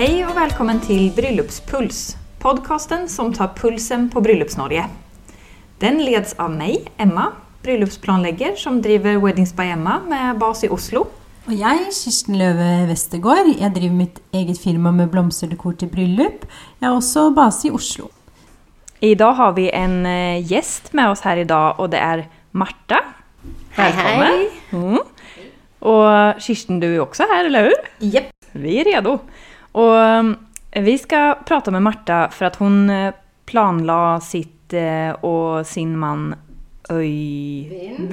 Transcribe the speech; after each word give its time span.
Hej 0.00 0.26
och 0.26 0.36
välkommen 0.36 0.80
till 0.80 1.12
Bryllupspuls, 1.16 2.16
podcasten 2.38 3.08
som 3.08 3.32
tar 3.32 3.48
pulsen 3.48 4.10
på 4.10 4.20
Bryllups-Norge. 4.20 4.84
Den 5.78 6.04
leds 6.04 6.34
av 6.38 6.50
mig, 6.50 6.84
Emma, 6.96 7.26
bryllupsplanlegger 7.62 8.56
som 8.56 8.82
driver 8.82 9.16
Weddings 9.16 9.52
by 9.56 9.62
Emma 9.62 10.00
med 10.08 10.38
bas 10.38 10.64
i 10.64 10.68
Oslo. 10.68 11.00
Og 11.46 11.52
jeg, 11.52 11.90
Kirsten 11.92 12.38
Løve 12.40 12.86
Westergård, 12.88 13.50
jeg 13.60 13.74
driver 13.74 13.98
mitt 13.98 14.22
eget 14.32 14.62
firma 14.62 14.90
med 14.90 15.12
blomsterdekor 15.12 15.76
til 15.76 15.92
bryllup. 15.92 16.48
Jeg 16.80 16.88
er 16.88 16.96
også 16.96 17.26
base 17.36 17.68
i 17.68 17.70
Oslo. 17.70 18.08
I 19.04 19.12
dag 19.14 19.36
har 19.36 19.52
vi 19.52 19.68
en 19.68 20.00
gjest 20.48 20.94
med 20.96 21.12
oss 21.12 21.26
her 21.28 21.44
i 21.44 21.44
dag, 21.44 21.76
og 21.76 21.92
det 21.92 22.00
er 22.00 22.24
Marta. 22.52 23.04
Velkommen. 23.76 24.24
Hei, 24.24 24.48
hei. 24.72 24.80
Mm. 24.80 24.98
Og 25.92 26.40
Kirsten, 26.40 26.80
du 26.80 26.88
er 26.88 27.04
også 27.04 27.28
her, 27.28 27.44
eller 27.52 27.68
hur? 27.68 27.88
Jepp. 28.00 28.32
Vi 28.56 28.80
er 28.80 28.94
redo. 28.96 29.18
Och 29.72 29.94
um, 29.94 30.36
vi 30.72 30.98
skal 30.98 31.34
prate 31.34 31.70
med 31.70 31.82
Marta 31.82 32.28
for 32.30 32.46
at 32.46 32.56
hun 32.56 32.90
eh, 32.90 33.14
planla 33.46 34.20
sitt 34.20 34.56
og 35.26 35.66
sin 35.66 35.96
man 35.98 36.34
Øyvind 36.90 38.12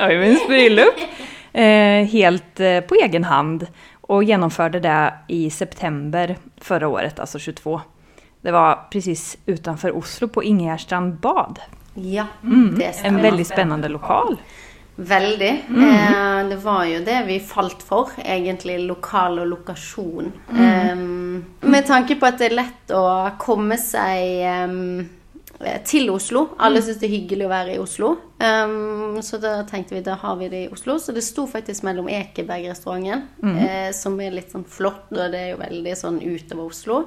Øyvinds 0.00 0.46
bröllop 0.46 1.00
eh, 1.52 2.06
helt 2.06 2.60
eh, 2.60 2.80
på 2.80 2.94
egen 3.02 3.24
hand 3.24 3.66
Og 4.06 4.24
gjennomførte 4.24 4.78
det 4.78 4.98
i 5.34 5.50
september 5.50 6.36
forrige 6.62 6.86
året, 6.86 7.18
altså 7.18 7.38
22. 7.38 7.80
Det 8.46 8.52
var 8.54 8.86
precis 8.90 9.36
utenfor 9.46 9.96
Oslo 9.98 10.28
på 10.28 10.42
Ingegärstrand 10.42 11.18
bad. 11.20 11.58
Ja, 11.94 12.26
Mm. 12.42 12.80
En 13.04 13.22
veldig 13.22 13.44
spennende 13.44 13.44
spännande 13.44 13.88
lokal. 13.88 14.36
Veldig. 14.96 15.50
Eh, 15.68 16.48
det 16.48 16.56
var 16.62 16.84
jo 16.88 17.02
det 17.04 17.18
vi 17.26 17.40
falt 17.44 17.82
for, 17.84 18.14
egentlig. 18.24 18.78
Lokal 18.88 19.42
og 19.42 19.50
lokasjon. 19.50 20.30
Eh, 20.56 20.96
med 21.68 21.86
tanke 21.86 22.16
på 22.16 22.28
at 22.28 22.40
det 22.40 22.50
er 22.50 22.56
lett 22.62 22.94
å 22.96 23.04
komme 23.40 23.76
seg 23.80 24.40
eh, 24.40 25.76
til 25.84 26.08
Oslo. 26.12 26.46
Alle 26.58 26.80
syns 26.84 26.98
det 27.00 27.10
er 27.10 27.16
hyggelig 27.18 27.44
å 27.44 27.52
være 27.52 27.76
i 27.76 27.82
Oslo. 27.82 28.14
Eh, 28.40 29.20
så 29.20 29.40
da 29.42 29.58
tenkte 29.68 29.98
vi 29.98 30.04
da 30.06 30.16
har 30.22 30.40
vi 30.40 30.48
det 30.52 30.64
i 30.64 30.72
Oslo. 30.72 30.96
Så 31.02 31.12
det 31.12 31.26
sto 31.28 31.44
faktisk 31.50 31.84
mellom 31.84 32.08
Ekeberg-restauranten, 32.08 33.28
eh, 33.52 33.92
som 33.96 34.16
er 34.20 34.32
litt 34.38 34.56
sånn 34.56 34.64
flott, 34.64 35.10
og 35.12 35.28
det 35.32 35.44
er 35.44 35.54
jo 35.54 35.62
veldig 35.62 35.96
sånn 35.96 36.20
utover 36.24 36.72
Oslo. 36.72 37.02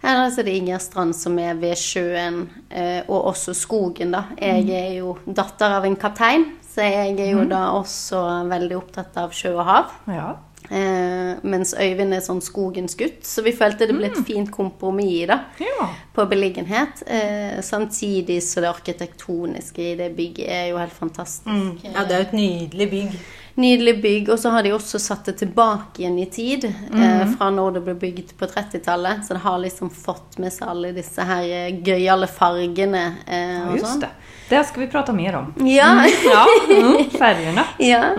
Eller 0.00 0.30
så 0.32 0.40
er 0.40 0.46
det 0.46 0.54
Inger 0.56 0.78
Strand 0.80 1.12
som 1.12 1.34
er 1.42 1.58
ved 1.60 1.76
sjøen, 1.76 2.46
eh, 2.72 3.02
og 3.08 3.34
også 3.34 3.52
skogen, 3.52 4.14
da. 4.14 4.22
Jeg 4.40 4.70
er 4.72 4.94
jo 4.96 5.18
datter 5.26 5.74
av 5.76 5.84
en 5.84 5.96
kaptein, 6.00 6.46
så 6.80 6.86
jeg 6.88 7.18
er 7.20 7.34
jo 7.34 7.42
da 7.44 7.66
også 7.76 8.20
veldig 8.48 8.76
opptatt 8.78 9.18
av 9.20 9.34
sjø 9.36 9.52
og 9.58 9.66
hav. 9.68 9.98
Ja. 10.08 10.30
Eh, 10.70 11.40
mens 11.50 11.74
Øyvind 11.74 12.14
er 12.14 12.22
sånn 12.24 12.40
skogens 12.44 12.94
gutt, 12.96 13.24
så 13.26 13.42
vi 13.44 13.52
følte 13.56 13.88
det 13.90 13.96
ble 13.96 14.08
et 14.08 14.20
fint 14.24 14.48
kompromiss 14.54 15.26
da, 15.28 15.40
ja. 15.60 15.90
på 16.14 16.24
beliggenhet. 16.30 17.02
Eh, 17.04 17.58
samtidig 17.66 18.38
så 18.46 18.64
det 18.64 18.70
arkitektoniske 18.70 19.90
i 19.90 19.98
det 19.98 20.08
bygget 20.16 20.48
er 20.48 20.66
jo 20.70 20.80
helt 20.80 20.96
fantastisk. 20.96 21.84
Ja, 21.84 22.06
det 22.06 22.16
er 22.16 22.22
jo 22.22 22.28
et 22.30 22.36
nydelig 22.38 22.90
bygg. 22.94 23.20
Nydelig 23.60 23.96
bygg, 24.00 24.30
og 24.32 24.38
så 24.40 24.54
har 24.54 24.64
de 24.64 24.72
også 24.72 25.00
satt 25.02 25.26
det 25.28 25.40
tilbake 25.42 26.00
igjen 26.00 26.16
i 26.22 26.28
tid. 26.32 26.64
Eh, 26.70 27.24
fra 27.34 27.50
når 27.52 27.76
det 27.76 27.82
ble 27.88 27.96
bygd 28.06 28.32
på 28.38 28.48
30-tallet. 28.48 29.26
Så 29.26 29.36
det 29.36 29.42
har 29.42 29.58
liksom 29.60 29.90
fått 29.92 30.38
med 30.40 30.54
seg 30.54 30.70
alle 30.70 30.94
disse 30.96 31.26
her 31.26 31.44
eh, 31.44 31.80
gøyale 31.84 32.30
fargene. 32.30 33.02
Eh, 33.26 33.58
og 33.66 33.80
just 33.80 33.98
sånn. 33.98 34.06
Det. 34.50 34.64
skal 34.68 34.84
vi 34.84 34.88
prata 34.92 35.12
mer 35.16 35.36
om. 35.38 35.52
Ja. 35.66 35.90
Ja, 36.24 36.44
mm, 36.68 37.10
färgerna. 37.10 37.64
ja. 37.78 38.14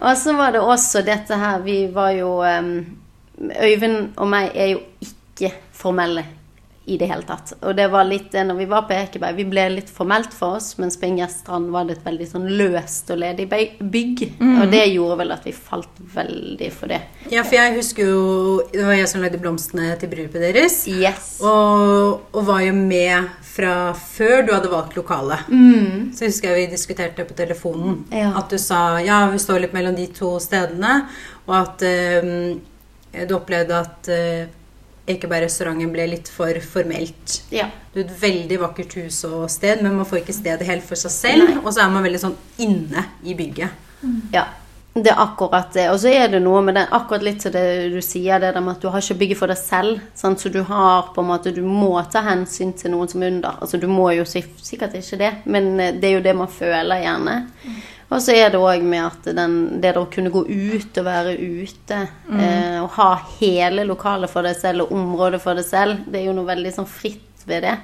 Og 0.00 0.16
så 0.18 0.32
var 0.36 0.52
det 0.52 0.60
også 0.60 1.02
dette 1.06 1.36
her 1.38 1.58
Vi 1.64 1.86
var 1.92 2.10
jo 2.16 2.38
um, 2.42 2.72
Øyvind 3.62 4.14
og 4.16 4.28
meg 4.30 4.52
er 4.54 4.74
jo 4.74 4.80
ikke 5.02 5.52
formelle 5.74 6.24
i 6.86 6.98
det 7.00 7.06
hele 7.08 7.24
tatt. 7.24 7.54
Og 7.64 7.72
det 7.76 7.86
var 7.92 8.04
litt 8.04 8.34
når 8.36 8.58
vi 8.58 8.66
var 8.68 8.84
på 8.88 8.92
Ekeberg. 8.96 9.38
Vi 9.38 9.46
ble 9.48 9.64
litt 9.72 9.90
formelt 9.92 10.34
for 10.36 10.58
oss, 10.58 10.74
mens 10.80 10.98
på 11.00 11.08
Inger 11.08 11.30
Strand 11.32 11.70
var 11.72 11.86
det 11.88 11.98
et 11.98 12.04
veldig 12.04 12.26
sånn 12.28 12.48
løst 12.58 13.08
og 13.14 13.22
ledig 13.22 13.46
bygg. 13.48 13.78
bygg. 13.80 14.24
Og 14.42 14.66
det 14.72 14.82
gjorde 14.92 15.16
vel 15.22 15.32
at 15.32 15.46
vi 15.48 15.54
falt 15.56 16.02
veldig 16.14 16.68
for 16.74 16.92
det. 16.92 17.00
Ja, 17.32 17.44
for 17.44 17.56
jeg 17.56 17.78
husker 17.78 18.10
jo 18.10 18.24
Det 18.72 18.82
var 18.84 18.98
jeg 18.98 19.08
som 19.08 19.22
lagde 19.24 19.40
blomstene 19.40 19.94
til 20.00 20.10
bryllupet 20.12 20.44
deres. 20.44 20.82
Yes. 20.90 21.38
Og, 21.40 22.26
og 22.34 22.46
var 22.50 22.60
jo 22.66 22.74
med 22.76 23.32
fra 23.54 23.94
før 23.94 24.42
du 24.44 24.52
hadde 24.52 24.72
valgt 24.72 24.96
lokale. 24.98 25.38
Så 26.14 26.28
husker 26.28 26.50
jeg 26.50 26.64
vi 26.66 26.74
diskuterte 26.74 27.24
på 27.24 27.36
telefonen. 27.38 28.02
Ja. 28.12 28.32
At 28.40 28.52
du 28.52 28.58
sa 28.60 28.98
ja, 29.04 29.24
vi 29.32 29.40
står 29.40 29.64
litt 29.64 29.76
mellom 29.76 29.96
de 29.96 30.08
to 30.12 30.34
stedene. 30.42 31.04
Og 31.46 31.56
at 31.60 31.86
um, 31.86 32.60
du 33.14 33.34
opplevde 33.36 33.78
at 33.78 34.10
uh, 34.10 34.60
Ekeberg-restauranten 35.10 35.92
ble 35.92 36.06
litt 36.14 36.30
for 36.32 36.56
formelt. 36.64 37.42
Ja. 37.52 37.68
Det 37.92 38.02
er 38.02 38.06
et 38.08 38.20
veldig 38.22 38.60
vakkert 38.62 38.96
hus 39.02 39.20
og 39.28 39.46
sted, 39.52 39.82
men 39.84 39.98
man 39.98 40.08
får 40.08 40.22
ikke 40.22 40.36
stedet 40.36 40.68
helt 40.68 40.84
for 40.86 41.00
seg 41.00 41.12
selv. 41.12 41.56
Og 41.62 41.72
så 41.74 41.84
er 41.84 41.92
man 41.92 42.06
veldig 42.06 42.22
sånn 42.22 42.36
inne 42.64 43.08
i 43.22 43.36
bygget. 43.36 43.82
Ja, 44.32 44.48
det 44.94 45.10
er 45.10 45.20
akkurat 45.20 45.72
det. 45.74 45.88
Og 45.90 45.98
så 46.00 46.12
er 46.14 46.28
det 46.30 46.40
noe 46.44 46.60
med 46.62 46.76
det, 46.78 46.84
akkurat 46.94 47.24
litt 47.26 47.40
til 47.42 47.52
det 47.54 47.64
du 47.90 47.98
sier, 48.04 48.38
det 48.38 48.52
der 48.54 48.62
med 48.62 48.76
at 48.76 48.84
du 48.84 48.88
har 48.94 49.02
ikke 49.02 49.18
bygget 49.24 49.40
for 49.40 49.50
deg 49.50 49.58
selv. 49.58 50.04
Sant? 50.14 50.40
Så 50.40 50.52
du 50.54 50.60
har 50.68 51.10
på 51.14 51.24
en 51.24 51.30
måte, 51.32 51.52
du 51.54 51.64
må 51.66 51.96
ta 52.12 52.22
hensyn 52.24 52.72
til 52.78 52.94
noen 52.94 53.10
som 53.10 53.24
er 53.24 53.34
under. 53.34 53.58
Altså 53.60 53.80
du 53.82 53.88
må 53.90 54.12
jo 54.14 54.26
sikkert 54.28 54.94
ikke 55.00 55.18
det, 55.18 55.32
men 55.50 55.74
eh, 55.82 55.96
det 55.98 56.10
er 56.10 56.16
jo 56.18 56.24
det 56.28 56.36
man 56.38 56.52
føler 56.52 57.02
gjerne. 57.02 57.36
Og 58.14 58.22
så 58.22 58.34
er 58.38 58.52
det 58.52 58.60
òg 58.62 58.84
med 58.86 59.02
at 59.02 59.24
den, 59.34 59.54
det 59.82 59.96
å 59.98 60.06
kunne 60.12 60.30
gå 60.30 60.44
ut 60.46 60.98
og 61.00 61.06
være 61.06 61.34
ute, 61.34 62.00
eh, 62.38 62.76
og 62.78 62.92
ha 62.94 63.08
hele 63.40 63.86
lokalet 63.88 64.30
for 64.30 64.46
deg 64.46 64.54
selv 64.54 64.86
og 64.86 64.94
området 64.94 65.40
for 65.42 65.58
deg 65.58 65.66
selv, 65.66 66.04
det 66.06 66.20
er 66.20 66.28
jo 66.28 66.36
noe 66.36 66.46
veldig 66.46 66.74
sånn 66.76 66.86
fritt 66.90 67.42
ved 67.48 67.66
det. 67.66 67.74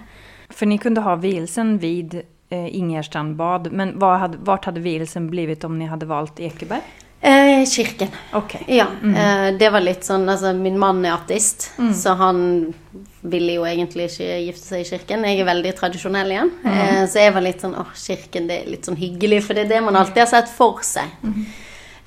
For 0.55 0.71
ni 0.71 0.79
kunne 0.83 1.03
ha 1.03 1.17
vielsen 1.19 1.77
vid 1.83 2.21
eh, 2.21 2.69
Ingerstrand 2.79 3.35
bad, 3.41 3.73
men 3.75 3.97
hvor 3.99 4.23
hadde, 4.23 4.39
hade 4.47 4.85
vielsen 4.87 5.27
blivit 5.33 5.67
om 5.67 5.79
ni 5.79 5.91
hadde 5.91 6.07
valgt 6.11 6.39
Ekeberg? 6.43 6.87
Eh, 7.23 7.67
kirken. 7.69 8.09
Okay. 8.33 8.63
Ja, 8.67 8.87
eh, 9.05 9.51
det 9.59 9.69
var 9.71 9.83
litt 9.85 10.07
sånn 10.09 10.25
Altså, 10.29 10.55
min 10.57 10.79
mann 10.81 11.05
er 11.05 11.19
ateist, 11.19 11.71
så 11.93 12.15
han 12.17 12.73
ville 13.21 13.59
jo 13.59 13.67
egentlig 13.69 14.07
ikke 14.09 14.29
gifte 14.47 14.65
seg 14.65 14.81
i 14.81 14.89
kirken. 14.89 15.25
Jeg 15.29 15.43
er 15.43 15.49
veldig 15.51 15.73
tradisjonell 15.77 16.31
igjen. 16.33 16.53
Eh, 16.65 17.03
så 17.05 17.21
jeg 17.21 17.35
var 17.37 17.45
litt 17.45 17.61
sånn 17.61 17.77
åh, 17.77 17.91
kirken, 17.93 18.47
det 18.49 18.63
er 18.63 18.71
litt 18.73 18.89
sånn 18.89 18.97
hyggelig, 18.97 19.43
for 19.45 19.55
det 19.59 19.67
er 19.67 19.75
det 19.75 19.83
man 19.85 19.99
alltid 20.01 20.25
har 20.25 20.31
sett 20.33 20.49
for 20.49 20.81
seg. 20.87 21.13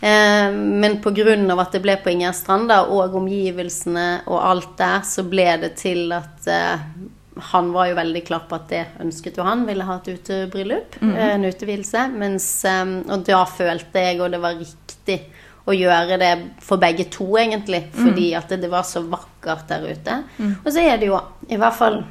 Eh, 0.03 0.49
men 0.51 0.97
på 1.03 1.13
grunn 1.15 1.45
av 1.53 1.61
at 1.61 1.71
det 1.77 1.83
ble 1.85 1.95
på 2.01 2.09
Ingerstrand 2.11 2.67
da, 2.73 2.81
og 2.89 3.13
omgivelsene 3.21 4.23
og 4.25 4.39
alt 4.41 4.73
der, 4.81 5.05
så 5.07 5.23
ble 5.23 5.45
det 5.61 5.75
til 5.79 6.09
at 6.11 6.49
eh, 6.49 6.87
han 7.35 7.71
var 7.73 7.87
jo 7.89 7.95
veldig 7.97 8.23
klar 8.27 8.43
på 8.49 8.57
at 8.57 8.67
det 8.69 8.83
ønsket 9.01 9.37
jo 9.39 9.45
han. 9.47 9.65
Ville 9.67 9.87
ha 9.87 9.97
et 9.99 10.11
utebryllup, 10.13 10.99
mm. 11.01 11.13
en 11.27 11.47
utevielse. 11.49 12.07
Mens, 12.13 12.49
eh, 12.69 12.83
og 13.07 13.25
da 13.27 13.43
følte 13.49 14.05
jeg, 14.07 14.21
og 14.21 14.33
det 14.33 14.41
var 14.43 14.59
riktig 14.59 15.19
å 15.63 15.75
gjøre 15.75 16.17
det 16.19 16.33
for 16.63 16.81
begge 16.81 17.07
to, 17.13 17.29
egentlig. 17.39 17.85
Fordi 17.95 18.33
at 18.37 18.51
det, 18.51 18.61
det 18.65 18.71
var 18.71 18.85
så 18.87 19.03
vakkert 19.07 19.69
der 19.71 19.87
ute. 19.89 20.21
Og 20.61 20.71
så 20.71 20.83
er 20.83 20.97
det 20.99 21.09
jo, 21.09 21.19
i 21.49 21.59
hvert 21.59 21.77
fall 21.77 22.01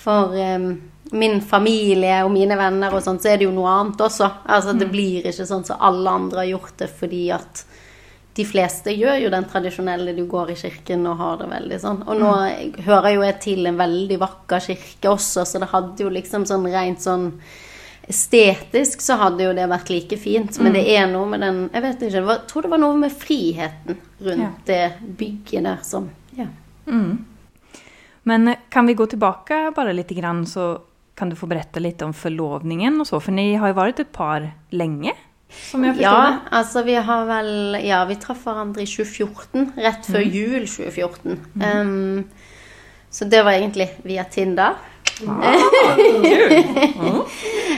for 0.00 0.34
um, 0.34 0.72
min 1.12 1.40
familie 1.40 2.22
og 2.24 2.32
mine 2.32 2.56
venner 2.58 2.94
og 2.94 3.02
sånt, 3.04 3.22
så 3.22 3.32
er 3.32 3.40
det 3.40 3.48
jo 3.48 3.54
noe 3.54 3.70
annet 3.70 4.00
også. 4.06 4.28
Altså 4.50 4.74
det 4.78 4.88
blir 4.90 5.26
ikke 5.26 5.46
sånn 5.48 5.66
som 5.66 5.82
alle 5.82 6.16
andre 6.20 6.44
har 6.44 6.52
gjort 6.54 6.76
det 6.80 6.90
fordi 7.00 7.24
at 7.34 7.64
de 8.36 8.44
fleste 8.46 8.92
gjør 8.94 9.16
jo 9.24 9.30
den 9.32 9.46
tradisjonelle 9.50 10.14
du 10.14 10.22
går 10.30 10.52
i 10.52 10.58
kirken 10.60 11.02
og 11.10 11.18
har 11.18 11.40
det 11.40 11.48
veldig 11.50 11.78
sånn. 11.82 12.04
Og 12.06 12.20
nå 12.20 12.34
hører 12.86 13.16
jo 13.16 13.24
jeg 13.26 13.38
til 13.42 13.66
en 13.66 13.80
veldig 13.80 14.20
vakker 14.22 14.62
kirke 14.70 15.10
også, 15.10 15.44
så 15.48 15.62
det 15.62 15.70
hadde 15.72 16.06
jo 16.06 16.12
liksom 16.14 16.46
sånn 16.48 16.68
rent 16.70 17.02
sånn 17.02 17.26
estetisk 18.10 19.02
så 19.04 19.16
hadde 19.20 19.44
jo 19.44 19.54
det 19.54 19.66
vært 19.70 19.90
like 19.92 20.18
fint. 20.18 20.58
Men 20.62 20.74
det 20.74 20.84
er 20.94 21.06
noe 21.10 21.28
med 21.30 21.44
den 21.44 21.60
Jeg 21.68 21.84
vet 21.84 22.04
ikke, 22.06 22.22
jeg 22.22 22.38
tror 22.50 22.66
det 22.66 22.72
var 22.72 22.82
noe 22.82 22.98
med 22.98 23.14
friheten 23.14 23.98
rundt 24.26 24.70
det 24.70 24.84
bygget 25.18 25.66
der 25.66 25.82
som 25.86 26.10
Ja. 26.38 26.48
Men 28.22 28.48
eh, 28.48 28.58
kan 28.68 28.86
vi 28.86 28.94
gå 28.94 29.06
tilbake 29.06 29.72
bare 29.76 29.92
lite 29.92 30.14
grann 30.14 30.46
så 30.46 30.80
kan 31.14 31.30
du 31.30 31.36
få 31.36 31.46
berette 31.46 31.80
litt 31.80 32.02
om 32.02 32.12
forlovningen 32.16 33.00
og 33.00 33.06
så, 33.06 33.20
for 33.20 33.34
ni 33.36 33.54
har 33.54 33.70
jo 33.70 33.78
vært 33.78 34.00
et 34.00 34.12
par 34.12 34.50
länge, 34.70 35.12
som 35.50 35.84
jeg 35.84 35.96
ja, 36.00 36.12
Ja, 36.12 36.38
altså 36.60 36.82
vi 36.86 36.94
har 36.94 37.26
vel 37.28 37.50
Ja, 37.84 38.04
vi 38.08 38.16
traff 38.22 38.44
hverandre 38.46 38.82
i 38.84 38.88
2014. 38.90 39.72
Rett 39.76 40.06
før 40.10 40.22
jul 40.24 40.66
2014. 40.66 41.38
Um, 41.60 42.24
så 43.10 43.26
det 43.26 43.42
var 43.44 43.52
egentlig 43.58 43.88
via 44.06 44.24
Tinder. 44.30 44.78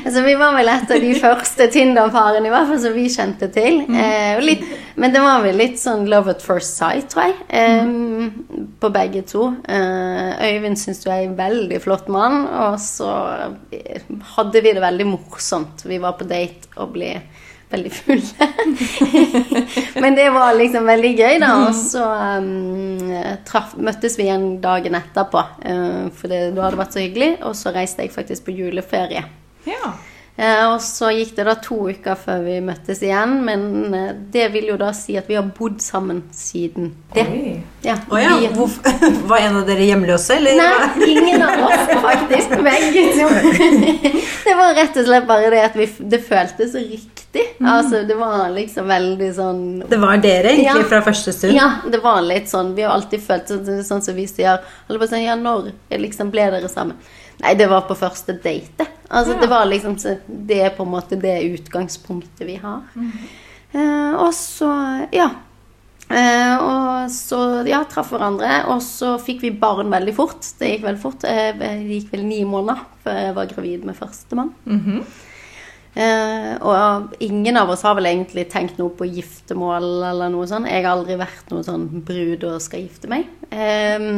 altså 0.05 0.23
Vi 0.23 0.35
var 0.39 0.55
vel 0.57 0.69
et 0.71 0.91
av 0.95 1.01
de 1.03 1.13
første 1.19 1.67
Tinder-parene 1.73 2.47
i 2.49 2.53
hvert 2.53 2.69
fall 2.71 2.81
som 2.85 2.95
vi 2.97 3.07
kjente 3.13 3.49
til. 3.55 3.81
Eh, 3.91 4.41
litt, 4.45 4.63
men 5.01 5.15
det 5.15 5.23
var 5.25 5.43
vel 5.45 5.59
litt 5.59 5.79
sånn 5.81 6.07
love 6.11 6.31
at 6.35 6.45
first 6.45 6.77
sight, 6.79 7.09
tror 7.13 7.31
jeg. 7.31 7.35
eh, 7.49 7.87
På 8.83 8.91
begge 8.95 9.23
to. 9.29 9.49
Eh, 9.67 10.31
Øyvind 10.53 10.79
syns 10.81 11.03
du 11.05 11.11
er 11.11 11.25
en 11.27 11.37
veldig 11.39 11.81
flott 11.85 12.09
mann, 12.13 12.45
og 12.47 12.79
så 12.83 13.11
eh, 13.73 14.03
hadde 14.37 14.63
vi 14.65 14.75
det 14.77 14.85
veldig 14.85 15.09
morsomt. 15.13 15.87
Vi 15.89 15.99
var 16.03 16.19
på 16.19 16.29
date 16.31 16.71
og 16.77 16.95
ble 16.97 17.17
veldig 17.73 17.93
fulle. 17.97 18.49
Men 20.05 20.17
det 20.19 20.29
var 20.35 20.55
liksom 20.59 20.87
veldig 20.89 21.13
gøy, 21.19 21.41
da. 21.43 21.51
Og 21.67 21.75
så 21.79 22.05
um, 22.39 23.11
traf, 23.49 23.75
møttes 23.81 24.19
vi 24.21 24.29
igjen 24.29 24.49
dagen 24.65 24.97
etterpå, 24.99 25.45
uh, 25.67 26.07
for 26.17 26.33
det, 26.33 26.45
da 26.57 26.69
hadde 26.69 26.81
vært 26.85 26.97
så 26.97 27.05
hyggelig. 27.05 27.35
Og 27.49 27.59
så 27.59 27.75
reiste 27.75 28.07
jeg 28.07 28.15
faktisk 28.15 28.49
på 28.49 28.57
juleferie. 28.61 29.25
Ja. 29.69 29.95
Uh, 30.33 30.73
og 30.73 30.79
så 30.81 31.11
gikk 31.13 31.35
det 31.37 31.45
da 31.45 31.53
to 31.61 31.77
uker 31.93 32.17
før 32.17 32.39
vi 32.47 32.55
møttes 32.65 33.03
igjen, 33.05 33.35
men 33.45 33.65
uh, 33.93 34.15
det 34.33 34.47
vil 34.55 34.71
jo 34.71 34.79
da 34.81 34.89
si 34.97 35.19
at 35.21 35.29
vi 35.29 35.37
har 35.37 35.45
bodd 35.59 35.77
sammen 35.85 36.23
siden 36.33 36.89
det. 37.13 37.27
Oi. 37.29 37.53
Ja, 37.85 37.99
oh, 38.09 38.17
ja. 38.17 38.39
vi- 38.41 38.49
Hvor, 38.57 38.73
var 39.29 39.45
en 39.45 39.61
av 39.61 39.69
dere 39.69 39.85
hjemløse, 39.91 40.39
eller? 40.41 40.57
Nei, 40.57 41.11
ingen 41.13 41.45
av 41.45 41.67
oss 41.69 41.93
faktisk. 42.07 42.57
Begge 42.65 43.05
to. 43.19 43.29
Det 44.47 44.57
var 44.59 44.73
rett 44.77 44.97
og 44.99 45.07
slett 45.07 45.29
bare 45.29 45.53
det 45.53 45.61
at 45.69 45.77
vi, 45.79 45.87
det 46.13 46.19
føltes 46.27 46.73
så 46.75 46.81
riktig. 47.33 47.67
Altså, 47.67 48.07
det 48.07 48.15
var 48.19 48.51
liksom 48.51 48.87
veldig 48.87 49.35
sånn 49.35 49.89
Det 49.89 49.99
var 50.01 50.17
dere 50.19 50.51
egentlig 50.53 50.83
Ja. 50.83 50.89
fra 50.89 51.01
første 51.03 51.33
stund? 51.33 51.55
Ja, 51.55 51.71
det 51.91 52.03
var 52.03 52.21
litt 52.23 52.47
sånn. 52.49 52.75
Vi 52.75 52.83
har 52.83 52.93
alltid 52.93 53.21
følt 53.21 53.47
sånn, 53.49 53.85
sånn 53.85 54.03
som 54.03 54.15
vi 54.15 54.27
sier 54.27 54.59
å 54.89 55.23
Ja, 55.23 55.35
når 55.37 55.73
liksom 55.91 56.31
ble 56.31 56.51
dere 56.51 56.69
sammen? 56.69 56.97
Nei, 57.41 57.55
det 57.55 57.69
var 57.69 57.83
på 57.83 57.97
første 57.97 58.41
date. 58.43 58.87
Altså, 59.11 59.35
Ja. 59.35 59.41
det 59.41 59.49
var 59.49 59.65
liksom 59.67 59.97
Det 60.47 60.61
er 60.61 60.71
på 60.71 60.83
en 60.85 60.93
måte 60.93 61.21
det 61.21 61.43
utgangspunktet 61.59 62.47
vi 62.47 62.57
har. 62.57 62.83
eh, 63.75 64.15
og 64.15 64.33
så 64.33 65.09
Ja. 65.13 65.31
Eh, 66.11 66.57
og 66.59 67.09
så 67.11 67.67
ja, 67.67 67.85
traff 67.85 68.11
hverandre, 68.11 68.67
og 68.69 68.83
så 68.83 69.19
fikk 69.19 69.41
vi 69.41 69.51
barn 69.51 69.89
veldig 69.91 70.15
fort. 70.15 70.41
Det 70.59 70.69
gikk 70.79 70.83
veldig 70.85 71.01
fort. 71.01 71.25
Eh, 71.25 71.53
det 71.53 71.89
gikk 71.89 72.11
vel 72.13 72.25
ni 72.25 72.45
måneder 72.45 72.81
før 73.03 73.13
jeg 73.19 73.35
var 73.35 73.47
gravid 73.47 73.85
med 73.85 73.97
førstemann. 73.97 74.53
Eh, 75.93 76.55
og 76.65 77.13
ingen 77.21 77.59
av 77.61 77.71
oss 77.71 77.83
har 77.85 77.99
vel 77.99 78.09
egentlig 78.09 78.47
tenkt 78.53 78.79
noe 78.81 78.95
på 78.97 79.09
giftermål 79.11 79.89
eller 80.09 80.33
noe 80.33 80.49
sånt. 80.49 80.71
Jeg 80.71 80.87
har 80.87 80.95
aldri 80.95 81.19
vært 81.21 81.53
noen 81.53 81.67
sånn 81.67 81.89
brud 82.07 82.47
og 82.49 82.63
skal 82.65 82.87
gifte 82.87 83.11
meg. 83.13 83.29
Eh, 83.53 84.09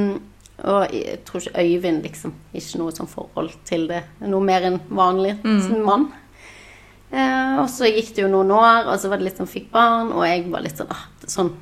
og 0.64 0.94
jeg 0.94 1.18
tror 1.26 1.42
ikke 1.42 1.62
Øyvind 1.64 2.04
liksom 2.06 2.30
Ikke 2.54 2.78
noe 2.78 2.92
sånn 2.94 3.08
forhold 3.10 3.56
til 3.66 3.88
det. 3.90 4.04
Noe 4.22 4.44
mer 4.46 4.68
enn 4.68 4.78
vanlig 4.86 5.34
mann. 5.82 6.12
Eh, 7.14 7.58
og 7.60 7.68
så 7.70 7.90
gikk 7.90 8.14
det 8.14 8.24
jo 8.24 8.30
noen 8.30 8.50
år, 8.54 8.88
og 8.90 8.98
så 8.98 9.10
var 9.10 9.20
det 9.20 9.28
litt 9.28 9.38
sånn 9.38 9.50
fikk 9.50 9.68
barn, 9.74 10.10
og 10.14 10.24
jeg 10.26 10.48
var 10.50 10.64
litt 10.64 10.80
sånn, 10.80 10.90
ah, 10.90 11.04
sånn 11.30 11.52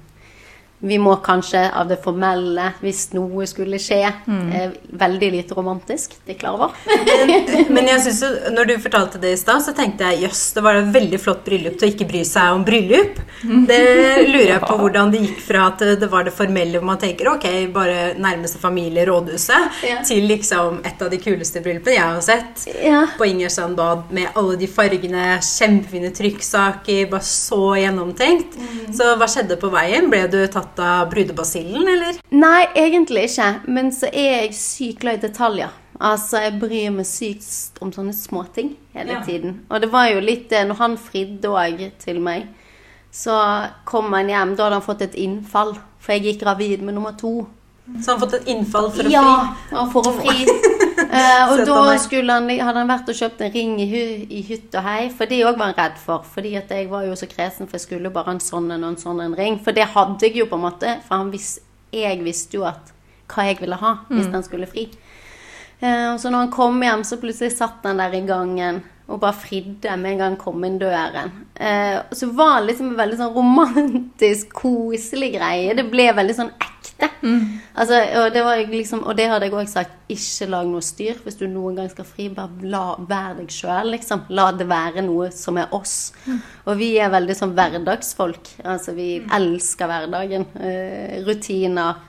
vi 0.83 0.97
må 0.99 1.15
kanskje 1.23 1.61
av 1.79 1.87
det 1.91 2.01
formelle, 2.03 2.73
hvis 2.83 3.13
noe 3.15 3.47
skulle 3.47 3.79
skje. 3.79 4.01
Mm. 4.27 4.73
veldig 4.99 5.29
lite 5.33 5.55
romantisk, 5.55 6.17
det 6.27 6.35
er 6.35 6.39
klar 6.41 6.57
over. 6.59 6.73
Men, 6.87 7.47
men 7.75 7.89
jeg 7.93 8.01
synes 8.07 8.21
jo, 8.25 8.31
når 8.57 8.69
du 8.69 8.75
fortalte 8.83 9.21
det 9.23 9.33
i 9.37 9.39
stad, 9.41 9.63
så 9.65 9.75
tenkte 9.77 10.09
jeg 10.11 10.25
jøss, 10.27 10.43
det 10.57 10.65
var 10.67 10.81
et 10.81 10.91
veldig 10.95 11.21
flott 11.23 11.45
bryllup 11.47 11.77
til 11.79 11.89
å 11.89 11.93
ikke 11.93 12.09
bry 12.11 12.23
seg 12.29 12.57
om 12.57 12.65
bryllup. 12.67 13.21
Det 13.69 13.79
lurer 14.29 14.53
jeg 14.57 14.63
på 14.67 14.77
hvordan 14.83 15.13
det 15.15 15.23
gikk 15.27 15.41
fra 15.47 15.69
at 15.71 15.85
det 16.03 16.09
var 16.13 16.27
det 16.27 16.35
formelle 16.37 16.81
hvor 16.81 16.89
man 16.91 17.01
tenker 17.03 17.31
ok, 17.33 17.47
bare 17.75 18.13
nærmeste 18.19 18.61
familie, 18.63 19.07
rådhuset, 19.09 19.81
Ja. 19.87 20.01
til 20.07 20.27
liksom 20.29 20.81
et 20.87 21.01
av 21.03 21.11
de 21.13 21.19
kuleste 21.23 21.63
bryllupene 21.65 21.95
jeg 21.97 22.03
har 22.17 22.21
sett. 22.27 22.67
Ja. 22.83 23.05
På 23.19 23.27
Ingersand 23.29 23.77
bad 23.79 24.11
med 24.15 24.35
alle 24.39 24.59
de 24.61 24.67
fargene, 24.71 25.39
kjempefine 25.43 26.11
trykksaker, 26.15 27.07
bare 27.13 27.27
så 27.27 27.63
gjennomtenkt. 27.79 28.59
Så 28.97 29.13
hva 29.21 29.29
skjedde 29.31 29.59
på 29.63 29.71
veien? 29.73 30.11
Ble 30.13 30.27
du 30.33 30.41
tatt 30.51 30.72
av 30.81 31.11
brudebasillen, 31.11 31.89
eller? 31.89 32.19
Nei, 32.31 32.67
egentlig 32.75 33.25
ikke. 33.31 33.51
Men 33.69 33.91
så 33.93 34.07
er 34.13 34.43
jeg 34.47 34.55
sykt 34.55 35.01
glad 35.01 35.19
i 35.21 35.27
detaljer. 35.29 35.71
Altså, 36.01 36.41
jeg 36.43 36.59
bryr 36.61 36.91
meg 36.91 37.07
sykt 37.07 37.79
om 37.85 37.93
sånne 37.93 38.15
småting 38.17 38.77
hele 38.95 39.13
Ja. 39.13 39.21
tiden. 39.23 39.61
Og 39.71 39.81
det 39.81 39.91
var 39.93 40.09
jo 40.09 40.21
litt 40.21 40.49
det 40.51 40.67
når 40.69 40.75
han 40.79 40.97
fridde 40.99 41.49
òg 41.49 41.91
til 41.99 42.21
meg. 42.21 42.49
Så 43.13 43.69
kom 43.85 44.13
han 44.13 44.29
hjem. 44.29 44.57
Da 44.57 44.65
hadde 44.65 44.81
han 44.81 44.83
fått 44.83 45.03
et 45.03 45.15
innfall. 45.15 45.77
For 46.01 46.13
jeg 46.13 46.23
gikk 46.25 46.41
gravid 46.43 46.83
med 46.83 46.95
nummer 46.95 47.13
to. 47.17 47.47
Så 48.01 48.13
han 48.13 48.19
har 48.19 48.27
fått 48.27 48.35
et 48.41 48.49
innfall 48.49 48.91
for 48.91 49.03
å 49.03 49.05
fri? 49.05 49.13
Ja, 49.13 49.87
for 49.93 50.03
å 50.03 50.13
fri. 50.21 50.47
Eh, 51.13 51.51
og 51.53 51.61
da 51.69 51.75
han, 51.77 52.47
hadde 52.49 52.79
han 52.79 52.89
vært 52.89 53.11
og 53.13 53.17
kjøpt 53.19 53.43
en 53.45 53.53
ring 53.53 53.75
i, 53.85 53.89
i 54.33 54.41
hytt 54.49 54.73
og 54.81 54.87
hei, 54.87 55.11
for 55.13 55.29
det 55.29 55.43
òg 55.45 55.59
var 55.61 55.73
han 55.73 55.77
redd 55.77 55.99
for. 56.01 56.25
Fordi 56.25 56.55
at 56.57 56.73
jeg 56.73 56.89
var 56.89 57.05
jo 57.05 57.19
så 57.19 57.29
kresen, 57.29 57.69
for 57.69 57.77
jeg 57.77 57.85
skulle 57.85 58.13
bare 58.15 58.33
en 58.33 58.41
sånn 58.41 58.71
en 58.73 58.87
og 58.87 58.95
en 58.95 59.03
sånn 59.03 59.21
en 59.21 59.37
ring. 59.37 59.59
For 59.61 59.77
det 59.77 59.91
hadde 59.93 60.25
jeg 60.25 60.41
jo 60.41 60.49
på 60.49 60.57
en 60.57 60.65
måte, 60.65 60.97
for 61.05 61.21
han 61.21 61.33
vis, 61.35 61.59
jeg 61.93 62.23
visste 62.25 62.57
jo 62.57 62.65
at 62.71 62.95
hva 63.33 63.45
jeg 63.49 63.61
ville 63.61 63.77
ha 63.81 63.93
hvis 64.09 64.33
han 64.33 64.45
skulle 64.45 64.69
fri. 64.69 64.87
Uh, 65.83 66.15
og 66.15 66.19
så 66.23 66.31
når 66.31 66.47
han 66.47 66.51
kom 66.55 66.81
hjem, 66.85 67.05
så 67.05 67.19
plutselig 67.21 67.57
satt 67.57 67.85
han 67.89 68.01
der 68.01 68.13
i 68.15 68.25
gangen 68.25 68.81
og 69.13 69.21
bare 69.21 69.37
fridde 69.37 69.97
med 70.01 70.15
en 70.15 70.21
gang 70.21 70.31
han 70.31 70.41
kom 70.41 70.65
inn 70.65 70.79
døren. 70.81 71.33
Eh, 71.55 71.99
og 72.01 72.15
så 72.17 72.29
var 72.33 72.61
det 72.61 72.71
liksom 72.71 72.93
en 72.93 73.01
veldig 73.01 73.19
sånn 73.19 73.35
romantisk, 73.35 74.55
koselig 74.57 75.35
greie. 75.35 75.75
Det 75.77 75.85
ble 75.91 76.07
veldig 76.17 76.37
sånn 76.39 76.53
ekte. 76.55 76.72
Altså, 77.73 77.99
og, 78.21 78.27
det 78.35 78.43
var 78.45 78.61
liksom, 78.69 79.03
og 79.09 79.17
det 79.17 79.29
hadde 79.31 79.49
jeg 79.49 79.57
òg 79.57 79.71
sagt. 79.71 79.97
Ikke 80.13 80.49
lag 80.53 80.69
noe 80.69 80.85
styr. 80.85 81.19
Hvis 81.25 81.39
du 81.41 81.47
noen 81.49 81.79
gang 81.81 81.91
skal 81.93 82.07
fri, 82.09 82.29
bare 82.35 82.69
la, 82.69 82.83
vær 83.09 83.37
deg 83.39 83.51
sjøl, 83.53 83.93
liksom. 83.95 84.27
La 84.37 84.51
det 84.57 84.69
være 84.71 85.05
noe 85.07 85.31
som 85.35 85.59
er 85.61 85.73
oss. 85.75 86.13
Og 86.67 86.77
vi 86.81 86.93
er 87.01 87.13
veldig 87.13 87.37
sånn 87.39 87.57
hverdagsfolk. 87.59 88.55
Altså, 88.65 88.95
vi 88.99 89.11
elsker 89.39 89.91
hverdagen. 89.91 90.47
Uh, 90.59 91.23
rutiner. 91.27 92.09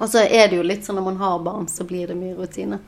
Og 0.00 0.08
så 0.10 0.24
er 0.24 0.48
det 0.50 0.58
jo 0.58 0.66
litt 0.66 0.86
sånn 0.86 0.98
når 0.98 1.08
man 1.12 1.20
har 1.22 1.42
barn, 1.44 1.68
så 1.70 1.86
blir 1.86 2.10
det 2.10 2.18
mye 2.18 2.34
rutiner. 2.34 2.82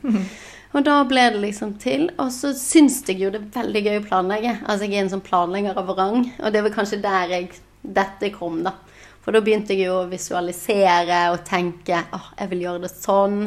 Og 0.75 0.83
da 0.83 0.97
ble 1.07 1.29
det 1.31 1.39
liksom 1.39 1.77
til. 1.79 2.09
Og 2.19 2.31
så 2.35 2.51
syns 2.57 2.99
jeg 3.07 3.21
jo 3.23 3.31
det 3.31 3.39
er 3.39 3.53
veldig 3.61 3.83
gøy 3.85 3.99
å 4.01 4.07
planlegge. 4.09 4.57
Altså 4.65 4.89
jeg 4.89 4.97
er 4.97 5.05
en 5.05 5.13
sånn 5.13 5.23
planlegger 5.23 5.79
av 5.79 5.93
rang, 5.95 6.25
og 6.41 6.51
det 6.51 6.65
var 6.65 6.75
kanskje 6.75 6.99
der 7.05 7.31
jeg, 7.31 7.53
dette 7.85 8.31
kom, 8.35 8.59
da. 8.65 8.75
For 9.25 9.33
da 9.33 9.41
begynte 9.41 9.73
jeg 9.73 9.87
jo 9.89 10.03
å 10.03 10.09
visualisere 10.09 11.23
og 11.33 11.41
tenke 11.47 11.97
åh, 12.13 12.27
jeg 12.37 12.51
vil 12.51 12.65
gjøre 12.67 12.83
det 12.83 12.91
sånn. 12.93 13.39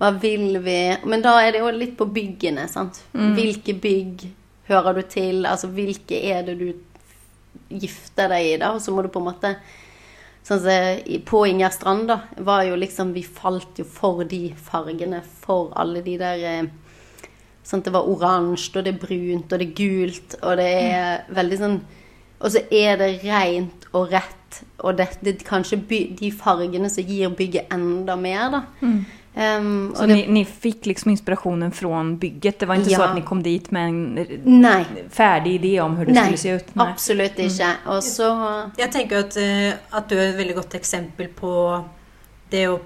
Hva 0.00 0.12
vil 0.22 0.56
vi? 0.64 0.80
Men 1.04 1.20
da 1.24 1.34
er 1.42 1.52
det 1.52 1.60
jo 1.60 1.72
litt 1.74 1.98
på 1.98 2.06
byggene, 2.08 2.64
sant. 2.70 3.02
Hvilke 3.12 3.74
bygg 3.76 4.24
hører 4.70 4.96
du 4.96 5.02
til? 5.10 5.42
Altså 5.44 5.68
hvilke 5.74 6.16
er 6.32 6.46
det 6.46 6.56
du 6.60 6.70
gifter 7.68 8.32
deg 8.32 8.54
i, 8.54 8.56
da? 8.62 8.72
Og 8.72 8.80
så 8.80 8.94
må 8.94 9.04
du 9.04 9.12
på 9.12 9.20
en 9.20 9.30
måte 9.30 9.52
Sånn 10.48 10.62
som 10.64 11.24
på 11.28 11.42
Inger 11.44 11.72
Strand, 11.74 12.06
da, 12.08 12.22
var 12.40 12.62
jo 12.64 12.76
liksom 12.78 13.10
Vi 13.12 13.20
falt 13.26 13.82
jo 13.82 13.84
for 13.84 14.24
de 14.24 14.54
fargene, 14.56 15.20
for 15.42 15.74
alle 15.76 16.00
de 16.06 16.14
der 16.20 16.44
eh, 16.48 16.70
Sånn 17.66 17.82
at 17.82 17.90
det 17.90 17.92
var 17.92 18.08
oransje, 18.08 18.78
og 18.78 18.86
det 18.86 18.94
er 18.94 19.02
brunt, 19.02 19.52
og 19.52 19.60
det 19.60 19.66
er 19.66 19.74
gult, 19.76 20.38
og 20.40 20.54
det 20.56 20.68
er 20.88 21.26
veldig 21.36 21.58
sånn 21.60 21.74
Og 22.38 22.52
så 22.54 22.64
er 22.70 22.98
det 23.00 23.12
rent 23.24 23.88
og 23.92 24.12
rett, 24.12 24.60
og 24.78 24.98
det, 24.98 25.08
det 25.24 25.38
kanskje 25.46 25.80
by, 25.88 26.02
de 26.18 26.32
fargene 26.32 26.90
som 26.90 27.06
gir 27.06 27.32
bygget 27.34 27.72
enda 27.74 28.16
mer, 28.16 28.50
da. 28.54 28.62
Um, 29.38 29.94
Så 29.94 30.06
ni, 30.06 30.40
fikk 30.42 30.86
liksom 30.90 31.12
inspirasjonen 31.12 31.70
fra 31.72 32.00
bygget? 32.20 32.60
Det 32.60 32.66
var 32.66 32.74
inte 32.74 32.90
så 32.90 33.02
at 33.04 33.12
dere 33.12 33.20
ni 33.20 33.26
kom 33.26 33.42
dit 33.42 33.70
med 33.70 33.88
en 33.88 34.40
Nei. 34.58 34.80
ferdig 35.14 35.60
idé 35.60 35.76
om 35.80 35.94
hvordan 35.94 36.14
det 36.14 36.16
Nei, 36.16 36.24
skulle 36.26 36.42
se 36.42 36.54
ut? 36.56 36.72
Nei, 36.74 36.86
absolutt 36.88 37.38
ikke. 37.44 37.68
Og 37.86 38.02
så 38.02 38.30
Jeg 38.80 38.90
tenker 38.96 39.22
at, 39.22 39.36
eh, 39.36 39.74
at 39.92 40.10
du 40.10 40.16
er 40.16 40.32
et 40.32 40.40
veldig 40.40 40.56
godt 40.58 40.74
eksempel 40.74 41.28
på 41.38 41.52
det 42.50 42.64
å 42.68 42.80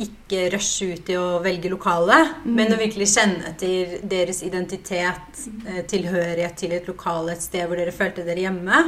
ikke 0.00 0.46
rushe 0.54 0.88
ut 0.94 1.10
i 1.12 1.16
å 1.18 1.40
velge 1.44 1.70
lokale, 1.72 2.16
men 2.48 2.72
å 2.72 2.78
virkelig 2.80 3.10
kjenne 3.12 3.50
etter 3.52 3.98
deres 4.08 4.42
identitet, 4.46 5.42
eh, 5.66 5.82
tilhørighet 5.90 6.56
til 6.56 6.72
et 6.76 6.88
lokale, 6.88 7.34
et 7.34 7.44
sted 7.44 7.66
hvor 7.68 7.80
dere 7.80 7.94
følte 7.94 8.24
dere 8.24 8.46
hjemme. 8.46 8.80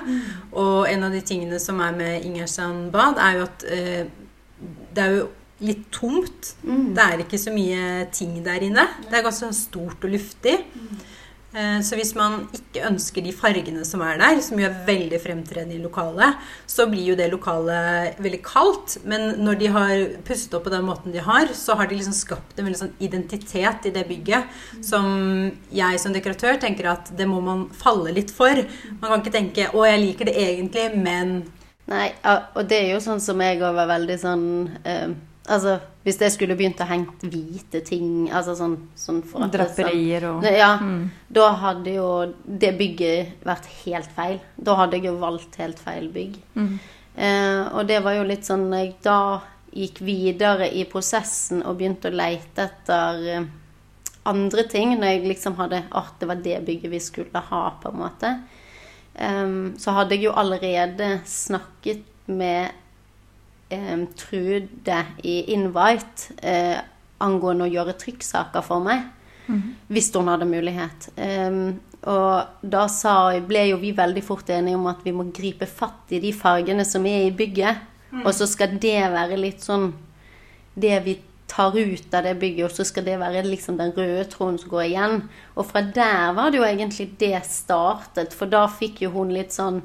Og 0.52 0.88
en 0.88 1.04
av 1.08 1.12
de 1.12 1.20
tingene 1.20 1.60
som 1.60 1.80
er 1.84 1.92
med 1.98 2.26
Ingersand 2.28 2.90
bad, 2.94 3.20
er 3.20 3.38
jo 3.38 3.46
at 3.48 3.64
eh, 3.68 4.04
det 4.94 5.04
er 5.04 5.16
jo 5.18 5.30
litt 5.62 5.88
tomt. 5.94 6.54
Det 6.62 7.02
er 7.04 7.22
ikke 7.22 7.40
så 7.40 7.52
mye 7.54 8.06
ting 8.14 8.38
der 8.44 8.64
inne. 8.66 8.86
Det 9.08 9.18
er 9.18 9.26
ganske 9.26 9.52
stort 9.54 10.02
og 10.02 10.14
luftig. 10.16 10.58
Eh, 11.54 11.80
Så 11.84 11.96
hvis 11.98 12.14
man 12.16 12.46
ikke 12.56 12.86
ønsker 12.88 13.24
de 13.24 13.32
fargene 13.36 13.84
som 13.84 14.00
er 14.04 14.18
der, 14.20 14.40
som 14.40 14.58
jo 14.60 14.66
er 14.68 14.84
veldig 14.86 15.20
fremtredende 15.20 15.76
i 15.76 15.82
lokalet, 15.82 16.38
så 16.66 16.86
blir 16.88 17.10
jo 17.10 17.16
det 17.18 17.30
lokalet 17.32 18.18
veldig 18.22 18.42
kaldt. 18.46 18.96
Men 19.04 19.36
når 19.44 19.58
de 19.60 19.66
har 19.74 19.94
pustet 20.24 20.54
opp 20.56 20.64
på 20.64 20.72
den 20.72 20.86
måten 20.86 21.12
de 21.12 21.20
har, 21.20 21.52
så 21.52 21.76
har 21.76 21.86
de 21.86 21.98
liksom 21.98 22.16
skapt 22.16 22.58
en 22.58 22.68
veldig 22.68 22.80
sånn 22.80 22.94
identitet 23.04 23.88
i 23.90 23.94
det 23.94 24.06
bygget 24.08 24.44
som 24.84 25.52
jeg 25.72 26.00
som 26.00 26.14
dekoratør 26.14 26.60
tenker 26.62 26.88
at 26.92 27.12
det 27.16 27.28
må 27.28 27.42
man 27.44 27.66
falle 27.76 28.14
litt 28.16 28.32
for. 28.32 28.56
Man 29.00 29.10
kan 29.10 29.20
ikke 29.20 29.36
tenke 29.36 29.68
'Å, 29.72 29.86
jeg 29.86 30.00
liker 30.00 30.24
det 30.24 30.36
egentlig, 30.36 30.96
men 30.96 31.52
Nei, 31.88 32.12
og 32.24 32.68
det 32.68 32.78
er 32.78 32.92
jo 32.92 33.00
sånn 33.00 33.20
som 33.20 33.40
jeg 33.40 33.58
òg 33.58 33.74
var 33.74 33.88
veldig 33.88 34.18
sånn 34.18 34.70
eh, 34.86 35.08
Altså, 35.48 35.80
hvis 36.02 36.18
jeg 36.18 36.34
skulle 36.34 36.56
begynt 36.58 36.80
å 36.82 36.88
henge 36.88 37.30
hvite 37.30 37.82
ting 37.86 38.26
Altså 38.34 38.56
sånn, 38.58 38.74
sånn 38.98 39.20
at 39.22 39.30
sånn- 39.30 39.52
Draperier 39.54 40.26
og... 40.32 40.46
Ja, 40.50 40.72
da 41.30 41.46
hadde 41.62 41.94
jo 41.94 42.08
det 42.42 42.72
bygget 42.78 43.44
vært 43.46 43.68
helt 43.84 44.10
feil. 44.16 44.40
Da 44.56 44.74
hadde 44.80 44.98
jeg 44.98 45.10
jo 45.12 45.16
valgt 45.22 45.56
helt 45.62 45.78
feil 45.78 46.08
bygg. 46.12 46.40
Eh, 47.14 47.62
og 47.70 47.86
det 47.86 48.00
var 48.02 48.16
jo 48.16 48.26
litt 48.26 48.48
sånn 48.48 48.66
jeg 48.72 48.96
da 49.04 49.42
gikk 49.72 50.02
videre 50.04 50.68
i 50.68 50.84
prosessen 50.88 51.62
og 51.64 51.78
begynte 51.80 52.10
å 52.10 52.16
leite 52.16 52.66
etter 52.66 53.26
eh, 53.36 53.50
andre 54.28 54.66
ting, 54.70 54.96
når 54.98 55.14
jeg 55.14 55.24
liksom 55.32 55.56
hadde 55.58 55.82
At 55.90 56.18
det 56.20 56.28
var 56.30 56.42
det 56.42 56.60
bygget 56.66 56.92
vi 56.92 57.00
skulle 57.02 57.46
ha, 57.48 57.62
på 57.82 57.90
en 57.90 57.98
måte. 57.98 58.34
Um, 59.12 59.74
så 59.76 59.92
hadde 59.92 60.16
jeg 60.16 60.28
jo 60.28 60.36
allerede 60.40 61.20
snakket 61.28 62.06
med 62.32 62.70
em, 63.72 64.06
Trude 64.18 64.98
i 65.24 65.38
Invite 65.54 66.36
eh, 66.42 66.78
angående 67.22 67.68
å 67.68 67.72
gjøre 67.72 67.96
trykksaker 68.00 68.64
for 68.66 68.84
meg. 68.84 69.08
Hvis 69.92 70.12
hun 70.14 70.30
hadde 70.30 70.46
mulighet. 70.48 71.08
Em, 71.16 71.80
og 72.08 72.62
da 72.62 72.86
sa, 72.90 73.32
ble 73.46 73.68
jo 73.68 73.78
vi 73.82 73.92
veldig 73.94 74.22
fort 74.26 74.48
enige 74.50 74.78
om 74.78 74.88
at 74.90 75.02
vi 75.04 75.12
må 75.14 75.28
gripe 75.34 75.66
fatt 75.70 76.10
i 76.14 76.22
de 76.22 76.32
fargene 76.34 76.86
som 76.88 77.04
er 77.06 77.28
i 77.28 77.34
bygget. 77.34 77.90
Og 78.24 78.32
så 78.36 78.46
skal 78.46 78.74
det 78.80 78.98
være 79.12 79.38
litt 79.40 79.62
sånn 79.64 79.92
det 80.74 80.98
vi 81.04 81.16
tar 81.52 81.76
ut 81.76 82.14
av 82.16 82.24
det 82.24 82.34
bygget, 82.40 82.64
og 82.64 82.72
så 82.72 82.84
skal 82.88 83.04
det 83.06 83.18
være 83.20 83.44
liksom 83.44 83.76
den 83.80 83.92
røde 83.96 84.24
tråden 84.32 84.58
som 84.60 84.72
går 84.72 84.84
igjen. 84.86 85.16
Og 85.56 85.68
fra 85.68 85.82
der 85.84 86.32
var 86.36 86.50
det 86.50 86.60
jo 86.60 86.68
egentlig 86.68 87.10
det 87.20 87.42
startet, 87.48 88.36
for 88.36 88.50
da 88.52 88.64
fikk 88.72 89.02
jo 89.04 89.12
hun 89.16 89.34
litt 89.34 89.52
sånn 89.52 89.82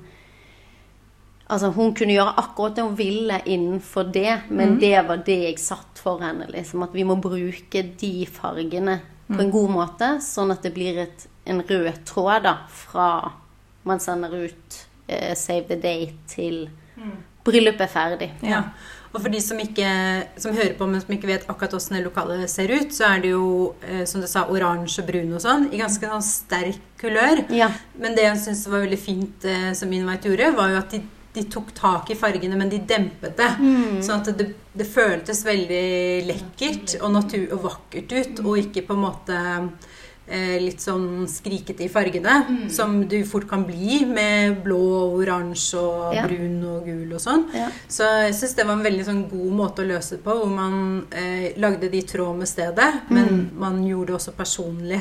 Altså, 1.48 1.70
hun 1.72 1.94
kunne 1.96 2.16
gjøre 2.16 2.36
akkurat 2.42 2.76
det 2.76 2.84
hun 2.84 2.98
ville 3.00 3.38
innenfor 3.46 4.10
det, 4.12 4.34
men 4.50 4.76
det 4.82 4.98
var 5.08 5.22
det 5.28 5.38
jeg 5.46 5.62
satt 5.64 6.02
for 6.04 6.20
henne. 6.24 6.50
liksom, 6.52 6.84
At 6.84 6.96
vi 6.96 7.06
må 7.08 7.16
bruke 7.24 7.84
de 8.02 8.28
fargene 8.28 9.00
på 9.28 9.40
en 9.44 9.52
god 9.52 9.72
måte, 9.72 10.10
sånn 10.24 10.52
at 10.52 10.64
det 10.64 10.74
blir 10.76 11.00
et, 11.04 11.26
en 11.48 11.64
rød 11.64 12.04
tråd 12.08 12.44
da, 12.48 12.58
fra 12.68 13.08
man 13.88 14.04
sender 14.04 14.36
ut 14.48 14.78
uh, 15.08 15.34
Save 15.36 15.68
the 15.72 15.80
Date 15.80 16.20
til 16.32 16.68
bryllupet 17.48 17.88
er 17.88 17.92
ferdig. 17.92 18.30
Ja. 18.44 18.62
Og 19.14 19.22
for 19.24 19.32
de 19.32 19.40
som, 19.42 19.60
ikke, 19.62 19.88
som 20.38 20.56
hører 20.56 20.74
på, 20.78 20.86
men 20.90 21.02
som 21.02 21.14
ikke 21.16 21.30
vet 21.30 21.46
akkurat 21.48 21.74
hvordan 21.74 21.96
det 21.96 22.04
lokalet 22.06 22.52
ser 22.52 22.74
ut, 22.76 22.92
så 22.94 23.08
er 23.08 23.24
det 23.24 23.32
jo, 23.32 23.48
eh, 23.88 24.04
som 24.10 24.22
du 24.22 24.28
sa, 24.30 24.44
oransje 24.52 25.02
og 25.02 25.08
brun 25.08 25.32
og 25.38 25.42
sånn, 25.42 25.70
i 25.72 25.80
ganske 25.80 26.12
sånn 26.12 26.26
sterk 26.26 26.82
kulør. 27.00 27.46
Ja. 27.56 27.72
Men 27.98 28.18
det 28.18 28.28
jeg 28.28 28.42
syns 28.44 28.66
var 28.68 28.84
veldig 28.84 29.00
fint 29.00 29.48
eh, 29.48 29.72
som 29.80 29.94
Invite 29.96 30.30
gjorde, 30.30 30.52
var 30.60 30.74
jo 30.74 30.82
at 30.82 30.94
de, 30.94 31.02
de 31.38 31.44
tok 31.54 31.70
tak 31.78 32.10
i 32.14 32.18
fargene, 32.20 32.58
men 32.60 32.70
de 32.74 32.82
dempet 32.90 33.38
det. 33.38 33.52
Sånn 34.04 34.20
at 34.24 34.34
det, 34.40 34.50
det 34.78 34.90
føltes 34.90 35.44
veldig 35.48 35.86
lekkert 36.32 36.98
og, 37.02 37.12
natur, 37.16 37.48
og 37.56 37.64
vakkert 37.70 38.18
ut, 38.18 38.44
og 38.46 38.58
ikke 38.66 38.84
på 38.90 38.98
en 38.98 39.04
måte 39.06 39.38
eh, 40.28 40.58
litt 40.60 40.82
sånn 40.84 41.24
skrikete 41.32 41.86
i 41.86 41.90
fargene, 41.92 42.34
som 42.74 42.98
du 43.08 43.16
fort 43.30 43.46
kan 43.48 43.62
bli 43.68 44.02
med 44.10 44.58
blå, 44.66 44.80
og 45.06 45.20
oransje 45.22 45.80
og 45.80 46.16
Ja. 46.18 46.26
brun 46.28 46.58
og 46.68 46.86
gul 46.90 47.14
og 47.16 47.22
sånn. 47.24 47.46
Ja. 47.56 47.70
Så 47.88 48.04
jeg 48.26 48.34
syns 48.36 48.56
det 48.58 48.66
var 48.68 48.76
en 48.76 48.84
veldig 48.84 49.06
sånn 49.08 49.22
god 49.32 49.54
måte 49.62 49.86
å 49.86 49.88
løse 49.94 50.18
det 50.18 50.24
på, 50.26 50.36
hvor 50.42 50.52
man 50.52 51.06
eh, 51.16 51.54
lagde 51.58 51.88
det 51.90 52.02
i 52.02 52.08
tråd 52.12 52.42
med 52.42 52.48
stedet, 52.52 52.90
men 53.10 53.52
man 53.56 53.80
gjorde 53.88 54.12
det 54.12 54.18
også 54.20 54.36
personlig, 54.36 55.00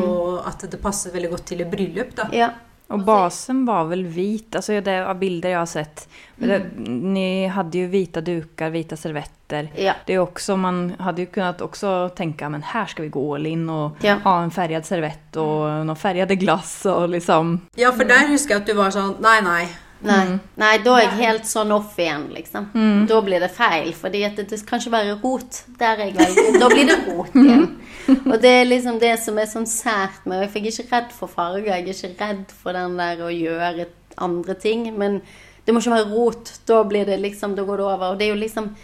og 0.00 0.46
at 0.48 0.64
det 0.70 0.80
passet 0.82 1.12
veldig 1.14 1.30
godt 1.34 1.44
til 1.52 1.60
et 1.66 1.70
bryllup, 1.70 2.14
da. 2.16 2.30
Ja. 2.32 2.48
Och 2.88 3.00
basen 3.00 3.64
var 3.66 3.84
vel 3.88 4.02
hvit, 4.06 4.54
altså 4.54 4.80
det 4.84 4.98
av 5.08 5.16
bilder 5.18 5.54
jeg 5.54 5.58
har 5.58 5.66
sett. 5.70 6.02
Det, 6.36 6.58
ni 6.86 7.46
hadde 7.48 7.78
jo 7.80 7.88
hvite 7.88 8.20
duker, 8.20 8.70
hvite 8.74 8.96
servetter. 9.00 9.70
Ja. 9.80 9.94
Det 10.06 10.14
är 10.14 10.18
också, 10.18 10.56
man 10.56 10.94
hadde 10.98 11.22
jo 11.24 11.30
kunnet 11.32 11.62
også 11.64 12.10
tenke 12.16 12.48
men 12.48 12.62
her 12.62 12.86
skal 12.86 13.04
vi 13.06 13.08
gå 13.14 13.22
all 13.34 13.46
in 13.46 13.64
og 13.70 13.96
Ja. 14.04 14.18
ha 14.24 14.42
en 14.42 14.50
farget 14.50 14.86
servett 14.86 15.36
og 15.36 15.86
noen 15.86 15.96
fargede 15.96 16.36
glass 16.36 16.84
og 16.86 17.08
liksom. 17.10 17.60
Ja, 17.76 17.90
for 17.92 18.04
der 18.04 18.28
husker 18.28 18.54
jeg 18.58 18.62
at 18.62 18.66
du 18.68 18.74
var 18.74 18.90
sånn 18.90 19.16
Nei, 19.20 19.40
nei. 19.40 19.64
Nei, 20.04 20.38
nei, 20.60 20.78
da 20.84 20.98
er 20.98 21.06
jeg 21.06 21.16
helt 21.22 21.46
sånn 21.48 21.70
off 21.72 21.94
igjen, 21.98 22.26
liksom. 22.34 22.66
Da 23.08 23.20
blir 23.24 23.40
det 23.40 23.48
feil, 23.56 23.92
For 23.96 24.12
det, 24.12 24.34
det 24.36 24.58
kan 24.68 24.78
ikke 24.82 24.92
være 24.92 25.14
rot. 25.22 25.62
Der 25.80 25.96
er 25.96 26.10
jeg 26.10 26.16
veldig 26.18 26.60
Da 26.60 26.68
blir 26.68 26.86
det 26.90 26.98
rot 27.08 27.34
igjen. 27.34 27.70
Og 28.30 28.36
det 28.42 28.50
er 28.50 28.68
liksom 28.68 28.98
det 29.02 29.14
som 29.22 29.38
er 29.40 29.48
sånn 29.50 29.68
sært 29.70 30.26
med 30.28 30.44
For 30.50 30.60
jeg 30.60 30.70
er 30.70 30.74
ikke 30.74 30.96
redd 30.96 31.12
for 31.16 31.32
farger, 31.32 31.70
jeg 31.70 31.84
er 31.84 31.94
ikke 31.94 32.12
redd 32.20 32.52
for 32.52 32.76
den 32.76 32.98
der 33.00 33.22
å 33.24 33.30
gjøre 33.32 33.88
andre 34.24 34.56
ting. 34.60 34.88
Men 34.98 35.22
det 35.64 35.72
må 35.72 35.80
ikke 35.80 35.96
være 35.96 36.10
rot. 36.10 36.52
Da 36.68 36.82
blir 36.88 37.08
det 37.08 37.20
liksom 37.22 37.56
Da 37.56 37.64
går 37.66 37.80
det 37.80 37.88
over. 37.88 38.12
Og 38.12 38.20
det 38.20 38.28
er 38.28 38.34
jo 38.34 38.42
liksom 38.42 38.74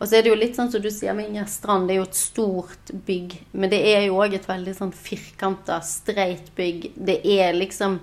og 0.00 0.08
så 0.08 0.16
er 0.16 0.24
det 0.24 0.30
jo 0.30 0.38
litt 0.40 0.56
sånn 0.56 0.70
som 0.72 0.80
du 0.80 0.88
sier 0.88 1.12
med 1.12 1.28
Inger 1.28 1.48
Strand, 1.52 1.84
det 1.84 1.92
er 1.92 1.98
jo 1.98 2.06
et 2.06 2.16
stort 2.16 2.92
bygg. 3.04 3.34
Men 3.52 3.68
det 3.68 3.80
er 3.84 4.06
jo 4.06 4.16
òg 4.24 4.32
et 4.38 4.46
veldig 4.48 4.72
sånn 4.78 4.94
firkanta, 4.96 5.76
streit 5.84 6.48
bygg. 6.56 6.94
Det 6.96 7.20
er 7.20 7.52
liksom 7.58 8.00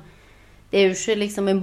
Det 0.70 0.78
er 0.78 0.90
jo 0.90 0.94
ikke 0.94 1.16
liksom 1.24 1.48
en, 1.48 1.62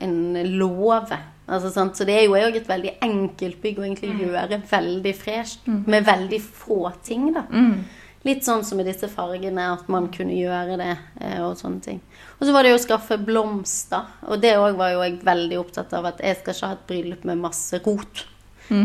en 0.00 0.16
låve. 0.56 1.18
Altså? 1.46 1.68
Så 1.92 2.04
det 2.06 2.14
er 2.14 2.24
jo 2.24 2.38
òg 2.38 2.56
et 2.56 2.68
veldig 2.68 2.94
enkelt 3.02 3.60
bygg 3.60 3.80
å 3.80 3.84
egentlig 3.84 4.14
gjøre 4.22 4.62
veldig 4.70 5.14
fresht. 5.18 5.66
Med 5.66 6.06
veldig 6.06 6.40
få 6.40 6.92
ting, 7.04 7.32
da. 7.34 7.44
Litt 8.26 8.42
sånn 8.44 8.64
som 8.66 8.80
med 8.80 8.88
disse 8.90 9.06
fargene, 9.08 9.68
at 9.76 9.88
man 9.92 10.08
kunne 10.14 10.34
gjøre 10.34 10.76
det 10.80 10.92
eh, 11.20 11.38
og 11.46 11.54
sånne 11.60 11.80
ting. 11.84 12.00
Og 12.38 12.46
så 12.46 12.54
var 12.54 12.66
det 12.66 12.72
jo 12.72 12.78
å 12.80 12.82
skaffe 12.82 13.18
blomster. 13.22 14.08
Og 14.26 14.40
det 14.42 14.56
òg 14.58 14.78
var 14.80 14.96
jo 14.96 15.04
jeg 15.04 15.20
veldig 15.26 15.60
opptatt 15.60 15.94
av 15.94 16.08
at 16.10 16.22
jeg 16.24 16.40
skal 16.40 16.56
ikke 16.56 16.70
ha 16.72 16.78
et 16.78 16.88
bryllup 16.90 17.28
med 17.30 17.44
masse 17.44 17.78
rot 17.86 18.24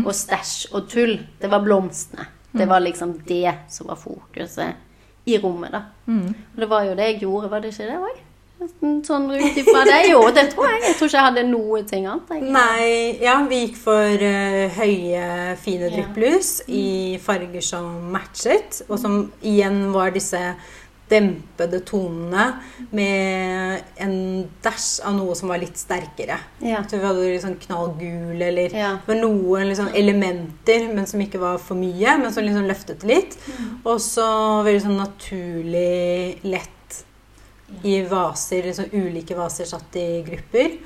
og 0.06 0.12
stæsj 0.14 0.68
og 0.78 0.86
tull. 0.92 1.16
Det 1.42 1.50
var 1.50 1.64
blomstene. 1.66 2.28
Det 2.52 2.68
var 2.70 2.84
liksom 2.84 3.16
det 3.26 3.50
som 3.72 3.88
var 3.88 3.96
fokuset 3.98 5.24
i 5.24 5.38
rommet, 5.42 5.72
da. 5.72 5.82
Og 6.52 6.60
det 6.60 6.68
var 6.70 6.84
jo 6.84 6.94
det 6.94 7.06
jeg 7.10 7.22
gjorde, 7.24 7.50
var 7.50 7.60
det 7.64 7.72
ikke 7.72 7.88
det 7.88 7.98
òg? 7.98 8.20
Sånn 9.06 9.30
ut 9.30 9.56
ifra 9.62 9.84
det. 9.88 10.00
Jo, 10.10 10.20
det 10.34 10.48
tror 10.52 10.68
jeg. 10.70 10.82
Jeg 10.86 10.98
tror 10.98 11.10
ikke 11.10 11.18
jeg 11.18 11.28
hadde 11.28 11.46
noe 11.50 11.82
ting 11.88 12.06
annet. 12.06 12.34
Egentlig. 12.36 12.52
Nei, 12.56 12.90
ja, 13.22 13.38
vi 13.48 13.62
gikk 13.64 13.80
for 13.82 14.26
uh, 14.26 14.76
høye, 14.78 15.24
fine 15.62 15.90
drypplys 15.92 16.52
i 16.68 16.86
farger 17.22 17.64
som 17.64 18.12
matchet, 18.14 18.82
og 18.88 18.98
som 19.02 19.24
igjen 19.42 19.84
var 19.94 20.14
disse 20.14 20.40
dempede 21.12 21.82
tonene 21.84 22.44
med 22.96 23.82
en 24.00 24.14
dash 24.64 25.02
av 25.04 25.16
noe 25.18 25.34
som 25.36 25.50
var 25.52 25.60
litt 25.60 25.76
sterkere. 25.76 26.38
Ja. 26.64 26.82
Så 26.88 26.96
vi 26.96 27.04
hadde 27.04 27.26
litt 27.26 27.44
sånn 27.44 27.58
knallgul, 27.60 28.40
eller 28.40 28.72
Ja. 28.72 28.94
noen 29.08 29.68
liksom 29.68 29.90
elementer, 29.92 30.88
men 30.94 31.06
som 31.06 31.20
ikke 31.20 31.40
var 31.42 31.58
for 31.58 31.74
mye, 31.76 32.16
men 32.18 32.32
som 32.32 32.44
liksom 32.44 32.64
løftet 32.68 33.04
litt. 33.04 33.12
litt. 33.12 33.36
Og 33.84 34.00
så 34.00 34.62
veldig 34.64 34.82
sånn 34.86 35.00
naturlig 35.00 36.38
lett 36.44 36.70
i 37.82 38.02
vaser, 38.06 38.62
liksom 38.68 38.92
ulike 38.92 39.34
vaser 39.34 39.66
satt 39.68 39.96
i 39.98 40.22
grupper. 40.26 40.76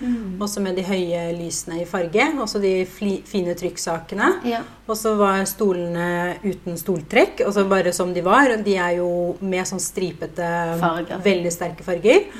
Også 0.42 0.62
med 0.64 0.78
de 0.78 0.84
høye 0.86 1.26
lysene 1.36 1.82
i 1.82 1.88
farge. 1.88 2.24
Også 2.42 2.60
de 2.62 2.72
fine 2.88 3.56
trykksakene. 3.58 4.30
Ja. 4.48 4.62
Og 4.86 4.96
så 4.96 5.16
var 5.18 5.42
stolene 5.50 6.36
uten 6.44 6.78
stoltrekk, 6.78 7.42
og 7.46 7.52
så 7.56 7.66
bare 7.68 7.92
som 7.92 8.14
de 8.14 8.22
var. 8.24 8.54
De 8.64 8.76
er 8.78 8.98
jo 9.00 9.10
med 9.40 9.66
sånn 9.68 9.82
stripete, 9.82 10.46
Farger. 10.80 11.20
veldig 11.24 11.52
sterke 11.52 11.86
farger. 11.86 12.30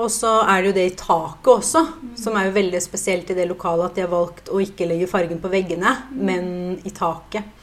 Og 0.00 0.08
så 0.12 0.30
er 0.48 0.62
det 0.62 0.70
jo 0.70 0.76
det 0.78 0.86
i 0.86 0.96
taket 0.96 1.50
også, 1.52 1.82
som 2.16 2.36
er 2.38 2.48
jo 2.48 2.56
veldig 2.56 2.80
spesielt 2.82 3.30
i 3.30 3.36
det 3.36 3.48
lokalet 3.50 3.90
at 3.90 3.98
de 3.98 4.04
har 4.06 4.12
valgt 4.12 4.48
å 4.48 4.60
ikke 4.62 4.86
legge 4.88 5.08
fargen 5.10 5.40
på 5.42 5.50
veggene, 5.52 5.96
men 6.14 6.78
i 6.86 6.92
taket. 6.94 7.56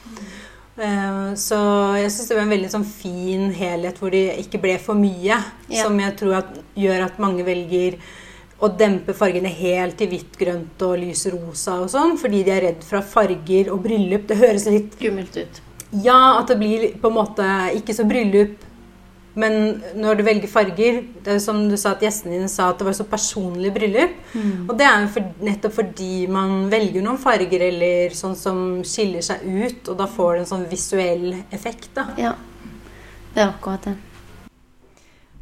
Eh, 0.78 1.34
Så 1.34 1.58
jeg 1.98 2.10
syns 2.12 2.28
det 2.28 2.36
var 2.38 2.44
en 2.46 2.54
veldig 2.54 2.70
sånn 2.70 2.86
fin 2.86 3.50
helhet 3.54 3.98
hvor 3.98 4.14
det 4.14 4.38
ikke 4.44 4.60
ble 4.62 4.78
for 4.82 4.98
mye. 4.98 5.38
Ja. 5.68 5.84
Som 5.84 5.98
jeg 6.00 6.16
tror 6.20 6.38
at, 6.42 6.58
gjør 6.78 7.04
at 7.08 7.18
mange 7.22 7.46
velger 7.46 7.98
å 8.58 8.70
dempe 8.74 9.14
fargene 9.14 9.50
helt 9.54 9.98
til 10.00 10.10
hvitt, 10.10 10.34
grønt 10.38 10.82
og 10.82 10.96
lys 10.98 11.26
rosa 11.30 11.76
og 11.84 11.90
sånn, 11.92 12.16
fordi 12.18 12.42
de 12.46 12.50
er 12.50 12.64
redd 12.66 12.86
fra 12.86 13.02
farger 13.06 13.70
og 13.70 13.84
bryllup. 13.84 14.26
Det 14.26 14.38
høres 14.40 14.66
litt 14.66 14.96
Skummelt 14.98 15.36
ut. 15.38 15.60
Ja, 16.04 16.38
at 16.40 16.50
det 16.50 16.58
blir 16.60 16.88
på 17.00 17.08
en 17.08 17.16
måte 17.16 17.46
ikke 17.78 17.94
så 17.96 18.04
bryllup. 18.08 18.64
Men 19.38 19.54
når 19.94 20.18
du 20.18 20.22
velger 20.26 20.50
farger 20.50 20.96
Det 21.22 21.34
er 21.36 21.38
som 21.42 21.60
du 21.70 21.76
sa 21.78 21.92
at 21.94 22.02
gjestene 22.02 22.34
dine 22.34 22.48
sa 22.50 22.70
at 22.72 22.80
det 22.80 22.88
var 22.88 22.96
så 22.96 23.06
personlig 23.06 23.70
bryllup. 23.74 24.16
Og 24.66 24.74
det 24.78 24.86
er 24.88 25.04
jo 25.04 25.12
for, 25.14 25.30
nettopp 25.46 25.76
fordi 25.78 26.26
man 26.32 26.66
velger 26.72 27.04
noen 27.04 27.20
farger 27.22 27.68
eller 27.68 28.16
sånn 28.18 28.36
som 28.38 28.62
skiller 28.86 29.22
seg 29.24 29.44
ut, 29.46 29.88
og 29.88 29.98
da 30.00 30.08
får 30.10 30.34
det 30.34 30.42
en 30.44 30.52
sånn 30.52 30.68
visuell 30.70 31.30
effekt, 31.54 31.90
da. 31.94 32.08
Ja. 32.18 32.34
Det 33.34 33.44
er 33.44 33.50
akkurat 33.52 33.84
det. 33.86 33.94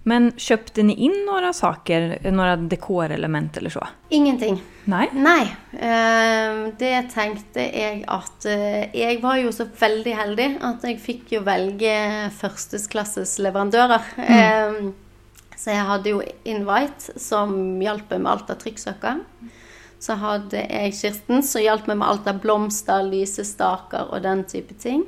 Men 0.09 0.33
köpte 0.37 0.83
ni 0.83 0.95
in 0.95 1.25
några 1.27 1.53
saker, 1.53 2.31
några 2.31 2.57
dekorelement 2.57 3.57
eller 3.57 3.71
så? 3.71 3.87
Ingenting. 4.09 4.63
Nei? 4.85 5.09
Nei. 5.13 5.43
eh, 5.73 6.75
det 6.79 7.09
tenkte 7.11 7.65
jeg 7.65 8.05
at 8.07 8.47
eh, 8.47 8.85
Jeg 8.95 9.19
var 9.19 9.41
jo 9.41 9.51
så 9.51 9.65
veldig 9.67 10.13
heldig 10.15 10.47
at 10.69 10.85
jeg 10.87 11.01
fikk 11.03 11.33
jo 11.35 11.41
velge 11.49 11.97
førsteklasses 12.39 13.33
leverandører. 13.43 14.07
Mm. 14.17 14.93
så 15.57 15.73
jeg 15.75 15.89
hadde 15.89 16.13
jo 16.13 16.21
Invite, 16.45 17.17
som 17.19 17.57
hjalp 17.83 18.15
meg 18.15 18.23
med 18.23 18.31
alt 18.31 18.53
av 18.55 18.61
trykksaker. 18.63 19.25
Så 19.99 20.15
hadde 20.23 20.61
jeg 20.63 20.95
Kirsten, 21.01 21.43
som 21.43 21.65
hjalp 21.65 21.89
meg 21.91 21.99
med 21.99 22.13
alt 22.13 22.31
av 22.31 22.39
blomster, 22.45 23.03
lysestaker 23.11 24.15
og 24.15 24.23
den 24.23 24.47
type 24.47 24.79
ting. 24.79 25.03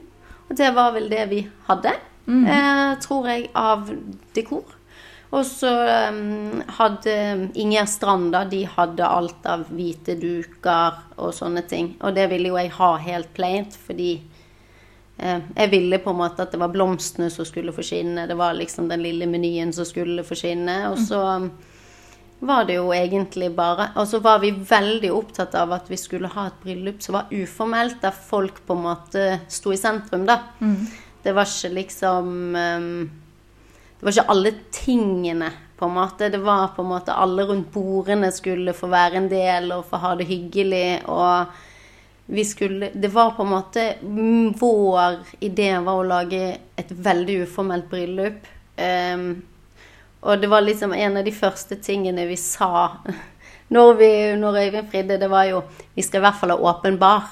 Og 0.49 0.59
det 0.59 0.73
var 0.75 0.91
vel 0.99 1.07
det 1.13 1.29
vi 1.31 1.45
hadde, 1.71 1.95
mm. 2.27 2.51
tror 3.07 3.31
jeg, 3.31 3.47
av 3.55 3.87
dekor. 4.35 4.75
Og 5.29 5.45
så 5.45 5.71
um, 6.09 6.63
hadde 6.79 7.15
Ingjerd 7.61 7.91
Stranda 7.93 8.45
De 8.49 8.63
hadde 8.65 9.05
alt 9.05 9.45
av 9.49 9.67
hvite 9.69 10.17
duker 10.17 11.03
og 11.21 11.35
sånne 11.37 11.65
ting. 11.69 11.93
Og 12.01 12.17
det 12.17 12.29
ville 12.33 12.49
jo 12.49 12.57
jeg 12.57 12.73
ha 12.79 12.93
helt 13.05 13.33
plaint, 13.37 13.77
fordi 13.77 14.15
eh, 15.19 15.43
jeg 15.43 15.73
ville 15.75 16.01
på 16.01 16.15
en 16.15 16.21
måte 16.23 16.47
at 16.47 16.55
det 16.55 16.61
var 16.63 16.73
blomstene 16.73 17.29
som 17.35 17.45
skulle 17.45 17.75
forsvinne. 17.77 18.25
Det 18.31 18.39
var 18.39 18.57
liksom 18.57 18.89
den 18.89 19.05
lille 19.05 19.29
menyen 19.29 19.75
som 19.77 19.85
skulle 19.89 20.25
forsvinne. 20.25 20.79
Og 20.95 21.03
så 21.11 21.21
um, 21.43 21.51
var 22.41 22.65
det 22.65 22.79
jo 22.79 22.93
egentlig 22.95 23.51
bare 23.57 23.89
Og 23.99 24.07
så 24.09 24.21
var 24.23 24.39
vi 24.39 24.53
veldig 24.55 25.11
opptatt 25.13 25.57
av 25.59 25.73
at 25.75 25.91
vi 25.91 25.99
skulle 25.99 26.31
ha 26.31 26.47
et 26.49 26.61
bryllup 26.63 27.03
som 27.05 27.19
var 27.19 27.33
uformelt, 27.35 28.01
der 28.01 28.17
folk 28.17 28.63
på 28.65 28.79
en 28.79 28.85
måte 28.87 29.31
sto 29.51 29.75
i 29.75 29.81
sentrum, 29.81 30.25
da. 30.25 30.41
Det 31.23 31.35
var 31.35 31.51
ikke 31.51 31.75
liksom 31.75 32.55
ehm, 32.57 33.09
Det 33.99 34.07
var 34.07 34.15
ikke 34.15 34.31
alle 34.31 34.53
tingene, 34.71 35.51
på 35.79 35.87
en 35.87 35.95
måte. 35.95 36.29
Det 36.29 36.39
var 36.39 36.69
på 36.75 36.83
en 36.83 36.89
måte 36.89 37.15
alle 37.15 37.43
rundt 37.47 37.73
bordene 37.75 38.31
skulle 38.35 38.75
få 38.75 38.91
være 38.91 39.19
en 39.21 39.29
del 39.31 39.73
og 39.75 39.87
få 39.91 39.99
ha 40.03 40.13
det 40.19 40.27
hyggelig. 40.27 41.01
Og 41.07 41.47
vi 42.31 42.45
skulle 42.45 42.91
Det 42.95 43.09
var 43.09 43.31
på 43.31 43.43
en 43.43 43.51
måte 43.51 43.95
mm, 44.03 44.55
Vår 44.59 45.19
idé 45.41 45.71
var 45.79 45.99
å 45.99 46.07
lage 46.07 46.59
et 46.77 46.91
veldig 46.91 47.43
uformelt 47.47 47.91
bryllup. 47.91 48.47
Um, 48.79 49.43
og 50.21 50.41
det 50.41 50.51
var 50.51 50.63
liksom 50.63 50.93
en 50.93 51.17
av 51.17 51.25
de 51.25 51.33
første 51.35 51.79
tingene 51.83 52.27
vi 52.27 52.37
sa 52.39 52.99
når, 53.75 53.95
vi, 53.99 54.11
når 54.39 54.61
Øyvind 54.63 54.91
fridde, 54.91 55.19
det 55.19 55.31
var 55.31 55.47
jo 55.51 55.63
Vi 55.95 56.03
skal 56.03 56.21
i 56.21 56.27
hvert 56.27 56.39
fall 56.39 56.55
ha 56.55 56.59
åpen 56.71 56.99
bar. 56.99 57.27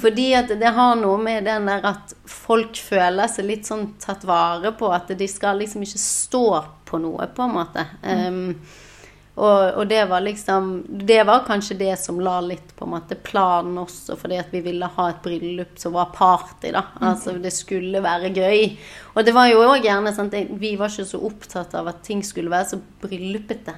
Fordi 0.00 0.30
at 0.38 0.52
det 0.60 0.72
har 0.76 0.96
noe 1.00 1.18
med 1.20 1.44
den 1.48 1.68
der 1.68 1.84
at 1.94 2.14
folk 2.30 2.78
føler 2.80 3.28
seg 3.30 3.48
litt 3.50 3.68
sånn 3.68 3.90
tatt 4.02 4.24
vare 4.28 4.72
på. 4.78 4.88
At 4.94 5.12
de 5.18 5.28
skal 5.30 5.60
liksom 5.60 5.84
ikke 5.84 6.00
stå 6.00 6.46
på 6.88 7.02
noe, 7.02 7.28
på 7.34 7.44
en 7.44 7.54
måte. 7.54 7.86
Ehm, 8.02 8.48
og, 9.34 9.62
og 9.80 9.88
det 9.90 10.04
var 10.06 10.22
liksom 10.22 10.84
Det 10.86 11.24
var 11.26 11.40
kanskje 11.46 11.74
det 11.74 11.96
som 11.98 12.20
la 12.22 12.36
litt 12.44 12.68
på 12.76 12.86
en 12.86 12.92
måte 12.92 13.16
planen 13.18 13.80
også, 13.82 14.14
fordi 14.20 14.38
at 14.38 14.52
vi 14.54 14.60
ville 14.62 14.86
ha 14.86 15.08
et 15.10 15.24
bryllup 15.24 15.74
som 15.80 15.96
var 15.96 16.12
party, 16.14 16.70
da. 16.74 16.84
Altså 17.02 17.34
det 17.42 17.50
skulle 17.54 18.02
være 18.04 18.30
gøy. 18.30 18.76
Og 19.14 19.26
det 19.26 19.34
var 19.34 19.50
jo 19.50 19.64
òg 19.66 19.82
gjerne 19.82 20.14
sånn 20.14 20.30
at 20.30 20.54
vi 20.60 20.76
var 20.78 20.92
ikke 20.92 21.08
så 21.10 21.20
opptatt 21.26 21.74
av 21.74 21.90
at 21.90 22.04
ting 22.06 22.22
skulle 22.26 22.52
være 22.52 22.76
så 22.76 22.80
bryllupete. 23.02 23.74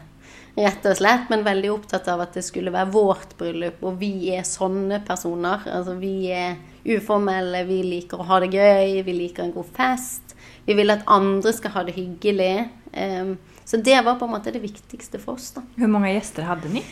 Rett 0.56 0.86
og 0.88 0.96
slett, 0.96 1.26
men 1.28 1.42
veldig 1.44 1.68
opptatt 1.74 2.06
av 2.08 2.22
at 2.24 2.36
det 2.38 2.42
skulle 2.46 2.72
være 2.72 2.88
vårt 2.94 3.34
bryllup, 3.36 3.82
og 3.84 3.98
vi 4.00 4.30
er 4.32 4.46
sånne 4.48 5.02
personer. 5.04 5.66
Altså 5.68 5.98
vi 6.00 6.30
er 6.32 6.56
uformelle, 6.86 7.60
vi 7.68 7.82
liker 7.84 8.22
å 8.22 8.28
ha 8.30 8.38
det 8.40 8.54
gøy, 8.54 9.02
vi 9.04 9.16
liker 9.18 9.44
en 9.44 9.52
god 9.52 9.68
fest. 9.76 10.32
Vi 10.64 10.74
vil 10.78 10.94
at 10.94 11.04
andre 11.12 11.52
skal 11.52 11.74
ha 11.76 11.84
det 11.84 11.96
hyggelig. 11.98 12.70
Ehm, 12.96 13.36
så 13.68 13.76
det 13.84 13.98
var 14.06 14.16
på 14.16 14.24
en 14.24 14.32
måte 14.32 14.54
det 14.54 14.64
viktigste 14.64 15.20
for 15.20 15.36
oss, 15.36 15.50
da. 15.58 15.62
Hvor 15.76 15.92
mange 15.92 16.14
gjester 16.14 16.48
hadde 16.48 16.72
ni? 16.72 16.82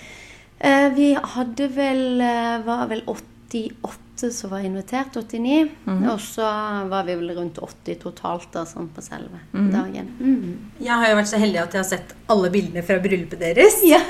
Eh, 0.59 0.91
Vi 0.95 1.15
hadde 1.15 1.69
vel 1.73 2.21
eh, 2.21 2.59
var 2.67 2.87
vel 2.93 3.03
88 3.09 4.04
som 4.21 4.51
var 4.51 4.65
invitert, 4.65 5.17
89. 5.17 5.71
Og 6.13 6.21
så 6.23 6.47
var 6.91 7.07
vi 7.07 7.17
vel 7.19 7.33
rundt 7.37 7.59
80 7.59 7.99
totalt 8.03 8.51
da, 8.55 8.65
sånn 8.69 8.89
på 8.95 9.03
selve 9.05 9.41
dagen. 9.53 10.11
Mhm. 10.19 10.57
Jeg 10.79 10.95
har 11.01 11.11
jo 11.11 11.19
vært 11.19 11.33
så 11.33 11.41
heldig 11.43 11.63
at 11.63 11.75
jeg 11.75 11.83
har 11.83 11.89
sett 11.89 12.15
alle 12.31 12.51
bildene 12.55 12.85
fra 12.87 13.01
bryllupet 13.03 13.41
deres. 13.43 13.81
Ja. 13.85 14.01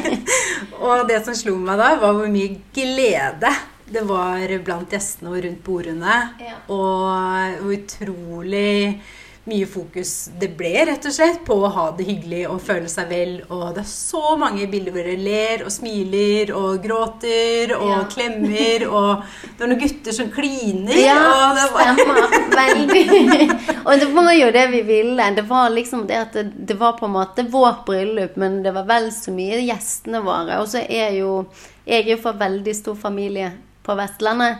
Og 0.84 1.06
det 1.08 1.20
som 1.24 1.36
slo 1.36 1.56
meg 1.60 1.78
da, 1.78 1.94
var 2.00 2.16
hvor 2.16 2.30
mye 2.32 2.56
glede 2.74 3.52
det 3.90 4.02
var 4.06 4.52
blant 4.64 4.92
gjestene 4.94 5.32
og 5.32 5.40
rundt 5.44 5.62
bordene. 5.66 6.18
Ja. 6.38 6.58
Og 6.70 7.62
hvor 7.62 7.74
utrolig 7.74 9.00
mye 9.48 9.64
fokus 9.66 10.28
det 10.38 10.50
ble, 10.58 10.68
rett 10.86 11.06
og 11.08 11.12
slett, 11.14 11.38
på 11.46 11.54
å 11.64 11.70
ha 11.72 11.84
det 11.96 12.04
hyggelig 12.06 12.42
og 12.52 12.60
føle 12.62 12.90
seg 12.92 13.08
vel. 13.10 13.30
Og 13.48 13.70
det 13.74 13.80
er 13.82 13.88
så 13.88 14.34
mange 14.38 14.66
bilder 14.70 14.92
hvor 14.94 15.06
dere 15.08 15.16
ler 15.18 15.64
og 15.64 15.72
smiler 15.72 16.52
og 16.54 16.82
gråter 16.84 17.72
og 17.78 17.88
Ja. 17.88 18.02
klemmer. 18.12 18.84
Og 18.90 19.24
det 19.56 19.64
var 19.64 19.72
noen 19.72 19.80
gutter 19.80 20.12
som 20.12 20.28
kliner. 20.34 21.00
Ja, 21.00 21.16
og 21.48 21.56
det 21.56 21.66
var, 21.72 21.96
stemmer. 21.96 22.20
Veldig. 22.60 23.48
Og 23.86 23.92
det 24.04 24.10
var 24.14 24.30
jo 24.36 24.50
det 24.52 24.66
vi 24.76 24.82
ville. 24.92 25.30
Det 25.40 25.46
var 25.48 25.70
liksom 25.72 26.06
det 26.06 26.20
at 26.20 26.32
det, 26.36 26.46
det 26.68 26.76
var 26.78 26.98
på 27.00 27.08
en 27.08 27.16
måte 27.16 27.48
vårt 27.50 27.84
bryllup, 27.88 28.36
men 28.36 28.62
det 28.62 28.74
var 28.76 28.84
vel 28.84 29.08
så 29.14 29.32
mye 29.34 29.62
gjestene 29.64 30.20
våre. 30.22 30.60
Og 30.60 30.68
så 30.68 30.84
er 30.86 31.16
jo 31.18 31.46
Jeg 31.88 32.04
er 32.04 32.10
jo 32.12 32.22
fra 32.22 32.32
veldig 32.38 32.74
stor 32.76 32.94
familie 32.94 33.54
på 33.82 33.96
Vestlandet. 33.98 34.58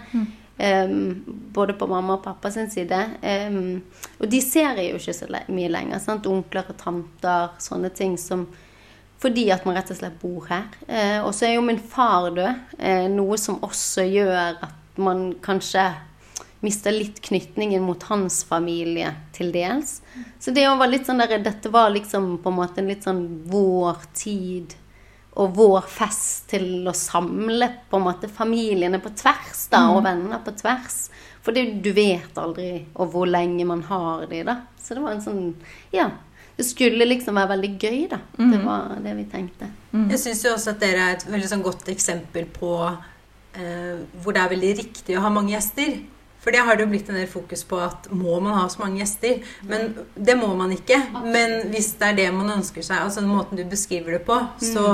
Em, 0.60 1.24
både 1.52 1.74
på 1.78 1.88
mamma 1.90 2.18
og 2.18 2.24
pappa 2.24 2.50
sin 2.52 2.70
side. 2.70 2.98
Um, 3.22 3.80
og 4.20 4.28
de 4.30 4.40
ser 4.44 4.78
jeg 4.80 4.92
jo 4.92 5.00
ikke 5.00 5.16
så 5.16 5.28
mye 5.48 5.70
lenger. 5.72 6.02
Sant? 6.02 6.28
Onkler 6.30 6.68
og 6.70 6.78
tanter, 6.80 7.54
sånne 7.62 7.92
ting 7.94 8.18
som 8.20 8.48
fordi 9.20 9.50
at 9.52 9.66
man 9.68 9.74
rett 9.76 9.90
og 9.92 9.98
slett 9.98 10.20
bor 10.22 10.46
her. 10.48 10.68
Uh, 10.88 11.20
og 11.26 11.34
så 11.36 11.48
er 11.48 11.56
jo 11.58 11.64
min 11.64 11.80
far 11.80 12.30
død, 12.36 12.62
uh, 12.80 13.08
noe 13.12 13.40
som 13.40 13.60
også 13.66 14.06
gjør 14.08 14.62
at 14.64 15.00
man 15.00 15.34
kanskje 15.44 15.90
mister 16.64 16.92
litt 16.92 17.20
knytningen 17.24 17.82
mot 17.84 18.02
hans 18.10 18.42
familie 18.44 19.14
til 19.36 19.52
dels. 19.52 20.00
Så 20.40 20.52
det 20.56 20.66
var 20.68 20.90
litt 20.92 21.08
sånn 21.08 21.22
der, 21.22 21.38
dette 21.40 21.72
var 21.72 21.92
liksom 21.92 22.34
på 22.44 22.52
en 22.52 22.58
måte 22.58 22.82
en 22.82 22.90
litt 22.90 23.06
sånn 23.08 23.22
vår 23.48 24.02
tid 24.16 24.76
og 25.38 25.52
vår 25.54 25.84
fest 25.86 26.48
til 26.50 26.88
å 26.90 26.94
samle 26.96 27.68
på 27.90 28.00
en 28.00 28.06
måte 28.08 28.28
familiene 28.28 28.98
på 29.02 29.12
tvers 29.14 29.68
da, 29.70 29.84
og 29.94 30.02
venner 30.04 30.40
på 30.42 30.54
tvers. 30.58 31.04
For 31.40 31.56
det, 31.56 31.82
du 31.84 31.92
vet 31.96 32.36
aldri 32.38 32.86
og 32.94 33.14
hvor 33.14 33.30
lenge 33.30 33.64
man 33.64 33.84
har 33.88 34.26
de 34.30 34.42
da. 34.44 34.56
Så 34.80 34.96
det 34.96 35.04
var 35.04 35.14
en 35.14 35.22
sånn, 35.24 35.54
ja, 35.94 36.10
det 36.58 36.66
skulle 36.68 37.06
liksom 37.06 37.38
være 37.38 37.54
veldig 37.54 37.70
gøy 37.80 38.00
da. 38.10 38.18
Det 38.36 38.58
var 38.66 38.98
det 39.00 39.14
vi 39.16 39.24
tenkte. 39.30 39.70
Jeg 40.10 40.20
syns 40.20 40.44
jo 40.44 40.54
også 40.56 40.74
at 40.74 40.82
dere 40.82 41.06
er 41.06 41.16
et 41.16 41.26
veldig 41.30 41.48
sånn 41.48 41.62
godt 41.64 41.88
eksempel 41.88 42.44
på 42.52 42.72
eh, 42.90 44.02
hvor 44.20 44.36
det 44.36 44.42
er 44.42 44.52
veldig 44.52 44.72
riktig 44.82 45.16
å 45.16 45.22
ha 45.24 45.30
mange 45.32 45.54
gjester. 45.54 45.94
For 46.40 46.54
det 46.54 46.62
har 46.64 46.76
det 46.78 46.86
jo 46.86 46.90
blitt 46.92 47.08
en 47.12 47.18
del 47.20 47.28
fokus 47.28 47.64
på 47.68 47.76
at 47.84 48.06
må 48.16 48.38
man 48.40 48.54
ha 48.56 48.68
så 48.72 48.80
mange 48.80 49.02
gjester? 49.02 49.42
Men 49.68 49.90
det 50.16 50.38
må 50.40 50.48
man 50.56 50.72
ikke. 50.72 50.96
Men 51.26 51.68
hvis 51.72 51.92
det 52.00 52.12
er 52.12 52.16
det 52.22 52.30
man 52.32 52.54
ønsker 52.54 52.82
seg, 52.86 53.02
altså 53.04 53.20
den 53.20 53.28
måten 53.34 53.60
du 53.60 53.64
beskriver 53.68 54.16
det 54.16 54.22
på, 54.24 54.38
så, 54.64 54.86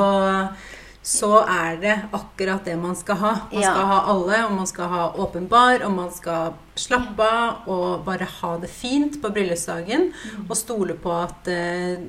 så 1.07 1.33
er 1.47 1.79
det 1.85 1.95
akkurat 2.19 2.67
det 2.67 2.75
man 2.83 2.99
skal 2.99 3.21
ha. 3.23 3.33
Man 3.53 3.63
skal 3.63 3.87
ha 3.93 4.01
alle, 4.11 4.43
og 4.49 4.57
man 4.59 4.67
skal 4.67 4.91
ha 4.91 5.05
åpen 5.23 5.47
bar, 5.53 5.85
og 5.87 5.95
man 5.95 6.11
skal 6.15 6.57
slappe 6.77 7.23
av 7.31 7.71
og 7.71 8.03
bare 8.05 8.27
ha 8.41 8.57
det 8.63 8.71
fint 8.75 9.21
på 9.23 9.31
bryllupsdagen. 9.31 10.11
Og 10.49 10.57
stole 10.59 10.99
på 10.99 11.15
at 11.15 11.47
eh, 11.49 12.03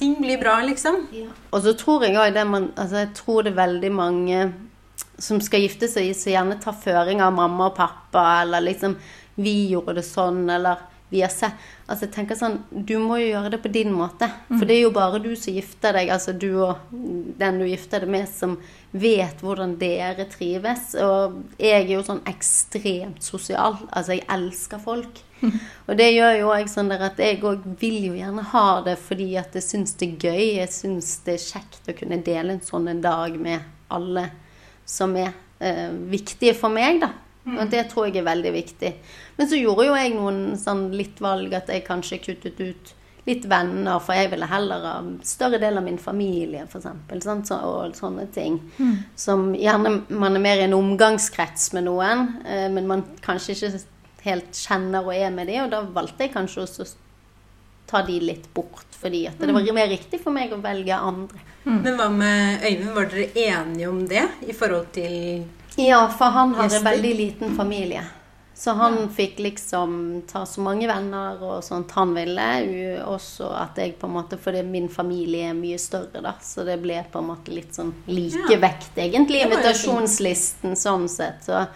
ting 0.00 0.16
blir 0.22 0.40
bra, 0.40 0.62
liksom. 0.64 1.02
Og 1.52 1.60
så 1.62 1.76
tror 1.76 2.08
jeg 2.08 2.16
òg 2.16 2.32
det 2.34 2.46
man 2.48 2.70
Altså, 2.76 3.04
jeg 3.04 3.12
tror 3.20 3.44
det 3.44 3.52
er 3.52 3.60
veldig 3.66 3.92
mange 3.92 4.40
som 5.18 5.40
skal 5.40 5.64
gifte 5.64 5.88
seg, 5.88 6.10
så 6.16 6.32
gjerne 6.34 6.58
tar 6.62 6.76
føring 6.76 7.22
av 7.24 7.34
mamma 7.36 7.70
og 7.70 7.78
pappa, 7.78 8.42
eller 8.42 8.64
liksom 8.64 8.98
Vi 9.36 9.68
gjorde 9.68 9.98
det 9.98 10.06
sånn, 10.06 10.46
eller 10.48 10.80
vi 11.08 11.20
har 11.22 11.30
sett 11.30 11.52
Altså, 11.86 12.06
jeg 12.06 12.14
tenker 12.16 12.38
sånn 12.38 12.56
Du 12.70 12.96
må 12.98 13.18
jo 13.20 13.28
gjøre 13.28 13.52
det 13.54 13.60
på 13.62 13.70
din 13.70 13.92
måte. 13.94 14.26
For 14.50 14.66
det 14.66 14.74
er 14.74 14.80
jo 14.88 14.94
bare 14.94 15.20
du 15.22 15.30
som 15.38 15.54
gifter 15.54 15.94
deg, 15.94 16.08
altså 16.10 16.32
du 16.34 16.48
og 16.66 16.88
den 17.38 17.60
du 17.60 17.66
gifter 17.68 18.02
deg 18.02 18.10
med, 18.10 18.26
som 18.26 18.56
vet 18.90 19.44
hvordan 19.44 19.76
dere 19.78 20.26
trives. 20.32 20.96
Og 20.98 21.36
jeg 21.62 21.84
er 21.84 21.92
jo 21.92 22.02
sånn 22.08 22.24
ekstremt 22.26 23.22
sosial. 23.22 23.78
Altså, 23.92 24.16
jeg 24.16 24.26
elsker 24.34 24.82
folk. 24.82 25.22
Og 25.86 25.94
det 26.00 26.08
gjør 26.10 26.40
jo 26.40 26.50
jeg 26.56 26.72
sånn 26.72 26.90
der 26.90 27.06
at 27.10 27.22
jeg 27.22 27.38
òg 27.44 27.68
vil 27.78 28.08
jo 28.08 28.16
gjerne 28.16 28.42
ha 28.50 28.66
det 28.86 28.96
fordi 28.98 29.28
at 29.38 29.54
jeg 29.54 29.66
syns 29.66 29.94
det 30.00 30.08
er 30.08 30.26
gøy. 30.26 30.44
Jeg 30.56 30.72
syns 30.74 31.12
det 31.28 31.36
er 31.36 31.44
kjekt 31.44 31.92
å 31.92 31.96
kunne 32.00 32.18
dele 32.26 32.56
en 32.56 32.64
sånn 32.66 32.90
en 32.90 33.04
dag 33.04 33.36
med 33.38 33.62
alle 33.94 34.26
som 34.86 35.14
er 35.18 35.32
eh, 35.58 35.90
viktige 36.10 36.54
for 36.56 36.72
meg, 36.72 37.02
da. 37.02 37.12
Og 37.46 37.68
det 37.70 37.84
tror 37.92 38.08
jeg 38.08 38.18
er 38.18 38.26
veldig 38.26 38.52
viktig. 38.56 38.92
Men 39.36 39.48
så 39.48 39.58
gjorde 39.58 39.86
jo 39.86 39.94
jeg 39.94 40.14
noen 40.16 40.40
sånn 40.58 40.88
litt 40.98 41.20
valg 41.22 41.52
at 41.54 41.68
jeg 41.70 41.84
kanskje 41.86 42.22
kuttet 42.24 42.58
ut 42.58 42.94
litt 43.26 43.46
venner, 43.50 43.98
for 44.02 44.14
jeg 44.14 44.30
ville 44.30 44.46
heller 44.46 44.84
ha 44.86 44.94
større 45.26 45.58
del 45.62 45.78
av 45.78 45.86
min 45.86 45.98
familie, 45.98 46.62
f.eks. 46.66 46.86
Så, 47.48 47.58
og 47.58 47.96
sånne 47.98 48.28
ting. 48.34 48.60
Som 49.18 49.52
gjerne 49.58 49.96
man 50.08 50.38
er 50.38 50.42
mer 50.42 50.62
i 50.62 50.66
en 50.68 50.76
omgangskrets 50.76 51.72
med 51.74 51.88
noen, 51.88 52.28
eh, 52.46 52.68
men 52.70 52.86
man 52.90 53.02
kanskje 53.26 53.56
ikke 53.56 53.82
helt 54.26 54.58
kjenner 54.58 55.06
og 55.06 55.14
er 55.14 55.34
med 55.34 55.50
de, 55.50 55.58
og 55.62 55.74
da 55.74 55.82
valgte 55.94 56.26
jeg 56.26 56.34
kanskje 56.34 56.64
også 56.66 56.86
ta 57.86 58.02
de 58.02 58.20
litt 58.20 58.48
bort, 58.54 58.86
fordi 59.00 59.26
at 59.30 59.38
det 59.38 59.52
var 59.54 59.72
mer 59.76 59.88
riktig 59.88 60.20
for 60.22 60.34
meg 60.34 60.52
å 60.52 60.60
velge 60.62 60.96
andre. 60.96 61.38
Men 61.66 61.96
hva 61.98 62.08
med 62.10 62.62
Øyvind? 62.62 62.92
Var 62.94 63.08
dere 63.12 63.46
enige 63.46 63.88
om 63.90 64.04
det 64.08 64.28
i 64.46 64.52
forhold 64.54 64.92
til 64.94 65.46
Ja, 65.76 66.06
for 66.08 66.30
han 66.34 66.54
hadde 66.54 66.74
Gjester? 66.76 66.90
veldig 66.90 67.14
liten 67.18 67.56
familie. 67.56 68.04
Så 68.56 68.72
han 68.72 69.08
fikk 69.12 69.38
liksom 69.44 70.22
ta 70.30 70.46
så 70.48 70.62
mange 70.64 70.86
venner 70.88 71.42
og 71.44 71.64
sånt 71.64 71.90
han 71.92 72.14
ville. 72.16 72.46
Også 73.04 73.50
at 73.52 73.76
jeg 73.76 73.98
på 74.00 74.08
en 74.08 74.14
måte 74.14 74.38
Fordi 74.40 74.62
min 74.64 74.88
familie 74.88 75.50
er 75.50 75.58
mye 75.58 75.76
større, 75.78 76.22
da. 76.24 76.32
Så 76.40 76.64
det 76.64 76.78
ble 76.80 77.02
på 77.12 77.20
en 77.20 77.28
måte 77.28 77.52
litt 77.52 77.76
sånn 77.76 77.92
likevekt, 78.08 78.96
egentlig. 78.96 79.42
Var 79.42 79.50
jo 79.50 79.58
Invitasjonslisten 79.58 80.76
sånn 80.76 81.04
sett. 81.08 81.44
Så 81.44 81.66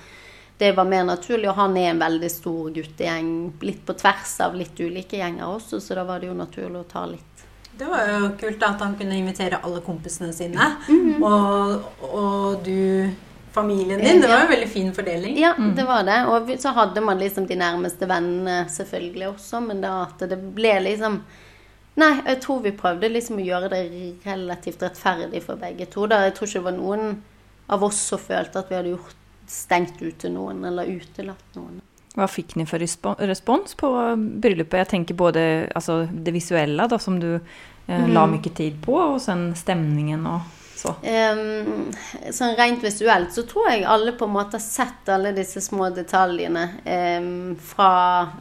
det 0.60 0.74
var 0.76 0.84
mer 0.84 1.06
naturlig. 1.08 1.48
Og 1.48 1.56
han 1.56 1.76
er 1.80 1.94
en 1.94 2.02
veldig 2.02 2.28
stor 2.30 2.68
guttegjeng. 2.74 3.30
Litt 3.64 3.80
på 3.88 3.96
tvers 3.96 4.34
av 4.44 4.58
litt 4.58 4.76
ulike 4.76 5.16
gjenger 5.16 5.48
også, 5.48 5.80
så 5.80 5.96
da 5.96 6.04
var 6.04 6.20
det 6.20 6.28
jo 6.28 6.36
naturlig 6.36 6.82
å 6.82 6.88
ta 6.90 7.06
litt. 7.08 7.46
Det 7.80 7.88
var 7.88 8.04
jo 8.04 8.28
kult 8.36 8.60
da, 8.60 8.74
at 8.74 8.84
han 8.84 8.94
kunne 8.98 9.16
invitere 9.16 9.62
alle 9.64 9.80
kompisene 9.80 10.34
sine. 10.36 10.68
Mhm. 10.90 11.24
og, 11.24 12.04
og 12.04 12.64
du 12.66 13.08
Familien 13.50 13.98
din. 13.98 14.20
Det 14.20 14.28
var 14.28 14.44
jo 14.44 14.44
en 14.44 14.50
veldig 14.52 14.68
fin 14.70 14.92
fordeling. 14.94 15.38
Ja, 15.40 15.56
det 15.76 15.82
var 15.82 16.04
det. 16.06 16.18
Og 16.30 16.52
så 16.62 16.70
hadde 16.76 17.00
man 17.02 17.18
liksom 17.18 17.48
de 17.48 17.56
nærmeste 17.58 18.06
vennene 18.06 18.68
selvfølgelig 18.70 19.26
også, 19.32 19.58
men 19.64 19.80
da 19.82 20.04
at 20.04 20.22
det 20.30 20.38
ble 20.54 20.76
liksom 20.86 21.22
Nei, 21.98 22.12
jeg 22.22 22.38
tror 22.40 22.60
vi 22.62 22.70
prøvde 22.78 23.08
liksom 23.10 23.40
å 23.42 23.44
gjøre 23.44 23.68
det 23.72 23.80
relativt 24.22 24.84
rettferdig 24.86 25.40
for 25.42 25.58
begge 25.58 25.88
to. 25.90 26.06
Da. 26.08 26.20
Jeg 26.28 26.36
tror 26.36 26.46
ikke 26.46 26.60
det 26.60 26.68
var 26.68 26.76
noen 26.76 27.10
av 27.74 27.82
oss 27.84 27.98
som 28.12 28.22
følte 28.22 28.62
at 28.62 28.70
vi 28.70 28.76
hadde 28.78 28.92
gjort 28.94 29.19
stengt 29.50 30.00
ute 30.02 30.30
noen, 30.32 30.64
eller 30.64 30.90
utelatt 30.90 31.56
noen. 31.58 31.80
Hva 32.16 32.26
fikk 32.26 32.56
dere 32.56 32.66
for 32.66 32.82
respons 33.30 33.76
på 33.78 33.90
bryllupet? 34.42 34.80
Jeg 34.82 34.90
tenker 34.94 35.18
både 35.18 35.42
altså, 35.78 36.02
det 36.10 36.34
visuelle, 36.34 36.88
da, 36.90 36.98
som 36.98 37.20
du 37.22 37.36
eh, 37.36 38.06
la 38.10 38.24
mm. 38.26 38.32
mye 38.34 38.54
tid 38.54 38.80
på, 38.82 38.96
og 39.12 39.20
sen 39.22 39.50
stemningen 39.58 40.26
og 40.30 40.56
så. 40.80 40.94
Um, 41.04 41.90
sånn 42.32 42.54
rent 42.56 42.84
visuelt 42.84 43.34
så 43.34 43.44
tror 43.48 43.68
jeg 43.68 43.84
alle 43.88 44.14
på 44.16 44.24
en 44.24 44.32
måte 44.32 44.56
har 44.56 44.64
sett 44.64 45.10
alle 45.12 45.34
disse 45.36 45.60
små 45.64 45.90
detaljene 45.92 46.62
um, 47.20 47.52
fra 47.60 47.92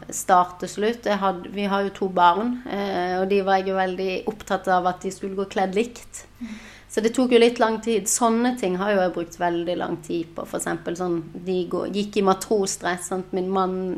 start 0.07 0.61
til 0.63 0.71
slutt. 0.71 1.09
Hadde, 1.19 1.51
vi 1.55 1.67
har 1.69 1.83
jo 1.87 1.95
to 1.97 2.09
barn, 2.15 2.57
uh, 2.63 3.19
og 3.19 3.29
de 3.31 3.41
var 3.45 3.59
jeg 3.59 3.73
jo 3.73 3.79
veldig 3.79 4.11
opptatt 4.31 4.71
av 4.71 4.87
at 4.93 5.03
de 5.03 5.13
skulle 5.13 5.37
gå 5.39 5.49
kledd 5.51 5.75
likt. 5.77 6.23
Så 6.89 7.03
det 7.05 7.11
tok 7.13 7.35
jo 7.35 7.39
litt 7.41 7.59
lang 7.61 7.77
tid. 7.85 8.07
Sånne 8.09 8.55
ting 8.57 8.79
har 8.81 8.95
jo 8.95 9.01
jeg 9.03 9.13
brukt 9.13 9.37
veldig 9.37 9.75
lang 9.77 9.99
tid 10.05 10.31
på. 10.33 10.45
F.eks. 10.47 10.97
sånn 10.97 11.19
De 11.45 11.59
gikk 11.93 12.17
i 12.17 12.25
matrosdress. 12.25 13.11
Min, 13.37 13.51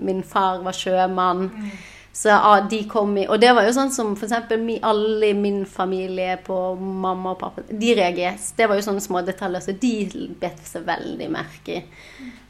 min 0.04 0.20
far 0.28 0.60
var 0.66 0.76
sjømann. 0.76 1.48
Mm. 1.48 1.72
Så 2.14 2.28
ja, 2.28 2.68
de 2.70 2.84
kom 2.92 3.14
i 3.18 3.24
Og 3.24 3.40
det 3.40 3.54
var 3.56 3.64
jo 3.64 3.72
sånn 3.72 3.92
som 3.94 4.12
f.eks. 4.18 4.34
alle 4.84 5.30
i 5.30 5.38
min 5.38 5.62
familie 5.66 6.36
på 6.44 6.58
mamma 6.76 7.32
og 7.32 7.40
pappa 7.40 7.64
De 7.70 7.94
reagerte. 7.96 8.52
Det 8.58 8.68
var 8.68 8.76
jo 8.76 8.84
sånne 8.84 9.04
små 9.04 9.22
detaljer, 9.24 9.64
så 9.64 9.76
de 9.80 9.94
bet 10.42 10.60
seg 10.68 10.84
veldig 10.90 11.30
merke 11.32 11.80
i. 11.80 11.84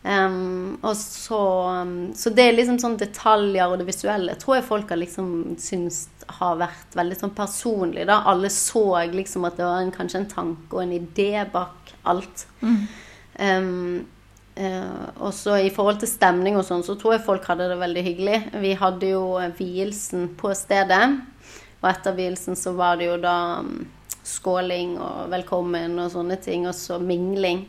Um, 0.02 0.80
og 0.82 0.96
så, 0.98 1.40
um, 1.84 2.10
så 2.18 2.32
det 2.34 2.48
er 2.48 2.56
liksom 2.58 2.80
sånn 2.82 2.98
detaljer 2.98 3.70
og 3.70 3.78
det 3.78 3.86
visuelle 3.86 4.34
tror 4.42 4.56
jeg 4.58 4.66
folk 4.66 4.90
har 4.90 4.98
liksom 4.98 5.28
syns 5.62 6.08
har 6.40 6.58
vært 6.58 6.98
veldig 6.98 7.20
sånn 7.20 7.36
personlig. 7.38 8.08
da. 8.10 8.24
Alle 8.32 8.50
så 8.54 8.86
liksom 9.14 9.46
at 9.46 9.60
det 9.60 9.68
var 9.68 9.84
en, 9.84 9.94
kanskje 9.94 10.24
en 10.24 10.32
tanke 10.32 10.74
og 10.74 10.82
en 10.88 10.98
idé 10.98 11.46
bak 11.54 11.94
alt. 12.10 12.48
Mm. 12.66 12.82
Um, 13.38 14.02
Uh, 14.52 15.08
og 15.24 15.32
så 15.34 15.56
i 15.64 15.72
forhold 15.74 16.02
til 16.02 16.12
stemning 16.12 16.58
og 16.60 16.66
sånn, 16.68 16.84
så 16.84 16.98
tror 17.00 17.16
jeg 17.16 17.26
folk 17.26 17.46
hadde 17.48 17.70
det 17.72 17.80
veldig 17.80 18.04
hyggelig. 18.08 18.40
Vi 18.64 18.76
hadde 18.78 19.14
jo 19.14 19.26
vielsen 19.58 20.30
på 20.40 20.54
stedet. 20.58 21.04
Og 21.82 21.90
etter 21.90 22.18
vielsen 22.18 22.60
så 22.60 22.76
var 22.78 23.00
det 23.00 23.10
jo 23.10 23.18
da 23.22 23.36
um, 23.64 23.86
skåling 24.28 24.98
og 25.02 25.32
velkommen 25.32 25.98
og 26.04 26.12
sånne 26.14 26.38
ting. 26.44 26.68
Og 26.70 26.78
så 26.78 27.00
mingling. 27.02 27.66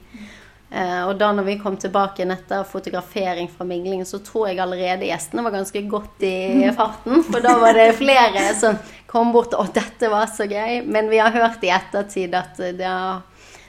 Eh, 0.72 1.00
og 1.04 1.18
da 1.20 1.28
når 1.36 1.44
vi 1.44 1.58
kom 1.60 1.74
tilbake 1.76 2.24
etter 2.24 2.64
fotografering 2.64 3.50
fra 3.52 3.66
minglingen, 3.68 4.06
så 4.08 4.22
tror 4.24 4.48
jeg 4.48 4.60
allerede 4.62 5.04
gjestene 5.04 5.44
var 5.44 5.52
ganske 5.52 5.82
godt 5.84 6.24
i 6.24 6.70
farten. 6.78 7.20
For 7.28 7.44
da 7.44 7.58
var 7.60 7.76
det 7.76 7.90
flere 7.98 8.46
som 8.56 8.78
kom 9.10 9.34
bort 9.34 9.52
og 9.52 9.66
'Å, 9.66 9.74
dette 9.76 10.08
var 10.08 10.30
så 10.32 10.48
gøy'. 10.48 10.86
Men 10.88 11.10
vi 11.12 11.20
har 11.20 11.34
hørt 11.34 11.64
i 11.64 11.72
ettertid 11.72 12.34
at 12.34 12.56
det 12.56 12.88
har 12.88 13.20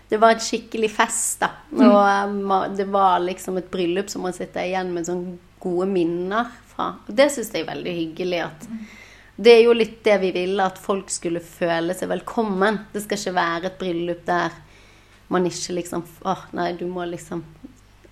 det 0.10 0.20
var 0.22 0.36
et 0.36 0.44
skikkelig 0.46 0.90
fest, 0.94 1.40
da. 1.42 1.50
Mm. 1.72 1.86
Og 1.88 2.02
um, 2.30 2.76
det 2.78 2.86
var 2.92 3.24
liksom 3.24 3.58
et 3.58 3.70
bryllup 3.72 4.12
som 4.12 4.26
man 4.26 4.36
sitter 4.36 4.68
igjen 4.68 4.92
med 4.94 5.08
sånne 5.08 5.38
gode 5.64 5.88
minner 5.90 6.52
fra. 6.74 6.92
Og 7.08 7.16
det 7.18 7.30
syns 7.34 7.54
jeg 7.54 7.64
er 7.64 7.72
veldig 7.72 7.96
hyggelig. 7.98 8.42
at 8.46 8.68
Det 9.36 9.56
er 9.56 9.64
jo 9.64 9.74
litt 9.78 10.02
det 10.06 10.20
vi 10.22 10.34
ville, 10.36 10.68
at 10.68 10.82
folk 10.82 11.10
skulle 11.14 11.42
føle 11.44 11.96
seg 11.98 12.12
velkommen. 12.12 12.84
Det 12.94 13.06
skal 13.06 13.20
ikke 13.20 13.36
være 13.40 13.72
et 13.72 13.80
bryllup 13.80 14.24
der 14.28 14.62
man 15.34 15.48
ikke 15.50 15.80
liksom 15.80 16.04
Åh, 16.30 16.42
nei, 16.54 16.74
du 16.78 16.86
må 16.92 17.06
liksom 17.10 17.42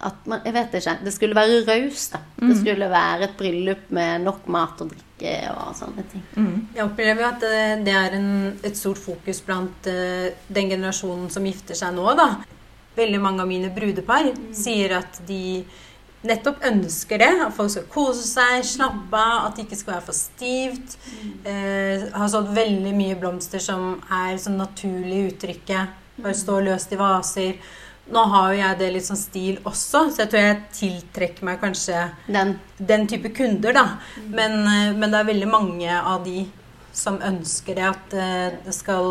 at 0.01 0.25
man, 0.25 0.41
Jeg 0.45 0.56
vet 0.56 0.75
ikke. 0.80 0.97
Det 1.06 1.13
skulle 1.13 1.38
være 1.38 1.62
raust, 1.67 2.15
da. 2.15 2.23
Det 2.39 2.49
mm. 2.49 2.60
skulle 2.63 2.89
være 2.89 3.27
et 3.27 3.38
bryllup 3.38 3.91
med 3.93 4.23
nok 4.25 4.47
mat 4.49 4.82
og 4.82 4.89
drikke 4.95 5.11
drikke 5.21 5.53
og 5.53 5.75
sånne 5.77 6.05
ting. 6.10 6.23
Mm. 6.36 6.57
Jeg 6.75 6.86
opplever 6.86 7.27
at 7.27 7.45
eh, 7.45 7.75
det 7.86 7.93
er 7.93 8.17
en, 8.17 8.57
et 8.63 8.77
stort 8.77 8.99
fokus 8.99 9.41
blant 9.45 9.88
uh, 9.88 10.31
den 10.47 10.69
generasjonen 10.69 11.29
som 11.29 11.45
gifter 11.45 11.75
seg 11.75 11.93
nå. 11.95 12.07
da. 12.17 12.43
Veldig 12.95 13.21
mange 13.21 13.41
av 13.41 13.47
mine 13.49 13.71
brudepar 13.71 14.31
mm. 14.34 14.51
sier 14.53 14.97
at 14.97 15.21
de 15.27 15.63
nettopp 16.27 16.63
ønsker 16.67 17.21
det. 17.21 17.31
At 17.45 17.55
folk 17.55 17.71
skal 17.71 17.88
kose 17.91 18.25
seg, 18.27 18.65
slappe 18.67 19.17
av, 19.17 19.47
at 19.49 19.57
det 19.57 19.67
ikke 19.67 19.79
skal 19.79 19.95
være 19.97 20.07
for 20.10 20.17
stivt. 20.17 20.97
Mm. 21.21 21.38
Eh, 21.45 22.10
har 22.17 22.34
sådd 22.34 22.51
veldig 22.55 22.95
mye 22.97 23.19
blomster 23.19 23.63
som 23.63 24.01
er 24.10 24.38
sånn 24.41 24.60
naturlig 24.62 25.27
uttrykket. 25.31 25.97
Bare 26.21 26.38
stå 26.38 26.60
løst 26.65 26.91
i 26.93 26.99
vaser. 26.99 27.55
Nå 28.12 28.24
har 28.34 28.52
jo 28.52 28.60
jeg 28.60 28.80
det 28.82 28.89
litt 28.91 29.08
sånn 29.08 29.19
stil 29.19 29.60
også, 29.63 30.10
så 30.12 30.24
jeg 30.24 30.32
tror 30.32 30.43
jeg 30.43 30.58
tiltrekker 30.76 31.47
meg 31.47 31.62
kanskje 31.62 32.04
den, 32.28 32.58
den 32.78 33.08
type 33.08 33.32
kunder, 33.36 33.76
da. 33.78 33.86
Men, 34.28 34.58
eh, 34.67 34.91
men, 34.97 35.08
det 35.08 35.21
er 35.21 35.30
veldig 35.32 35.50
mange 35.52 36.02
av 36.02 36.26
de 36.26 36.43
som 36.91 37.21
ønsker 37.24 37.80
det, 37.80 37.88
at 37.88 38.15
eh, 38.19 38.60
det 38.65 38.76
skal 38.76 39.08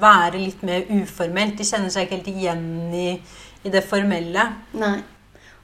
være 0.00 0.40
litt 0.42 0.64
mer 0.66 0.84
uformelt. 0.92 1.56
De 1.56 1.64
kjenner 1.64 1.92
seg 1.92 2.06
ikke 2.06 2.18
helt 2.18 2.32
igjen 2.34 2.66
i, 2.92 3.10
i 3.64 3.72
det 3.72 3.84
formelle. 3.88 4.50
Nei. 4.76 4.98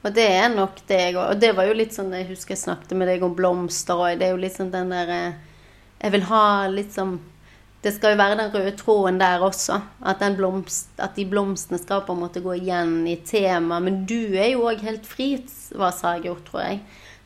Og 0.03 0.15
det 0.17 0.25
er 0.35 0.49
nok 0.51 0.81
det 0.89 0.99
jeg 0.99 1.17
òg. 1.17 1.27
Og 1.29 1.43
det 1.43 1.53
var 1.55 1.69
jo 1.69 1.77
litt 1.79 1.95
sånn 1.95 2.11
Jeg 2.17 2.27
husker 2.33 2.57
jeg 2.57 2.65
snakket 2.65 2.97
med 2.99 3.07
deg 3.07 3.23
om 3.23 3.37
blomster 3.39 4.01
òg. 4.01 4.17
Det 4.19 4.27
er 4.27 4.33
jo 4.35 4.41
litt 4.43 4.57
sånn 4.57 4.73
den 4.73 4.91
derre 4.91 5.19
eh, 5.29 5.37
Jeg 6.03 6.17
vil 6.17 6.27
ha 6.33 6.47
litt 6.73 6.97
sånn 6.97 7.21
det 7.83 7.91
skal 7.97 8.15
jo 8.15 8.21
være 8.21 8.39
den 8.39 8.53
røde 8.55 8.73
tråden 8.79 9.19
der 9.19 9.43
også. 9.43 9.81
At, 10.07 10.23
blomst, 10.37 10.93
at, 10.99 11.17
de 11.17 11.27
blomstene 11.27 11.81
skal 11.83 12.05
på 12.07 12.15
en 12.15 12.23
måte 12.23 12.43
gå 12.43 12.55
igjen 12.61 13.01
i 13.11 13.17
temaet. 13.27 13.83
Men 13.83 14.05
du 14.07 14.37
er 14.39 14.53
jo 14.53 14.69
òg 14.71 14.85
helt 14.87 15.09
fri, 15.09 15.35
hva 15.75 15.91
sa 15.95 16.15
jeg 16.15 16.29
gjort, 16.29 16.45
tror 16.47 16.63
jeg, 16.63 16.79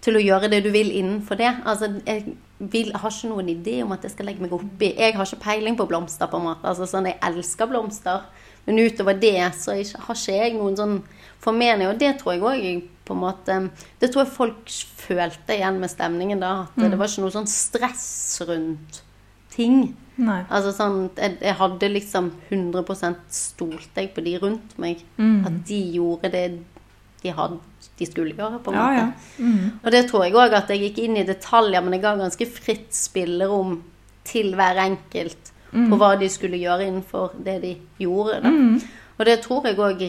til 0.07 0.16
å 0.16 0.25
gjøre 0.25 0.51
det 0.53 0.62
du 0.64 0.71
vil 0.73 0.95
innenfor 0.97 1.37
det. 1.40 1.53
Altså, 1.69 1.90
jeg, 2.07 2.38
vil, 2.73 2.95
har 2.97 3.12
ikke 3.12 3.33
noen 3.35 3.53
idé 3.53 3.83
om 3.85 3.92
at 3.92 4.07
jeg 4.07 4.14
skal 4.14 4.31
legge 4.31 4.40
meg 4.40 4.55
oppi 4.57 4.95
Jeg 4.97 5.12
har 5.19 5.29
ikke 5.29 5.45
peiling 5.45 5.77
på 5.77 5.88
blomster, 5.90 6.31
på 6.33 6.40
en 6.40 6.49
måte. 6.49 6.64
Altså, 6.64 6.88
sånn, 6.88 7.11
jeg 7.12 7.21
elsker 7.29 7.69
blomster. 7.69 8.25
Men 8.66 8.81
utover 8.81 9.19
det 9.21 9.37
så 9.61 9.77
har 9.77 10.16
ikke 10.16 10.38
jeg 10.40 10.57
noen 10.57 10.79
sånn 10.79 11.01
formening. 11.45 11.90
Og 11.90 12.01
det 12.01 12.16
tror 12.23 12.33
jeg 12.33 12.47
òg 12.49 12.92
på 13.07 13.14
en 13.14 13.21
måte 13.23 13.57
Det 14.01 14.09
tror 14.11 14.25
jeg 14.25 14.35
folk 14.35 14.73
følte 14.99 15.55
igjen 15.55 15.77
med 15.83 15.92
stemningen 15.92 16.40
da. 16.40 16.62
At 16.64 16.81
mm. 16.81 16.88
det 16.88 16.99
var 16.99 17.12
ikke 17.12 17.27
noe 17.27 17.37
sånn 17.37 17.51
stress 17.51 18.07
rundt 18.49 19.05
ting. 19.57 19.95
Altså 20.16 20.73
sånn, 20.73 21.11
jeg, 21.19 21.37
jeg, 21.42 21.57
hadde 21.59 21.90
liksom 21.92 22.31
100 22.49 23.19
stolt 23.33 23.99
jeg 23.99 24.14
på 24.14 24.25
de 24.25 24.37
rundt 24.40 24.77
meg. 24.81 25.03
Mm. 25.21 25.42
At 25.49 25.61
de 25.69 25.81
gjorde 25.99 26.33
det 26.33 26.47
de, 27.23 27.33
hadde, 27.35 27.59
de 27.99 28.09
skulle 28.09 28.37
gjøre, 28.37 28.61
på 28.62 28.73
en 28.73 28.79
ja, 28.79 28.87
måte. 28.87 29.03
Ja. 29.03 29.45
Mm. 29.45 29.75
Og 29.83 29.92
det 29.92 30.03
tror 30.11 30.25
jeg 30.27 30.37
òg 30.38 30.57
at 30.57 30.73
jeg 30.73 30.85
gikk 30.85 31.03
inn 31.05 31.21
i 31.21 31.27
detaljer, 31.27 31.85
men 31.85 31.97
jeg 31.97 32.05
ga 32.05 32.14
ganske 32.21 32.49
fritt 32.49 32.90
spillerom 32.97 33.81
til 34.27 34.53
hver 34.59 34.81
enkelt 34.83 35.53
mm. 35.73 35.88
på 35.90 35.99
hva 36.01 36.12
de 36.21 36.29
skulle 36.33 36.61
gjøre 36.61 36.88
innenfor 36.88 37.37
det 37.47 37.57
de 37.64 37.73
gjorde. 38.03 38.40
Da. 38.45 38.53
Mm. 38.53 38.79
Og 39.16 39.25
det 39.25 39.38
tror 39.45 39.64
jeg 39.64 39.81
òg 39.81 40.03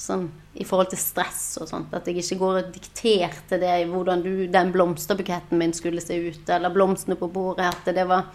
sånn, 0.00 0.28
i 0.56 0.64
forhold 0.64 0.92
til 0.92 1.00
stress 1.00 1.58
og 1.60 1.68
sånt. 1.68 1.92
At 1.96 2.08
jeg 2.08 2.22
ikke 2.22 2.40
går 2.40 2.58
og 2.62 2.72
dikterte 2.72 3.58
det 3.60 3.74
hvordan 3.90 4.24
du, 4.24 4.32
den 4.48 4.72
blomsterbuketten 4.74 5.60
min 5.60 5.74
skulle 5.76 6.02
se 6.04 6.16
ut, 6.16 6.48
eller 6.48 6.72
blomstene 6.72 7.18
på 7.20 7.28
bordet. 7.32 7.68
At 7.74 7.94
det 7.96 8.06
var 8.08 8.30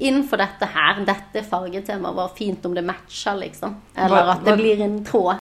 innenfor 0.00 0.40
dette 0.40 0.68
her, 0.74 1.02
dette 1.06 1.42
fargetemaet, 1.46 2.16
var 2.16 2.32
fint 2.36 2.64
om 2.66 2.74
det 2.74 2.84
matcher, 2.86 3.36
liksom. 3.42 3.76
Eller 3.94 4.32
at 4.34 4.46
det 4.46 4.56
blir 4.58 4.82
en 4.84 4.98
tråd. 5.06 5.44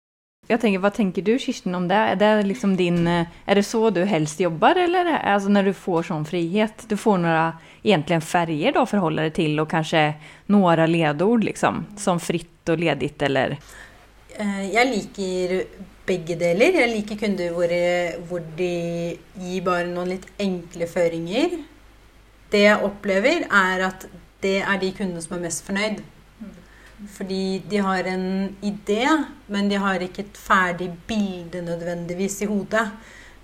Jeg 0.45 0.61
tenker, 0.61 0.81
Hva 0.85 0.91
tenker 0.93 1.25
du 1.25 1.39
Kirsten 1.41 1.75
om 1.77 1.87
det? 1.89 1.97
Er 1.97 2.19
det, 2.21 2.33
liksom 2.51 2.75
din, 2.77 3.07
er 3.09 3.55
det 3.57 3.65
så 3.65 3.89
du 3.91 4.03
helst 4.05 4.41
jobber, 4.41 4.77
eller 4.77 5.09
altså, 5.17 5.49
når 5.49 5.71
du 5.71 5.73
får 5.79 6.11
sånn 6.11 6.27
frihet? 6.29 6.85
Du 6.89 6.99
får 7.01 7.23
noen 7.23 7.63
egentligen 7.83 8.21
färger 8.21 8.77
å 8.77 8.85
att 8.85 9.17
deg 9.17 9.35
til, 9.35 9.61
og 9.61 9.71
kanskje 9.71 10.15
noen 10.53 10.91
ledord 10.91 11.45
liksom, 11.45 11.87
som 11.97 12.21
fritt 12.21 12.69
og 12.69 12.79
ledig, 12.79 13.15
eller? 13.23 13.57
Eh, 14.37 14.75
jeg 14.75 14.91
liker 14.91 15.65
begge 16.07 16.37
deler. 16.37 16.77
Jeg 16.83 16.93
liker 16.93 17.17
kunder 17.17 17.53
hvor, 17.55 17.73
hvor 18.29 18.43
de 18.57 19.17
gir 19.41 19.65
bare 19.65 19.89
noen 19.89 20.13
litt 20.13 20.27
enkle 20.39 20.89
føringer. 20.91 21.57
Det 22.53 22.67
jeg 22.67 22.85
opplever, 22.85 23.47
er 23.49 23.89
at 23.89 24.07
det 24.45 24.59
er 24.61 24.81
de 24.81 24.93
kundene 24.97 25.25
som 25.25 25.39
er 25.39 25.47
mest 25.47 25.65
fornøyd. 25.67 26.03
Fordi 27.17 27.63
de 27.69 27.81
har 27.83 28.07
en 28.09 28.27
idé, 28.65 29.03
men 29.53 29.69
de 29.69 29.81
har 29.81 30.01
ikke 30.01 30.23
et 30.25 30.39
ferdig 30.39 30.93
bilde 31.09 31.65
nødvendigvis 31.65 32.41
i 32.45 32.49
hodet. 32.49 32.87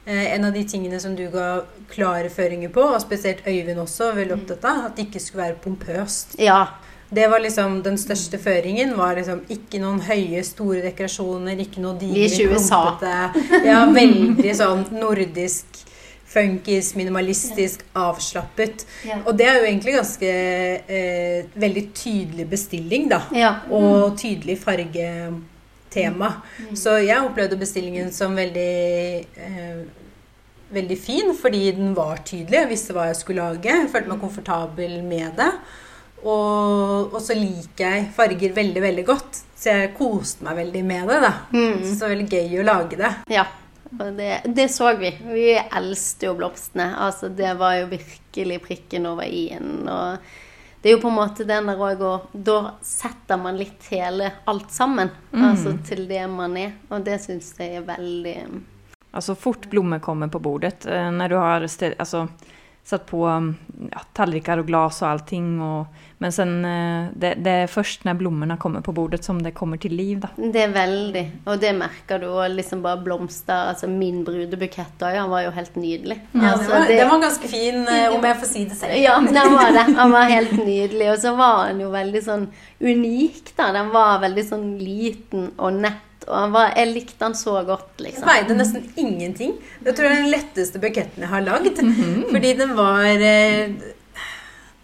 Eh, 0.06 0.34
en 0.34 0.44
av 0.48 0.54
de 0.54 0.62
tingene 0.64 1.00
som 1.00 1.16
du 1.16 1.26
ga 1.32 1.64
klare 1.90 2.30
føringer 2.32 2.72
på, 2.72 2.84
og 2.94 3.02
spesielt 3.02 3.44
Øyvind 3.46 3.82
også, 3.82 4.14
veldig 4.16 4.36
opptatt 4.38 4.64
av, 4.70 4.86
at 4.86 4.96
det 4.96 5.08
ikke 5.08 5.20
skulle 5.24 5.44
være 5.44 5.60
pompøst. 5.64 6.38
Ja. 6.40 6.62
Det 7.10 7.26
var 7.26 7.42
liksom 7.42 7.80
Den 7.82 7.98
største 7.98 8.38
føringen 8.38 8.94
var 8.96 9.16
liksom 9.18 9.42
ikke 9.50 9.80
noen 9.82 9.98
høye, 10.06 10.44
store 10.46 10.78
dekorasjoner, 10.84 11.58
ikke 11.58 11.82
noe 11.82 11.98
digre, 11.98 12.28
klumpete 12.30 13.66
Ja, 13.66 13.82
veldig 13.90 14.54
sånn 14.54 14.84
nordisk 14.94 15.82
funkis, 16.30 16.92
minimalistisk, 16.94 17.82
avslappet. 17.98 18.84
Ja. 19.06 19.20
Og 19.26 19.34
det 19.38 19.48
er 19.48 19.58
jo 19.58 19.68
egentlig 19.68 19.96
ganske 19.96 20.30
eh, 20.30 21.48
veldig 21.58 21.86
tydelig 21.96 22.46
bestilling, 22.50 23.08
da. 23.10 23.22
Ja. 23.34 23.54
Mm. 23.66 23.72
Og 23.78 24.18
tydelig 24.20 24.60
fargetema. 24.62 26.30
Mm. 26.60 26.76
Så 26.78 27.00
jeg 27.02 27.26
opplevde 27.26 27.58
bestillingen 27.58 28.12
som 28.14 28.38
veldig 28.38 28.76
eh, 29.42 29.82
veldig 30.70 30.98
fin, 31.02 31.34
fordi 31.34 31.70
den 31.74 31.94
var 31.96 32.22
tydelig. 32.24 32.60
Jeg 32.62 32.70
visste 32.70 32.94
hva 32.94 33.08
jeg 33.10 33.18
skulle 33.18 33.46
lage. 33.46 33.70
Jeg 33.70 33.90
følte 33.92 34.12
meg 34.12 34.22
komfortabel 34.22 35.00
med 35.06 35.32
det. 35.38 35.50
Og, 36.20 37.14
og 37.14 37.20
så 37.24 37.34
liker 37.36 37.96
jeg 37.96 38.10
farger 38.16 38.54
veldig, 38.56 38.82
veldig 38.84 39.06
godt. 39.08 39.40
Så 39.60 39.74
jeg 39.74 39.94
koste 39.96 40.46
meg 40.46 40.60
veldig 40.60 40.84
med 40.86 41.10
det. 41.10 41.18
da. 41.26 41.32
Mm. 41.52 41.80
Så 41.82 41.94
det 41.94 42.04
var 42.04 42.14
veldig 42.14 42.30
gøy 42.38 42.60
å 42.60 42.68
lage 42.70 43.00
det. 43.00 43.12
Ja. 43.34 43.46
Og 43.98 44.12
det, 44.16 44.42
det 44.44 44.68
så 44.70 44.92
vi. 44.96 45.10
Vi 45.32 45.48
elsket 45.58 46.28
jo 46.28 46.36
blomstene. 46.38 46.92
Altså, 46.96 47.28
det 47.28 47.54
var 47.58 47.80
jo 47.80 47.90
virkelig 47.90 48.60
prikken 48.62 49.08
over 49.10 49.26
i-en. 49.26 49.88
Og 49.90 50.30
det 50.80 50.88
er 50.88 50.94
jo 50.96 51.02
på 51.02 51.10
en 51.10 51.18
måte 51.18 51.44
den 51.44 51.66
der 51.68 51.80
òg 51.80 52.04
og 52.06 52.30
Da 52.32 52.58
setter 52.86 53.40
man 53.40 53.58
litt 53.60 53.88
hele 53.92 54.30
alt 54.48 54.70
sammen. 54.72 55.10
Altså 55.34 55.74
til 55.86 56.06
det 56.08 56.22
man 56.30 56.56
er. 56.56 56.76
Og 56.88 57.04
det 57.04 57.18
syns 57.24 57.52
jeg 57.58 57.80
er 57.80 57.88
veldig 57.88 58.36
Altså 59.10 59.34
fort 59.34 59.66
blommor 59.70 59.98
kommer 59.98 60.28
på 60.30 60.38
bordet. 60.38 60.86
Når 60.86 61.28
du 61.28 61.36
har 61.36 61.66
sted, 61.66 61.96
alltså, 61.98 62.28
satt 62.90 63.06
på 63.08 63.22
mm, 63.26 63.50
ja, 63.92 64.00
tallrikar 64.12 64.58
och 64.58 64.66
glas 64.66 65.02
och 65.02 65.08
allting. 65.08 65.60
Och, 65.62 65.86
men 66.18 66.32
sen 66.32 66.64
eh, 66.64 67.06
det, 67.16 67.30
det 67.44 67.54
er 67.62 67.70
først 67.70 68.02
når 68.04 68.18
blommorna 68.20 68.56
kommer 68.60 68.82
på 68.84 68.92
bordet 68.92 69.22
som 69.24 69.38
det 69.42 69.54
kommer 69.56 69.80
til 69.80 69.94
liv. 69.96 70.18
Da. 70.20 70.28
Det 70.36 70.64
er 70.66 70.74
veldig. 70.74 71.22
Og 71.46 71.60
det 71.62 71.70
merker 71.78 72.20
du. 72.20 72.26
Og 72.34 72.50
liksom 72.58 72.82
bare 72.84 73.00
blomster 73.06 73.70
Altså 73.70 73.88
min 73.88 74.20
brudebukett 74.26 75.00
òg, 75.06 75.16
han 75.22 75.30
var 75.32 75.46
jo 75.46 75.54
helt 75.56 75.78
nydelig. 75.80 76.18
Ja, 76.34 76.52
altså, 76.52 76.66
det 76.68 76.74
var, 76.74 76.86
det- 76.92 77.08
var 77.14 77.22
ganske 77.24 77.48
fin, 77.54 77.80
eh, 77.88 78.10
om 78.14 78.24
jeg 78.28 78.40
får 78.42 78.50
si 78.52 78.64
det 78.66 78.76
selv. 78.82 78.98
Ja, 79.00 79.16
den 79.20 79.54
var 79.56 79.72
det. 79.78 79.86
Han 79.96 80.12
var 80.12 80.28
helt 80.34 80.52
nydelig. 80.58 81.10
Og 81.14 81.18
så 81.24 81.34
var 81.38 81.66
han 81.70 81.80
jo 81.80 81.88
veldig 81.94 82.22
sånn 82.26 82.46
unik, 82.80 83.54
da. 83.56 83.70
Den 83.72 83.90
var 83.94 84.20
veldig 84.26 84.44
sånn 84.50 84.70
liten 84.82 85.50
og 85.56 85.80
nett. 85.86 86.06
Og 86.28 86.34
han 86.36 86.52
var, 86.52 86.72
jeg 86.76 86.92
likte 86.92 87.24
han 87.24 87.34
så 87.38 87.54
godt, 87.66 87.94
Den 87.96 88.06
liksom. 88.08 88.26
veide 88.28 88.56
nesten 88.58 88.88
ingenting. 89.00 89.54
Det 89.80 89.94
tror 89.96 90.08
jeg 90.08 90.18
er 90.18 90.22
den 90.24 90.34
letteste 90.34 90.82
buketten 90.82 91.24
jeg 91.24 91.32
har 91.32 91.44
lagd. 91.46 91.80
Fordi 92.30 92.52
den 92.58 92.74
var 92.78 93.06
eh, 93.08 93.72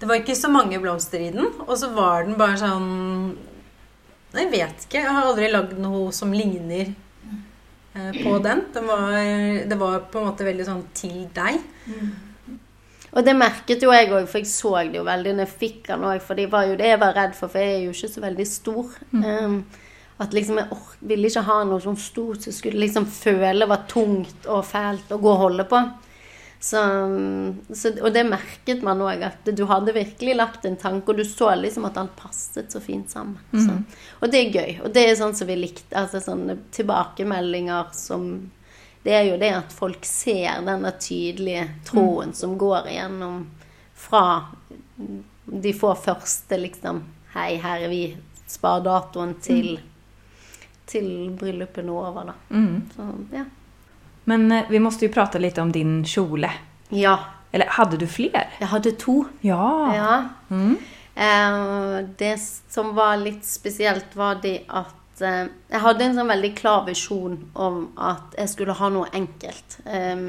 Det 0.01 0.09
var 0.09 0.21
ikke 0.21 0.37
så 0.37 0.51
mange 0.53 0.81
blomster 0.81 1.21
i 1.21 1.33
den, 1.35 1.51
og 1.67 1.75
så 1.81 1.91
var 1.97 2.27
den 2.27 2.37
bare 2.41 2.59
sånn 2.61 2.89
Jeg 4.37 4.51
vet 4.53 4.87
ikke. 4.87 5.01
Jeg 5.03 5.13
har 5.13 5.31
aldri 5.31 5.51
lagd 5.53 5.77
noe 5.81 6.13
som 6.13 6.33
ligner 6.33 6.93
eh, 6.93 8.13
på 8.23 8.39
den. 8.45 8.67
den 8.75 8.89
var, 8.89 9.17
det 9.69 9.81
var 9.81 10.07
på 10.13 10.21
en 10.21 10.31
måte 10.31 10.49
veldig 10.49 10.69
sånn 10.69 10.87
til 10.97 11.27
deg. 11.37 11.61
Og 13.17 13.25
det 13.25 13.33
merket 13.33 13.81
jo 13.81 13.93
jeg 13.95 14.11
òg, 14.13 14.27
for 14.29 14.43
jeg 14.43 14.49
så 14.51 14.75
det 14.91 14.99
jo 14.99 15.07
veldig 15.07 15.33
når 15.39 15.47
jeg 15.47 15.59
fikk 15.63 15.87
den 15.89 16.05
òg. 16.05 16.21
For 16.21 16.37
det 16.37 16.51
var 16.53 16.67
jo 16.69 16.77
det 16.77 16.91
jeg 16.91 17.01
var 17.01 17.17
redd 17.17 17.37
for, 17.39 17.49
for 17.49 17.63
jeg 17.63 17.79
er 17.79 17.85
jo 17.87 17.95
ikke 17.97 18.13
så 18.13 18.25
veldig 18.25 18.47
stor. 18.51 18.97
Um, 19.17 19.55
at 20.17 20.33
liksom 20.33 20.57
jeg 20.61 20.73
or 20.73 20.97
ville 21.05 21.29
ikke 21.29 21.45
ha 21.45 21.61
noe 21.69 21.83
sånn 21.83 21.99
stort 22.01 22.47
som 22.47 22.55
skulle 22.57 22.81
liksom 22.81 23.05
føle 23.11 23.69
var 23.69 23.85
tungt 23.91 24.49
og 24.49 24.65
fælt 24.65 25.13
å 25.13 25.21
gå 25.21 25.33
og 25.33 25.43
holde 25.43 25.67
på. 25.69 25.81
Så, 26.57 26.81
så, 27.77 27.91
og 28.01 28.15
det 28.15 28.23
merket 28.27 28.81
man 28.83 29.03
òg, 29.05 29.21
at 29.29 29.51
du 29.53 29.67
hadde 29.69 29.93
virkelig 29.95 30.39
lagt 30.39 30.65
en 30.65 30.79
tanke, 30.81 31.13
og 31.13 31.21
du 31.21 31.25
så 31.29 31.51
liksom 31.61 31.85
at 31.87 31.99
alt 32.01 32.15
passet 32.17 32.73
så 32.73 32.81
fint 32.81 33.13
sammen. 33.13 33.37
Så. 33.53 33.77
Og 34.25 34.33
det 34.33 34.41
er 34.41 34.57
gøy. 34.57 34.73
Og 34.87 34.95
det 34.95 35.05
er 35.05 35.19
sånn 35.21 35.37
som 35.37 35.51
vi 35.51 35.59
likte. 35.61 35.93
Altså 35.95 36.23
sånne 36.25 36.59
tilbakemeldinger 36.75 37.93
som 37.97 38.31
Det 39.07 39.13
er 39.15 39.29
jo 39.29 39.37
det 39.39 39.53
at 39.55 39.71
folk 39.71 40.03
ser 40.03 40.65
denne 40.67 40.91
tydelige 40.99 41.69
tråden 41.87 42.33
som 42.35 42.57
går 42.59 42.89
igjennom 42.91 43.45
fra 43.95 44.23
de 44.97 45.73
får 45.77 46.01
første 46.09 46.59
liksom 46.59 47.05
Hei, 47.37 47.61
her 47.63 47.85
er 47.85 47.93
vi. 47.93 48.17
Spar 48.51 48.81
datoen 48.83 49.37
til 49.45 49.77
til 49.77 49.96
bryllupet 51.39 51.85
nå 51.85 51.97
over, 51.99 52.25
da. 52.33 52.35
Mm. 52.51 52.83
Så, 52.97 53.07
ja. 53.35 53.45
Men 54.25 54.53
eh, 54.53 54.65
vi 54.71 54.79
måste 54.79 55.05
ju 55.07 55.13
prata 55.13 55.39
lite 55.39 55.61
om 55.63 55.73
din 55.73 56.05
kjole. 56.05 56.51
ja. 56.91 57.19
Eller 57.53 57.67
hade 57.71 57.97
du 57.97 58.07
fler? 58.07 58.49
Jeg 58.59 58.69
hadde 58.69 58.91
to. 59.01 59.25
Ja. 59.41 59.95
Ja. 59.95 60.29
Mm. 60.51 60.77
Eh, 61.15 62.05
det 62.19 62.35
som 62.69 62.95
var 62.95 63.17
litt 63.17 63.45
spesielt, 63.47 64.17
var 64.17 64.35
det 64.43 64.65
at 64.69 65.23
eh, 65.25 65.47
jeg 65.71 65.81
hadde 65.81 66.05
en 66.05 66.19
sånn 66.19 66.29
veldig 66.29 66.51
klar 66.59 66.83
visjon 66.85 67.39
om 67.55 67.79
at 67.97 68.35
jeg 68.37 68.51
skulle 68.53 68.75
ha 68.77 68.91
noe 68.93 69.09
enkelt. 69.17 69.79
Eh, 69.87 70.27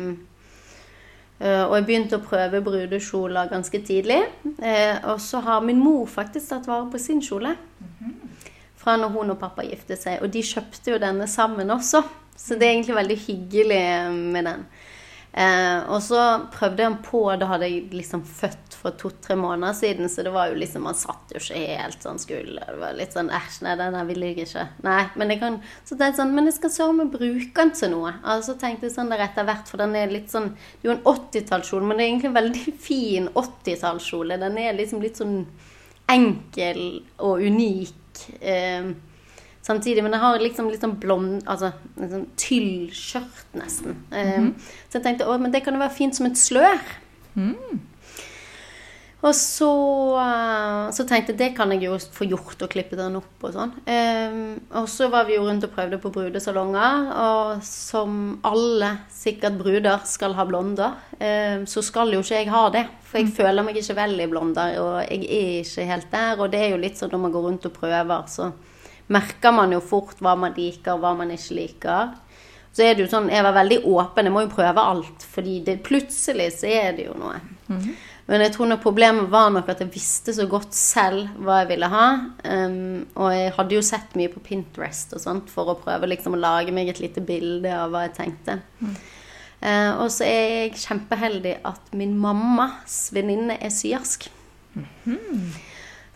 og 1.67 1.73
jeg 1.75 1.85
begynte 1.89 2.17
å 2.17 2.23
prøve 2.23 2.61
brudekjoler 2.65 3.51
ganske 3.51 3.81
tidlig. 3.85 4.21
Eh, 4.63 4.95
og 5.11 5.19
så 5.21 5.41
har 5.43 5.65
min 5.65 5.81
mor 5.83 6.07
faktisk 6.09 6.49
tatt 6.53 6.69
vare 6.69 6.87
på 6.93 7.01
sin 7.01 7.19
kjole. 7.21 7.57
Fra 8.87 8.93
når 8.95 9.09
hun 9.11 9.33
og 9.33 9.41
pappa 9.41 9.65
giftet 9.67 9.99
seg. 9.99 10.21
Og 10.23 10.31
de 10.31 10.39
kjøpte 10.47 10.93
jo 10.93 11.01
denne 11.03 11.25
sammen 11.27 11.73
også. 11.75 12.05
Så 12.39 12.55
det 12.55 12.63
er 12.63 12.77
egentlig 12.77 12.95
veldig 12.95 13.17
hyggelig 13.25 13.81
med 14.15 14.47
den. 14.47 14.61
Eh, 15.37 15.79
og 15.91 15.99
så 16.01 16.21
prøvde 16.53 16.79
den 16.79 16.95
på, 17.03 17.19
da 17.37 17.49
hadde 17.51 17.67
jeg 17.67 17.91
liksom 17.93 18.23
født 18.25 18.77
for 18.79 18.95
to-tre 18.97 19.35
måneder 19.37 19.75
siden, 19.75 20.07
så 20.09 20.23
det 20.25 20.31
var 20.33 20.49
jo 20.49 20.55
liksom 20.57 20.87
Man 20.87 20.97
satt 20.97 21.33
jo 21.35 21.41
ikke 21.41 21.59
helt 21.77 22.07
sånn 22.07 22.21
skulle. 22.21 22.63
Det 22.63 22.79
var 22.79 22.95
litt 22.97 23.13
sånn 23.13 23.29
æsj, 23.29 23.59
nei, 23.67 23.75
den 23.77 23.99
her 23.99 24.07
vil 24.07 24.23
jeg 24.23 24.39
ikke. 24.47 24.63
Nei, 24.87 25.03
men 25.19 25.33
jeg 25.35 25.41
kan 25.43 25.59
Så 25.83 25.91
tenkte 25.91 26.07
jeg 26.07 26.17
sånn, 26.21 26.33
men 26.39 26.49
jeg 26.49 26.57
skal 26.57 26.73
søren 26.77 27.01
meg 27.01 27.13
bruke 27.13 27.53
den 27.59 27.75
til 27.75 27.93
noe. 27.93 28.15
Altså 28.23 28.55
så 28.55 28.59
tenkte 28.63 28.87
jeg 28.87 28.95
sånn 28.95 29.11
der 29.13 29.27
etter 29.27 29.45
hvert, 29.51 29.67
for 29.69 29.83
den 29.83 29.93
er 29.99 30.15
litt 30.15 30.31
sånn 30.33 30.53
Det 30.55 30.87
er 30.87 30.93
jo 30.93 30.95
en 30.95 31.05
80-tallskjole, 31.13 31.85
men 31.85 31.99
det 31.99 32.05
er 32.05 32.11
egentlig 32.13 32.31
en 32.31 32.39
veldig 32.39 32.75
fin 32.87 33.31
80-tallskjole. 33.43 34.39
Den 34.47 34.61
er 34.63 34.79
liksom 34.79 35.03
litt 35.03 35.19
sånn 35.21 35.41
enkel 36.07 36.83
og 37.19 37.43
unik. 37.43 38.06
Eh, 38.41 38.93
Samtidig, 39.67 39.99
men 40.03 40.13
jeg 40.15 40.21
har 40.21 40.37
liksom 40.39 40.69
litt 40.71 40.79
sånn 40.79 40.93
blond 41.01 41.41
Altså 41.45 41.73
en 41.99 42.09
sånn 42.13 42.27
tyllskjørt, 42.39 43.41
nesten. 43.59 43.97
Eh, 44.15 44.45
Så 44.89 44.99
jeg 44.99 45.03
tenkte 45.03 45.27
å, 45.27 45.35
men 45.41 45.51
det 45.51 45.63
kan 45.65 45.73
jo 45.75 45.81
være 45.81 45.95
fint 45.97 46.15
som 46.15 46.25
et 46.29 46.37
slør. 46.39 46.79
Og 49.25 49.33
så, 49.33 49.69
eh, 50.21 50.89
så 50.93 51.03
tenkte 51.09 51.33
jeg 51.33 51.39
det 51.39 51.47
kan 51.57 51.71
jeg 51.73 51.87
jo 51.87 51.95
få 51.97 52.27
gjort 52.29 52.61
og 52.61 52.69
klippe 52.69 52.97
den 52.99 53.17
opp 53.17 53.45
og 53.47 53.55
sånn. 53.55 53.71
Um, 53.89 54.59
og 54.77 54.85
så 54.93 55.07
var 55.09 55.25
vi 55.25 55.39
jo 55.39 55.47
rundt 55.47 55.65
og 55.65 55.73
prøvde 55.73 55.97
på 56.03 56.11
brudesalonger, 56.13 57.09
og 57.17 57.63
som 57.65 58.37
alle 58.45 58.91
sikkert 59.13 59.57
bruder 59.57 60.05
skal 60.05 60.37
ha 60.37 60.45
blonder, 60.45 60.99
um, 61.17 61.65
så 61.65 61.81
skal 61.85 62.13
jo 62.13 62.21
ikke 62.21 62.43
jeg 62.43 62.51
ha 62.53 62.63
det. 62.75 62.85
For 63.07 63.23
jeg 63.23 63.33
føler 63.33 63.65
meg 63.65 63.79
ikke 63.81 63.97
vel 63.97 64.13
i 64.21 64.29
blonder, 64.29 64.77
og 64.83 64.93
jeg 65.07 65.25
er 65.25 65.51
ikke 65.63 65.89
helt 65.89 66.11
der. 66.13 66.37
Og 66.37 66.53
det 66.53 66.61
er 66.61 66.75
jo 66.75 66.81
litt 66.83 67.01
sånn 67.01 67.13
når 67.15 67.23
man 67.25 67.33
går 67.33 67.47
rundt 67.49 67.67
og 67.71 67.77
prøver, 67.79 68.29
så 68.29 68.51
merker 69.13 69.55
man 69.55 69.73
jo 69.73 69.81
fort 69.81 70.21
hva 70.21 70.35
man 70.37 70.53
liker, 70.53 70.93
og 70.93 71.01
hva 71.01 71.15
man 71.17 71.33
ikke 71.33 71.57
liker. 71.57 72.13
Så 72.69 72.85
er 72.85 72.93
det 72.93 73.07
jo 73.07 73.09
sånn, 73.09 73.31
Jeg 73.33 73.41
var 73.41 73.55
veldig 73.55 73.79
åpen, 73.89 74.27
jeg 74.29 74.33
må 74.35 74.43
jo 74.45 74.53
prøve 74.53 74.77
alt, 74.77 75.25
fordi 75.25 75.63
det, 75.65 75.79
plutselig 75.81 76.51
så 76.59 76.69
er 76.69 76.93
det 76.93 77.07
jo 77.07 77.15
noe. 77.17 77.39
Men 78.27 78.43
jeg 78.43 78.57
tror 78.57 78.67
nok 78.67 78.81
problemet 78.83 79.29
var 79.31 79.51
nok 79.55 79.69
at 79.71 79.81
jeg 79.83 79.93
visste 79.93 80.33
så 80.35 80.43
godt 80.51 80.75
selv 80.75 81.29
hva 81.39 81.61
jeg 81.61 81.69
ville 81.69 81.87
ha. 81.91 82.07
Um, 82.43 83.05
og 83.15 83.31
jeg 83.31 83.53
hadde 83.55 83.77
jo 83.77 83.83
sett 83.87 84.17
mye 84.19 84.31
på 84.33 84.43
Pinterest 84.43 85.15
og 85.15 85.23
sånt 85.23 85.53
for 85.53 85.71
å 85.71 85.77
prøve 85.79 86.09
liksom 86.11 86.35
å 86.35 86.41
lage 86.41 86.75
meg 86.75 86.91
et 86.91 86.99
lite 87.03 87.23
bilde 87.23 87.71
av 87.71 87.93
hva 87.93 88.03
jeg 88.07 88.17
tenkte. 88.19 88.59
Eh, 89.57 89.91
og 89.97 90.11
så 90.13 90.27
er 90.27 90.43
jeg 90.51 90.81
kjempeheldig 90.83 91.55
at 91.65 91.95
min 91.97 92.13
mammas 92.19 93.07
venninne 93.15 93.55
er 93.63 93.73
syersk. 93.73 94.27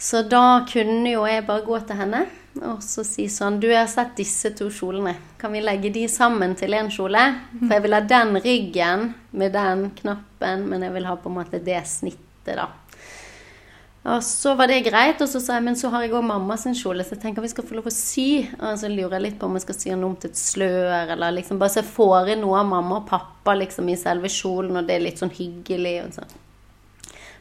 Så 0.01 0.21
da 0.27 0.65
kunne 0.69 1.13
jo 1.13 1.23
jeg 1.29 1.47
bare 1.47 1.65
gå 1.65 1.79
til 1.87 1.97
henne 2.03 2.25
og 2.59 2.81
så 2.83 3.03
si 3.07 3.29
sånn 3.31 3.61
Du, 3.61 3.69
jeg 3.69 3.79
har 3.79 3.89
sett 3.91 4.17
disse 4.19 4.51
to 4.57 4.67
kjolene. 4.73 5.15
Kan 5.39 5.55
vi 5.55 5.61
legge 5.63 5.91
de 5.93 6.03
sammen 6.11 6.55
til 6.59 6.75
én 6.75 6.91
kjole? 6.91 7.23
For 7.61 7.77
jeg 7.77 7.85
vil 7.85 7.95
ha 7.95 8.01
den 8.03 8.35
ryggen 8.43 9.07
med 9.31 9.55
den 9.55 9.89
knappen, 10.01 10.67
men 10.67 10.83
jeg 10.83 10.95
vil 10.97 11.07
ha 11.07 11.15
på 11.15 11.31
en 11.31 11.37
måte 11.39 11.63
det 11.63 11.79
snittet, 11.87 12.57
da. 12.59 12.67
Og 14.01 14.23
så 14.25 14.55
var 14.57 14.65
det 14.67 14.79
greit, 14.87 15.19
og 15.21 15.29
så 15.29 15.39
sa 15.39 15.59
jeg 15.59 15.63
men 15.67 15.75
så 15.77 15.91
har 15.93 16.01
jeg 16.01 16.15
òg 16.17 16.25
mamma 16.25 16.55
sin 16.57 16.73
kjole, 16.73 17.05
så 17.05 17.13
jeg 17.13 17.21
tenker 17.21 17.43
vi 17.45 17.51
skal 17.51 17.67
få 17.69 17.77
lov 17.77 17.89
å 17.91 17.93
sy. 17.93 18.47
Og 18.57 18.79
så 18.81 18.89
lurer 18.89 19.19
jeg 19.19 19.25
litt 19.27 19.39
på 19.39 19.45
om 19.45 19.57
jeg 19.59 19.67
skal 19.67 19.77
sy 19.77 19.91
den 19.91 20.05
om 20.07 20.15
til 20.17 20.33
et 20.33 20.41
slør, 20.41 21.13
eller 21.13 21.35
liksom 21.37 21.61
bare 21.61 21.75
så 21.75 21.83
jeg 21.83 21.91
får 21.93 22.33
inn 22.33 22.41
noe 22.41 22.63
av 22.63 22.71
mamma 22.71 22.97
og 22.97 23.09
pappa 23.11 23.53
liksom 23.59 23.91
i 23.93 23.99
selve 24.01 24.31
kjolen, 24.33 24.79
og 24.81 24.89
det 24.89 24.97
er 24.97 25.05
litt 25.05 25.21
sånn 25.21 25.33
hyggelig. 25.37 25.99
og 26.07 26.17
sånn. 26.17 26.39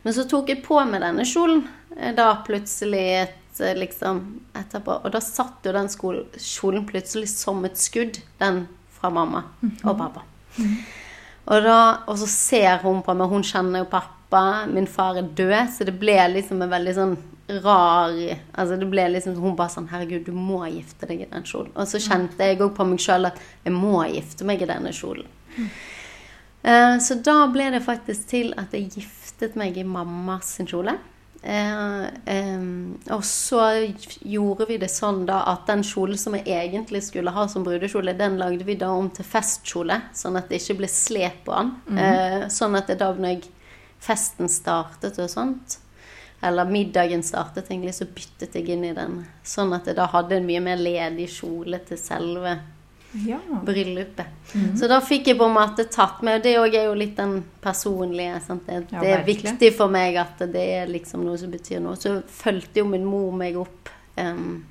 Men 0.05 0.17
så 0.17 0.27
tok 0.29 0.53
jeg 0.53 0.63
på 0.65 0.79
meg 0.89 1.03
denne 1.05 1.25
kjolen 1.29 1.65
eh, 1.97 2.13
da 2.17 2.33
plutselig 2.45 3.07
et, 3.23 3.40
liksom 3.77 4.21
etterpå. 4.57 5.01
Og 5.05 5.13
da 5.15 5.21
satt 5.25 5.67
jo 5.67 5.73
den 5.77 5.89
kjolen 5.91 6.87
plutselig 6.89 7.31
som 7.33 7.65
et 7.69 7.79
skudd, 7.81 8.21
den 8.41 8.65
fra 8.97 9.11
mamma 9.15 9.45
og 9.85 9.97
pappa. 9.99 10.25
Og, 11.51 11.63
da, 11.65 11.79
og 12.07 12.19
så 12.21 12.29
ser 12.31 12.83
hun 12.85 13.03
på 13.03 13.15
meg, 13.17 13.31
hun 13.33 13.47
kjenner 13.47 13.85
jo 13.85 13.91
pappa, 13.91 14.67
min 14.71 14.87
far 14.87 15.19
er 15.19 15.29
død, 15.35 15.73
så 15.75 15.87
det 15.89 15.97
ble 15.99 16.19
liksom 16.35 16.63
en 16.63 16.71
veldig 16.71 16.95
sånn 16.95 17.17
rar 17.65 18.13
altså 18.55 18.77
det 18.79 18.87
ble 18.87 19.09
liksom, 19.11 19.35
Hun 19.43 19.57
bare 19.59 19.73
sånn 19.73 19.89
'Herregud, 19.91 20.25
du 20.29 20.33
må 20.33 20.61
gifte 20.71 21.09
deg 21.11 21.25
i 21.25 21.31
den 21.31 21.43
kjolen.' 21.43 21.73
Og 21.75 21.89
så 21.89 21.99
kjente 21.99 22.39
jeg 22.39 22.61
òg 22.61 22.77
på 22.77 22.87
meg 22.87 23.01
sjøl 23.03 23.27
at 23.27 23.41
jeg 23.65 23.75
må 23.75 24.05
gifte 24.07 24.47
meg 24.47 24.63
i 24.63 24.69
denne 24.71 24.93
kjolen. 24.95 25.27
Eh, 26.63 26.99
Så 26.99 27.23
da 27.25 27.47
ble 27.47 27.71
det 27.71 27.83
faktisk 27.83 28.29
til 28.29 28.55
at 28.57 28.71
jeg 28.73 28.91
giftet 28.93 29.57
meg 29.57 29.77
i 29.77 29.83
mammas 29.83 30.59
kjole. 30.67 30.99
Eh, 31.43 32.05
eh, 32.05 32.65
og 33.15 33.23
så 33.25 33.63
gjorde 34.21 34.67
vi 34.69 34.77
det 34.81 34.91
sånn 34.93 35.23
da 35.29 35.41
at 35.49 35.65
den 35.71 35.85
kjolen 35.87 36.19
som 36.21 36.37
jeg 36.37 36.45
egentlig 36.53 37.01
skulle 37.07 37.33
ha 37.33 37.47
som 37.49 37.65
brudekjole, 37.65 38.17
den 38.19 38.37
lagde 38.41 38.67
vi 38.69 38.77
da 38.81 38.91
om 38.93 39.09
til 39.15 39.25
festkjole, 39.25 40.01
sånn 40.17 40.37
at 40.41 40.51
det 40.51 40.61
ikke 40.61 40.83
ble 40.83 40.91
slep 40.93 41.45
på 41.47 41.57
den. 41.57 41.73
Eh, 41.99 42.49
sånn 42.53 42.77
at 42.77 42.93
det 42.93 42.99
da 43.01 43.13
når 43.17 43.49
festen 44.01 44.49
startet 44.53 45.19
og 45.21 45.31
sånt, 45.33 45.79
eller 46.45 46.69
middagen 46.69 47.23
startet 47.25 47.69
egentlig, 47.69 47.95
så 47.97 48.09
byttet 48.09 48.55
jeg 48.57 48.69
inn 48.73 48.85
i 48.89 48.97
den. 48.97 49.23
Sånn 49.45 49.73
at 49.77 49.89
jeg 49.89 49.99
da 49.99 50.09
hadde 50.13 50.39
en 50.39 50.49
mye 50.49 50.63
mer 50.65 50.81
ledig 50.81 51.29
kjole 51.35 51.83
til 51.89 52.01
selve 52.01 52.57
Ja. 53.13 53.39
bryllupet. 53.67 54.27
Så 54.79 54.87
da 54.89 55.01
fikk 55.03 55.27
jeg 55.27 55.39
på 55.39 55.45
en 55.49 55.55
måte 55.57 55.85
tatt 55.91 56.23
med 56.23 56.43
det 56.43 56.57
òg 56.61 56.75
er 56.79 56.85
jo 56.87 56.95
litt 56.95 57.17
den 57.19 57.41
personlige. 57.63 58.41
Sant? 58.47 58.67
Det, 58.67 58.87
Ja, 58.93 59.01
det 59.01 59.13
er 59.17 59.25
viktig 59.27 59.73
for 59.77 59.89
meg 59.91 60.17
at 60.17 60.39
det 60.39 60.67
er 60.81 60.87
liksom 60.87 61.25
noe 61.27 61.39
som 61.39 61.51
betyr 61.51 61.81
noe. 61.83 61.97
Så 61.99 62.21
fulgte 62.29 62.85
jo 62.85 62.87
min 62.87 63.05
mor 63.05 63.33
meg 63.33 63.57
opp. 63.59 63.89
Um, 64.17 64.65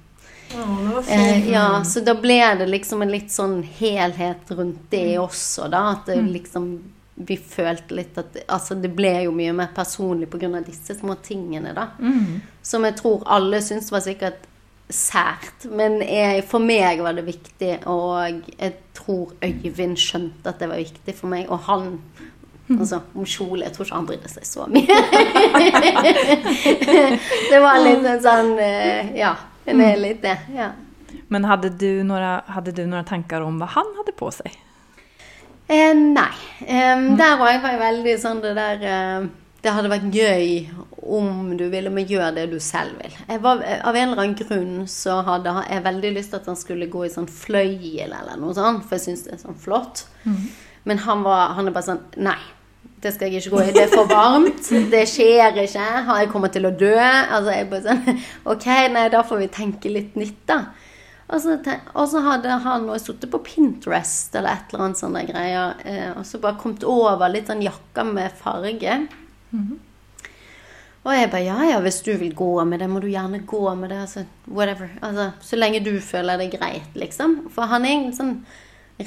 oh, 0.56 1.04
eh, 1.10 1.49
ja, 1.52 1.84
så 1.84 2.04
da 2.06 2.13
ble 2.15 2.39
det 2.60 2.69
liksom 2.69 3.02
en 3.02 3.12
litt 3.12 3.32
sånn 3.34 3.62
helhet 3.63 4.49
rundt 4.56 4.89
det 4.89 5.17
Mm. 5.17 5.23
også, 5.28 5.69
da. 5.69 5.91
At 5.91 6.06
det 6.06 6.21
liksom 6.32 6.80
vi 7.19 7.36
følte 7.36 7.91
litt 7.95 8.17
at 8.17 8.38
Altså, 8.47 8.75
det 8.82 8.93
ble 8.95 9.23
jo 9.25 9.32
mye 9.36 9.52
mer 9.54 9.69
personlig 9.75 10.30
pga. 10.30 10.63
disse 10.65 10.95
små 10.95 11.15
tingene, 11.21 11.73
da. 11.75 11.89
Mm. 11.99 12.41
Som 12.62 12.84
jeg 12.84 12.95
tror 12.95 13.23
alle 13.25 13.60
syntes 13.62 13.91
var 13.91 13.99
sikkert 13.99 14.45
sært. 14.89 15.67
Men 15.69 15.99
jeg, 16.02 16.43
for 16.49 16.63
meg 16.63 17.04
var 17.06 17.17
det 17.17 17.28
viktig, 17.28 17.73
og 17.89 18.41
jeg 18.56 18.73
tror 18.97 19.36
Øyvind 19.45 19.97
skjønte 20.02 20.49
at 20.52 20.60
det 20.62 20.69
var 20.71 20.82
viktig 20.82 21.15
for 21.15 21.32
meg. 21.32 21.49
Og 21.49 21.65
han 21.69 21.95
Altså, 22.69 22.99
om 23.17 23.25
kjole 23.25 23.65
Jeg 23.65 23.73
tror 23.73 23.88
ikke 23.88 23.95
han 23.95 24.06
brydde 24.06 24.30
seg 24.30 24.45
så 24.45 24.65
mye. 24.69 24.97
det 27.49 27.62
var 27.63 27.80
litt 27.82 28.06
en 28.06 28.21
sånn 28.21 28.52
eh, 28.62 29.10
Ja. 29.17 29.32
Det 29.65 29.73
er 29.73 29.97
litt 30.02 30.21
det. 30.21 30.36
Ja. 30.54 30.71
Men 31.30 31.45
hadde 31.45 31.69
du, 31.69 32.02
noen 32.06 32.45
hade 32.49 32.73
du 32.73 32.84
några 32.86 33.04
tankar 33.06 33.41
om 33.45 33.60
hva 33.62 33.67
han 33.75 33.89
hadde 33.99 34.13
på 34.17 34.32
seg? 34.34 34.54
Eh, 35.69 35.93
nei. 35.93 36.32
Em, 36.65 37.12
Der 37.17 37.36
var 37.38 37.54
jeg, 37.54 37.62
var 37.62 37.75
jeg 37.75 37.82
veldig 37.84 38.15
sånn 38.21 38.41
det 38.41 38.56
der 38.58 38.86
uh, 38.86 39.28
Det 39.62 39.73
hadde 39.75 39.91
vært 39.91 40.08
gøy 40.13 40.47
om 41.01 41.57
du 41.57 41.65
ville, 41.71 41.91
men 41.93 42.07
gjør 42.07 42.33
det 42.35 42.45
du 42.51 42.57
selv 42.63 42.97
vil. 43.01 43.13
Jeg 43.29 43.41
var, 43.43 43.62
av 43.63 43.95
en 43.95 44.09
eller 44.12 44.23
annen 44.23 44.38
grunn 44.39 44.88
så 44.91 45.19
hadde 45.27 45.53
jeg 45.69 45.85
veldig 45.85 46.13
lyst 46.17 46.33
til 46.33 46.41
at 46.41 46.49
han 46.51 46.59
skulle 46.59 46.89
gå 46.91 47.05
i 47.07 47.12
sånn 47.13 47.29
fløyel 47.31 48.12
eller 48.12 48.39
noe 48.39 48.55
sånt, 48.57 48.83
for 48.88 48.97
jeg 48.97 49.05
syns 49.07 49.25
det 49.27 49.35
er 49.38 49.43
sånn 49.43 49.59
flott. 49.59 50.05
Men 50.89 51.01
han, 51.05 51.23
var, 51.23 51.53
han 51.57 51.69
er 51.69 51.75
bare 51.75 51.91
sånn 51.91 52.01
Nei. 52.25 52.39
Det 52.99 53.13
skal 53.15 53.31
jeg 53.31 53.39
ikke 53.39 53.53
gå 53.53 53.62
i. 53.63 53.71
Det 53.71 53.85
er 53.85 53.91
for 53.93 54.09
varmt. 54.12 54.65
Det 54.91 55.05
skjer 55.07 55.55
ikke. 55.62 55.83
Har 56.09 56.17
jeg 56.19 56.31
kommet 56.33 56.51
til 56.51 56.67
å 56.67 56.73
dø? 56.75 56.97
Altså, 56.99 57.53
jeg 57.55 57.69
bare 57.71 57.85
sånn 57.85 58.19
Ok, 58.51 58.65
nei, 58.91 59.05
da 59.13 59.21
får 59.23 59.39
vi 59.39 59.47
tenke 59.55 59.91
litt 59.93 60.17
nytt, 60.19 60.41
da. 60.51 60.57
Og 61.29 61.39
så, 61.43 61.55
og 61.93 62.09
så 62.09 62.23
hadde 62.25 62.57
han 62.65 62.89
sittet 62.99 63.29
på 63.31 63.39
Pinterest 63.45 64.33
eller 64.35 64.57
et 64.57 64.71
eller 64.73 64.88
annet 64.88 64.99
sånne 64.99 65.21
greier, 65.27 65.75
eh, 65.85 66.09
og 66.17 66.25
så 66.25 66.41
bare 66.41 66.57
kommet 66.59 66.83
over 66.89 67.29
litt 67.29 67.47
sånn 67.51 67.62
jakker 67.62 68.07
med 68.09 68.33
farge. 68.35 68.95
Og 71.09 71.15
jeg 71.17 71.29
bare 71.33 71.41
ja, 71.41 71.57
ja, 71.71 71.77
hvis 71.81 72.03
du 72.05 72.11
vil 72.21 72.35
gå 72.37 72.51
med 72.69 72.83
det, 72.83 72.89
må 72.89 73.01
du 73.01 73.07
gjerne 73.09 73.41
gå 73.49 73.63
med 73.75 73.89
det. 73.89 74.03
Altså, 74.03 74.25
whatever. 74.45 74.91
Altså, 75.01 75.31
så 75.41 75.57
lenge 75.57 75.81
du 75.81 75.95
føler 76.05 76.37
det 76.37 76.51
greit, 76.53 76.91
liksom. 76.93 77.39
For 77.53 77.65
han 77.71 77.87
er 77.87 77.95
en 77.95 78.13
sånn 78.13 78.35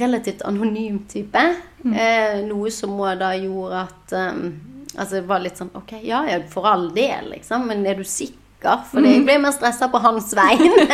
relativt 0.01 0.43
anonym 0.49 1.05
type. 1.07 1.45
Eh, 1.87 2.43
noe 2.49 2.73
som 2.75 2.99
også 2.99 3.19
da 3.21 3.33
gjorde 3.39 3.87
at 3.87 4.15
um, 4.35 4.45
Altså 4.93 5.17
det 5.17 5.23
var 5.27 5.41
litt 5.43 5.57
sånn 5.59 5.73
Ok, 5.75 5.95
ja, 6.05 6.21
ja, 6.29 6.37
for 6.53 6.69
all 6.69 6.91
del, 6.95 7.31
liksom, 7.33 7.65
men 7.71 7.81
er 7.89 7.97
du 7.97 8.05
sikker? 8.05 8.83
For 8.91 9.03
jeg 9.03 9.25
ble 9.27 9.39
mer 9.43 9.55
stressa 9.57 9.89
på 9.91 9.99
hans 10.05 10.29
vegne. 10.39 10.85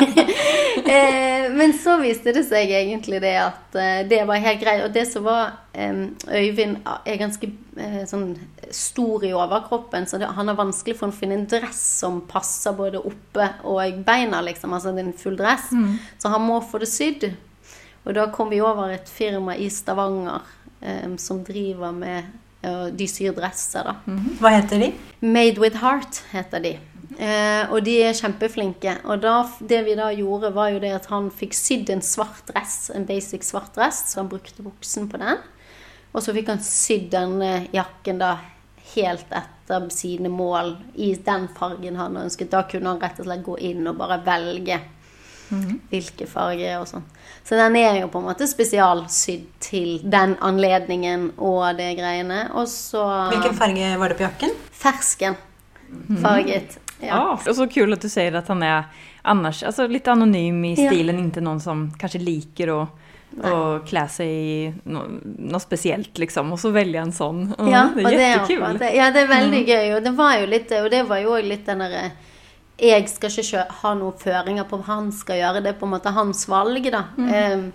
eh, 0.94 1.50
men 1.52 1.74
så 1.76 1.98
viste 2.00 2.32
det 2.32 2.46
seg 2.48 2.72
egentlig 2.72 3.20
det 3.20 3.34
at 3.42 3.76
eh, 3.76 3.98
det 4.08 4.22
var 4.28 4.40
helt 4.40 4.62
greit. 4.62 4.86
Og 4.86 4.94
det 4.94 5.04
som 5.10 5.26
var 5.26 5.58
Øyvind 6.28 6.80
er 6.84 7.20
ganske 7.20 7.50
eh, 7.76 8.02
sånn 8.08 8.32
stor 8.74 9.24
i 9.26 9.32
overkroppen, 9.36 10.06
så 10.06 10.18
det, 10.20 10.30
han 10.36 10.50
har 10.50 10.58
vanskelig 10.58 10.96
for 10.98 11.10
å 11.10 11.16
finne 11.16 11.38
en 11.38 11.46
dress 11.50 11.80
som 12.00 12.20
passer 12.30 12.74
både 12.76 13.02
oppe 13.02 13.46
og 13.68 14.02
beina, 14.06 14.42
liksom. 14.46 14.74
Altså 14.76 14.94
en 14.94 15.14
full 15.16 15.38
dress. 15.38 15.70
Så 16.18 16.32
han 16.32 16.44
må 16.46 16.60
få 16.64 16.82
det 16.82 16.90
sydd. 16.90 17.30
Og 18.06 18.14
da 18.16 18.28
kom 18.32 18.50
vi 18.52 18.60
over 18.64 18.94
et 18.94 19.08
firma 19.12 19.56
i 19.60 19.68
Stavanger 19.72 20.46
um, 20.80 21.16
som 21.20 21.42
driver 21.44 21.92
med 21.92 22.30
uh, 22.64 22.88
De 22.96 23.08
syr 23.10 23.34
dresser, 23.36 23.84
da. 23.84 23.98
Hva 24.40 24.54
heter 24.56 24.80
de? 24.80 24.92
Made 25.20 25.60
with 25.60 25.82
Heart 25.82 26.22
heter 26.32 26.64
de. 26.64 26.78
Uh, 27.20 27.68
og 27.74 27.82
de 27.84 27.98
er 28.06 28.16
kjempeflinke. 28.16 28.96
Og 29.04 29.20
da, 29.20 29.42
det 29.60 29.82
vi 29.84 29.96
da 29.98 30.08
gjorde, 30.16 30.54
var 30.56 30.72
jo 30.72 30.80
det 30.82 30.94
at 30.96 31.10
han 31.12 31.28
fikk 31.34 31.56
sydd 31.58 31.92
en 31.92 32.04
svart 32.04 32.48
dress, 32.48 32.88
en 32.94 33.04
basic 33.08 33.44
svart 33.44 33.74
dress, 33.76 34.06
så 34.12 34.22
han 34.22 34.30
brukte 34.32 34.64
buksen 34.64 35.10
på 35.10 35.20
den. 35.20 35.42
Og 36.12 36.22
så 36.24 36.34
fikk 36.34 36.48
han 36.50 36.62
sydd 36.64 37.10
denne 37.12 37.66
jakken 37.74 38.18
da 38.18 38.36
helt 38.94 39.26
etter 39.30 39.84
sine 39.94 40.28
mål 40.32 40.72
i 40.98 41.12
den 41.14 41.46
fargen 41.54 41.96
han 42.00 42.16
ønsket. 42.18 42.50
Da 42.50 42.64
kunne 42.66 42.90
han 42.90 43.02
rett 43.02 43.20
og 43.22 43.28
slett 43.28 43.44
gå 43.46 43.58
inn 43.70 43.86
og 43.86 44.00
bare 44.00 44.18
velge 44.26 44.80
hvilke 45.90 46.26
farger 46.30 46.76
og 46.78 46.86
sånn. 46.86 47.04
Så 47.42 47.56
den 47.58 47.76
er 47.80 47.96
jo 48.00 48.08
på 48.12 48.20
en 48.20 48.28
måte 48.28 48.46
spesialsydd 48.46 49.48
til 49.62 49.96
den 50.06 50.36
anledningen 50.46 51.32
og 51.38 51.76
det 51.78 51.96
greiene. 51.98 52.44
Og 52.54 52.68
så 52.70 53.02
Hvilken 53.32 53.56
farge 53.58 53.96
var 53.98 54.12
det 54.12 54.18
på 54.20 54.26
jakken? 54.28 54.54
Fersken 54.70 55.38
farget. 56.22 56.78
Ja. 57.00 57.16
Ah, 57.16 57.32
og 57.48 57.54
så 57.56 57.66
kult 57.70 57.96
at 57.96 58.04
du 58.04 58.10
sier 58.12 58.34
at 58.38 58.48
han 58.52 58.62
er 58.62 58.90
annars 59.26 59.62
altså 59.66 59.86
litt 59.90 60.06
anonym 60.08 60.62
i 60.68 60.74
Ja. 60.76 60.90
stilen, 60.90 61.16
noen 61.16 61.44
någon 61.44 61.60
som 61.60 61.90
kanskje 61.98 62.20
liker 62.22 62.70
att 63.38 63.86
kle 63.88 64.00
seg 64.08 64.16
sig 64.16 64.30
i 64.30 64.72
noe, 64.84 65.20
noe, 65.22 65.60
spesielt, 65.60 66.18
liksom. 66.18 66.52
Og 66.52 66.58
så 66.58 66.72
velge 66.74 66.98
en 66.98 67.12
sånn. 67.12 67.54
Ja, 67.58 67.86
Ja, 67.94 68.10
det 68.10 68.24
er 68.24 68.42
kjempekult. 68.46 68.94
ja, 68.96 69.10
det 69.10 69.22
er 69.22 69.30
veldig 69.30 69.62
gøy. 69.66 69.86
Og 69.96 70.02
det 70.04 70.12
var 70.16 70.34
jo 70.40 70.46
litt 70.46 70.72
og 70.72 70.90
det 70.90 71.04
var 71.08 71.22
jo 71.22 71.36
òg 71.36 71.46
litt 71.48 71.66
den 71.66 71.78
derre 71.78 72.10
Jeg 72.80 73.08
skal 73.12 73.30
ikke 73.30 73.66
ha 73.82 73.94
noen 73.94 74.18
føringer 74.18 74.64
på 74.64 74.78
hva 74.80 74.86
han 74.96 75.12
skal 75.12 75.36
gjøre. 75.36 75.62
Det 75.62 75.68
er 75.74 75.78
på 75.78 75.86
en 75.86 75.92
måte 75.92 76.12
hans 76.16 76.46
valg, 76.48 76.90
da. 76.90 77.04
Em, 77.18 77.72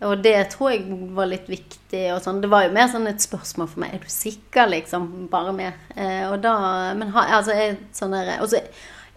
og 0.00 0.22
det 0.22 0.50
tror 0.52 0.70
jeg 0.70 0.84
var 1.12 1.26
litt 1.26 1.48
viktig. 1.50 2.04
og 2.14 2.22
sånn. 2.22 2.40
Det 2.40 2.48
var 2.48 2.62
jo 2.64 2.70
mer 2.72 2.86
sånn 2.86 3.08
et 3.08 3.18
spørsmål 3.20 3.68
for 3.68 3.80
meg. 3.80 3.94
Er 3.94 3.98
du 3.98 4.06
sikker, 4.08 4.68
liksom? 4.70 5.28
Bare 5.28 5.52
med. 5.52 5.72
Eh, 5.96 6.30
og 6.30 6.40
da 6.40 6.94
Men 6.94 7.10
ha, 7.10 7.26
altså, 7.38 7.50
jeg, 7.52 7.78
sånn 7.92 8.12
der, 8.14 8.40
Og 8.40 8.48
så 8.48 8.60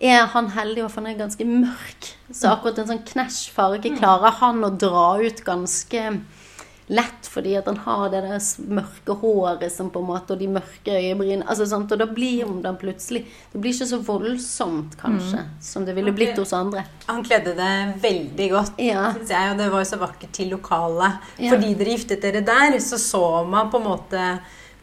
er 0.02 0.26
han 0.34 0.52
heldig, 0.56 0.88
for 0.90 1.02
han 1.02 1.12
er 1.14 1.20
ganske 1.20 1.46
mørk. 1.48 2.12
Så 2.34 2.50
akkurat 2.52 2.80
en 2.82 2.92
sånn 2.94 3.06
knæsj 3.06 3.42
farge 3.54 3.92
klarer 3.98 4.40
han 4.42 4.64
å 4.66 4.72
dra 4.74 5.20
ut 5.22 5.44
ganske 5.46 6.06
lett, 6.92 7.28
fordi 7.32 7.54
at 7.56 7.68
han 7.70 7.78
har 7.86 8.10
det 8.12 8.20
der 8.26 8.42
mørke 8.76 9.16
håret 9.22 9.72
som 9.72 9.90
på 9.94 10.02
en 10.02 10.10
måte, 10.10 10.34
og 10.36 10.42
de 10.42 10.50
mørke 10.52 10.92
øyebrynene. 10.98 11.46
Altså? 11.48 11.70
Og 11.80 11.94
da 12.00 12.08
blir 12.10 12.44
han 12.44 12.78
plutselig 12.80 13.24
Det 13.54 13.62
blir 13.62 13.72
ikke 13.72 13.88
så 13.88 14.02
voldsomt, 14.04 14.98
kanskje, 15.00 15.46
som 15.64 15.86
det 15.88 15.96
ville 15.96 16.12
blitt 16.16 16.40
hos 16.40 16.54
andre. 16.54 16.84
Han 17.08 17.24
kledde 17.24 17.56
det 17.56 18.02
veldig 18.04 18.50
godt, 18.52 18.74
Ja. 18.80 19.12
synes 19.14 19.30
jeg, 19.30 19.52
og 19.52 19.58
det 19.58 19.72
var 19.72 19.80
jo 19.80 19.92
så 19.92 20.00
vakkert 20.02 20.32
til 20.34 20.50
lokalet. 20.50 21.20
Ja. 21.40 21.52
Fordi 21.54 21.74
dere 21.76 21.96
giftet 21.96 22.22
dere 22.22 22.42
der, 22.42 22.80
så 22.80 22.98
så 23.00 23.48
man 23.48 23.70
på 23.72 23.78
en 23.78 23.88
måte 23.88 24.40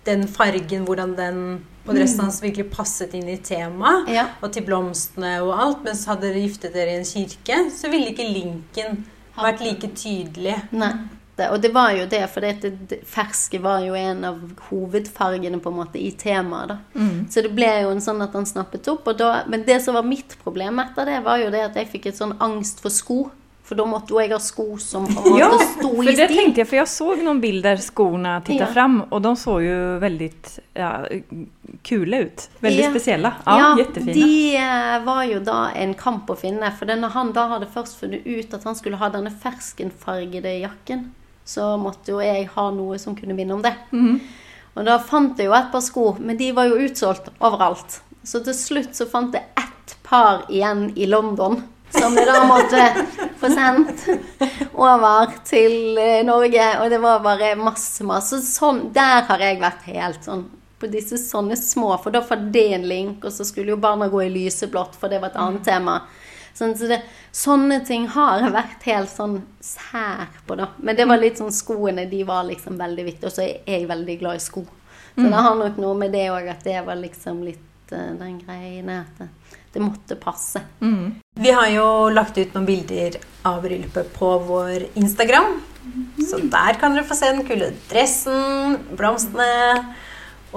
den 0.06 0.26
fargen, 0.26 0.86
hvordan 0.86 1.16
den 1.16 1.64
og 1.88 1.94
dressen 1.96 2.20
hans 2.26 2.40
virkelig 2.44 2.68
passet 2.70 3.14
inn 3.16 3.28
i 3.28 3.36
temaet, 3.42 4.08
Ja. 4.12 4.26
og 4.42 4.52
til 4.52 4.62
blomstene 4.68 5.38
og 5.42 5.54
alt. 5.58 5.84
Mens 5.84 6.04
hadde 6.06 6.28
dere 6.28 6.42
giftet 6.46 6.74
dere 6.74 6.94
i 6.94 6.98
en 7.00 7.04
kirke, 7.08 7.70
så 7.72 7.90
ville 7.90 8.12
ikke 8.12 8.28
linken 8.28 9.06
vært 9.38 9.60
like 9.64 9.88
tydelig. 9.94 10.58
Nei. 10.72 10.92
Og 11.38 11.60
det 11.62 11.70
var 11.72 11.92
jo 11.94 12.04
det, 12.10 12.24
for 12.32 12.40
det, 12.42 12.72
det, 12.90 12.96
ferske 13.06 13.60
var 13.62 13.78
jo 13.86 13.94
en 13.94 14.24
av 14.24 14.40
hovedfargene 14.72 15.60
på 15.62 15.70
en 15.70 15.76
måte 15.76 16.00
i 16.02 16.10
temaet. 16.18 16.68
da. 16.72 16.78
Så 17.30 17.42
det 17.46 17.52
ble 17.54 17.68
jo 17.84 17.90
en 17.94 18.00
sånn 18.02 18.20
at 18.24 18.32
han 18.34 18.44
snappet 18.44 18.88
opp. 18.90 19.06
Og 19.06 19.18
da, 19.20 19.44
men 19.46 19.62
det 19.64 19.80
som 19.84 19.94
var 19.94 20.02
mitt 20.02 20.34
problem 20.42 20.80
etter 20.82 21.06
det, 21.06 21.20
var 21.24 21.38
jo 21.38 21.50
det 21.54 21.60
at 21.68 21.74
jeg 21.78 21.90
fikk 21.92 22.06
et 22.10 22.18
sånn 22.18 22.34
angst 22.42 22.80
for 22.82 22.90
sko. 22.90 23.30
For 23.68 23.76
da 23.76 23.84
måtte 23.84 24.14
jo 24.14 24.20
jeg 24.22 24.30
ha 24.32 24.38
sko 24.40 24.78
som 24.80 25.04
en 25.04 25.36
Ja, 25.38 25.48
måte 25.52 25.64
sto 25.74 25.90
för 26.02 26.16
det 26.16 26.28
tänkte 26.28 26.60
jag, 26.60 26.68
för 26.68 26.76
jag 26.76 26.88
såg 26.88 27.18
någon 27.22 27.40
bild 27.40 27.62
där 27.62 27.76
skorna 27.76 28.40
tittar 28.40 28.66
Ja. 28.66 28.72
fram 28.72 29.02
och 29.02 29.22
de 29.22 29.36
såg 29.36 29.62
ju 29.62 29.98
väldigt 29.98 30.58
ja, 30.74 31.06
kul 31.82 32.14
ut. 32.14 32.50
Väldigt 32.60 32.84
Ja. 32.84 32.90
speciella. 32.90 33.32
Ja, 33.46 33.78
jättefina. 33.78 34.12
de 34.12 34.56
eh, 34.56 35.04
var 35.04 35.22
jo 35.24 35.40
da 35.40 35.70
en 35.76 35.94
kamp 35.94 36.30
å 36.30 36.36
finne. 36.36 36.72
For 36.78 36.86
det 36.86 36.96
når 36.96 37.08
han 37.08 37.32
da 37.32 37.46
hadde 37.48 37.66
først 37.74 38.00
funnet 38.00 38.26
ut 38.26 38.54
at 38.54 38.64
han 38.64 38.74
skulle 38.76 38.96
ha 38.96 39.08
denne 39.12 39.30
ferskenfargede 39.30 40.58
jakken, 40.60 41.12
så 41.44 41.76
måtte 41.80 42.12
jo 42.12 42.20
jeg 42.24 42.48
ha 42.54 42.70
noe 42.70 42.98
som 42.98 43.16
kunne 43.16 43.34
minne 43.36 43.54
om 43.54 43.62
det. 43.62 43.74
Mhm. 43.90 44.20
Og 44.76 44.84
da 44.86 44.98
fant 44.98 45.36
jeg 45.38 45.46
jo 45.48 45.52
et 45.52 45.72
par 45.72 45.80
sko, 45.82 46.16
men 46.20 46.36
de 46.36 46.52
var 46.52 46.64
jo 46.70 46.76
utsolgt 46.88 47.28
overalt. 47.40 48.00
Så 48.24 48.40
til 48.44 48.54
slutt 48.54 48.94
så 48.94 49.06
fant 49.10 49.34
jeg 49.34 49.42
ett 49.56 49.96
par 50.04 50.44
igjen 50.48 50.92
i 50.96 51.06
London. 51.06 51.62
Som 51.90 52.14
vi 52.14 52.24
da 52.24 52.44
måtte 52.44 52.84
få 53.40 53.48
sendt 53.52 54.04
over 54.74 55.32
til 55.48 55.98
eh, 55.98 56.20
Norge. 56.26 56.68
Og 56.82 56.90
det 56.92 57.00
var 57.02 57.24
bare 57.24 57.54
masse, 57.58 58.04
masse. 58.06 58.40
Sånn, 58.44 58.88
der 58.94 59.24
har 59.28 59.42
jeg 59.42 59.60
vært 59.62 59.86
helt 59.88 60.24
sånn 60.26 60.46
på 60.78 60.86
disse 60.92 61.18
sånne 61.18 61.56
små. 61.58 61.94
For 62.02 62.14
da 62.14 62.22
var 62.28 62.44
det 62.54 62.66
en 62.76 62.88
link, 62.88 63.24
og 63.24 63.34
så 63.34 63.46
skulle 63.46 63.74
jo 63.74 63.80
barna 63.82 64.08
gå 64.12 64.22
i 64.26 64.32
lyseblått, 64.32 64.98
for 64.98 65.10
det 65.10 65.22
var 65.22 65.32
et 65.32 65.40
annet 65.42 65.64
tema. 65.66 66.00
Sånn, 66.58 66.74
så 66.78 66.90
det, 66.90 67.00
sånne 67.34 67.80
ting 67.86 68.08
har 68.14 68.42
jeg 68.42 68.54
vært 68.54 68.86
helt 68.90 69.10
sånn 69.12 69.36
sær 69.62 70.26
på, 70.46 70.58
da. 70.58 70.72
Men 70.82 70.98
det 70.98 71.06
var 71.06 71.20
litt 71.22 71.38
sånn 71.40 71.54
skoene, 71.54 72.08
de 72.10 72.24
var 72.26 72.46
liksom 72.48 72.78
veldig 72.80 73.06
viktige. 73.06 73.30
Og 73.30 73.36
så 73.36 73.46
er 73.46 73.78
jeg 73.78 73.88
veldig 73.90 74.18
glad 74.22 74.40
i 74.40 74.44
sko. 74.44 74.64
Så 75.18 75.26
det 75.26 75.42
har 75.48 75.56
nok 75.58 75.78
noe 75.82 75.96
med 75.98 76.12
det 76.14 76.28
òg, 76.30 76.46
at 76.46 76.62
det 76.62 76.78
var 76.86 76.98
liksom 77.00 77.40
litt 77.42 77.94
eh, 77.94 78.12
den 78.20 78.36
greiene 78.38 79.00
at 79.02 79.24
det, 79.78 79.84
måtte 79.86 80.18
passe. 80.20 80.62
Mm. 80.82 81.14
Vi 81.38 81.54
har 81.54 81.70
jo 81.72 81.88
lagt 82.12 82.38
ut 82.38 82.54
noen 82.54 82.68
bilder 82.68 83.18
av 83.48 83.62
bryllupet 83.64 84.12
på 84.16 84.30
vår 84.48 84.88
Instagram. 84.98 85.60
Så 86.30 86.42
der 86.50 86.76
kan 86.80 86.94
dere 86.94 87.06
få 87.08 87.16
se 87.16 87.30
den 87.32 87.46
kule 87.48 87.70
dressen, 87.88 88.76
blomstene 88.98 89.94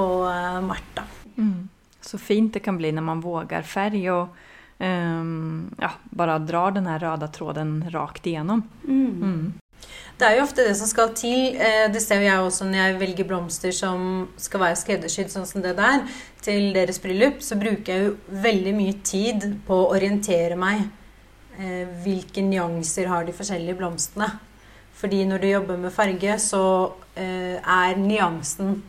og 0.01 0.26
eh, 0.28 0.59
Martha. 0.65 1.05
Mm. 1.38 1.69
Så 2.01 2.17
fint 2.17 2.53
det 2.53 2.63
kan 2.65 2.78
bli 2.78 2.91
når 2.91 3.05
man 3.05 3.22
våger 3.24 3.65
farge 3.67 4.11
og 4.11 4.34
um, 4.82 5.69
ja, 5.80 5.91
bare 6.09 6.39
drar 6.39 6.76
den 6.76 6.89
røde 6.89 7.05
röda 7.05 7.28
tråden 7.28 7.76
rakt 7.93 8.28
igjennom. 8.28 8.63
Mm. 8.88 9.53
Det 10.22 10.28
er 10.30 10.36
jo 10.38 10.43
ofte 10.45 10.61
det 10.67 10.76
som 10.78 10.86
skal 10.86 11.13
til. 11.17 11.55
eh, 11.57 11.88
Det 11.89 12.01
ser 12.01 12.19
jo 12.22 12.28
jeg 12.28 12.38
også 12.45 12.65
når 12.69 12.78
jeg 12.78 12.99
velger 12.99 13.26
blomster 13.26 13.72
som 13.74 14.28
skal 14.38 14.61
være 14.61 14.78
skreddersydd, 14.78 15.32
sånn 15.34 15.47
som 15.49 15.63
det 15.63 15.72
der, 15.80 16.03
til 16.45 16.67
deres 16.76 16.99
bryllup, 17.01 17.41
så 17.41 17.57
bruker 17.57 17.89
jeg 17.89 18.05
jo 18.05 18.11
veldig 18.43 18.74
mye 18.78 18.99
tid 19.03 19.47
på 19.65 19.74
å 19.74 19.89
orientere 19.95 20.55
meg. 20.55 20.84
eh, 21.57 21.88
Hvilke 22.03 22.41
nyanser 22.45 23.07
har 23.09 23.26
de 23.26 23.34
forskjellige 23.34 23.78
blomstene? 23.82 24.30
Fordi 24.93 25.26
når 25.26 25.41
du 25.41 25.47
jobber 25.47 25.78
med 25.78 25.91
farge, 25.91 26.38
så 26.39 26.63
eh, 27.17 27.57
er 27.57 27.97
nyansen 27.97 28.84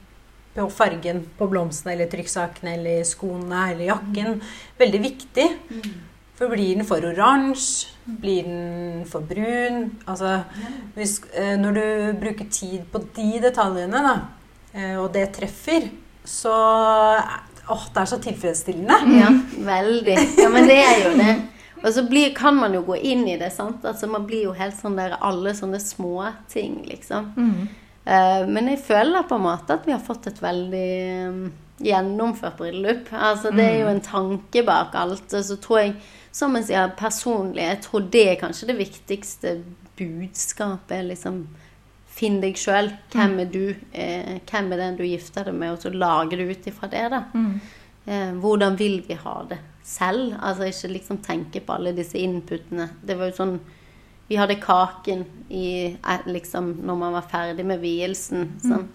på 0.54 0.68
fargen 0.70 1.24
på 1.38 1.48
blomstene 1.48 1.94
eller 1.94 2.10
trykksakene 2.12 2.74
eller 2.76 3.04
skoene 3.08 3.70
eller 3.72 3.86
jakken 3.88 4.42
veldig 4.78 5.00
viktig. 5.00 5.48
For 6.42 6.50
blir 6.50 6.74
den 6.74 6.86
for 6.86 7.04
oransje? 7.06 7.92
Blir 8.18 8.42
den 8.42 9.04
for 9.06 9.22
brun? 9.22 9.92
Altså, 10.10 10.40
hvis, 10.96 11.20
eh, 11.38 11.54
når 11.60 11.76
du 11.76 11.82
bruker 12.18 12.48
tid 12.50 12.80
på 12.90 12.98
de 13.14 13.38
detaljene, 13.44 14.00
da, 14.02 14.14
eh, 14.74 14.96
og 14.98 15.12
det 15.14 15.28
treffer, 15.36 15.86
så 16.26 16.56
Åh, 17.70 17.84
det 17.94 18.00
er 18.02 18.08
så 18.10 18.18
tilfredsstillende. 18.18 18.96
Ja, 19.22 19.28
veldig. 19.70 20.16
Ja, 20.42 20.48
men 20.50 20.66
det 20.66 20.80
er 20.82 21.04
jo 21.04 21.12
det. 21.16 21.34
Og 21.84 21.92
så 21.94 22.02
blir, 22.08 22.34
kan 22.34 22.58
man 22.58 22.74
jo 22.74 22.82
gå 22.82 22.96
inn 22.98 23.22
i 23.28 23.36
det. 23.38 23.52
sant? 23.54 23.84
Altså 23.86 24.08
Man 24.10 24.26
blir 24.26 24.48
jo 24.48 24.52
helt 24.58 24.74
sånn 24.74 24.98
der 24.98 25.14
alle 25.22 25.54
sånne 25.54 25.78
små 25.80 26.26
ting, 26.50 26.80
liksom. 26.90 27.30
Eh, 28.04 28.42
men 28.50 28.66
jeg 28.72 28.82
føler 28.82 29.28
på 29.30 29.38
en 29.38 29.46
måte 29.46 29.78
at 29.78 29.86
vi 29.86 29.94
har 29.94 30.02
fått 30.02 30.26
et 30.26 30.42
veldig 30.42 30.90
eh, 31.06 31.38
gjennomført 31.86 32.58
bryllup. 32.58 33.12
Altså 33.14 33.54
Det 33.54 33.62
er 33.64 33.78
jo 33.84 33.92
en 33.94 34.02
tanke 34.02 34.66
bak 34.66 34.98
alt. 34.98 35.30
Og 35.30 35.46
så 35.46 35.56
tror 35.62 35.84
jeg, 35.84 35.94
som 36.32 36.56
jeg 36.56 36.70
sier 36.70 36.94
personlig, 36.96 37.62
jeg 37.66 37.80
tror 37.84 38.06
det 38.12 38.22
er 38.30 38.40
kanskje 38.40 38.70
det 38.70 38.78
viktigste 38.78 39.50
budskapet. 39.98 41.04
liksom 41.10 41.42
Finn 42.12 42.40
deg 42.42 42.58
sjøl. 42.60 42.90
Hvem 43.12 43.38
er 43.40 43.50
du? 43.52 43.74
Eh, 43.92 44.38
hvem 44.48 44.72
er 44.72 44.80
den 44.82 44.96
du 44.98 45.04
gifter 45.04 45.46
deg 45.48 45.54
med? 45.56 45.72
Og 45.72 45.84
så 45.84 45.92
lager 45.92 46.36
du 46.40 46.50
ut 46.50 46.66
ifra 46.68 46.88
det, 46.92 47.04
da. 47.12 47.22
Eh, 48.04 48.32
hvordan 48.42 48.76
vil 48.76 48.98
vi 49.06 49.14
ha 49.14 49.36
det 49.48 49.58
selv? 49.84 50.34
Altså 50.40 50.68
ikke 50.68 50.92
liksom 50.92 51.20
tenke 51.24 51.60
på 51.60 51.72
alle 51.76 51.94
disse 51.96 52.18
inputene. 52.18 52.90
Det 53.02 53.16
var 53.18 53.30
jo 53.30 53.38
sånn 53.42 53.60
Vi 54.28 54.36
hadde 54.38 54.54
kaken 54.62 55.24
i 55.50 55.66
eh, 55.92 56.26
liksom 56.26 56.78
når 56.86 56.96
man 56.96 57.12
var 57.12 57.28
ferdig 57.28 57.64
med 57.68 57.80
vielsen. 57.82 58.54
Sånn. 58.62 58.88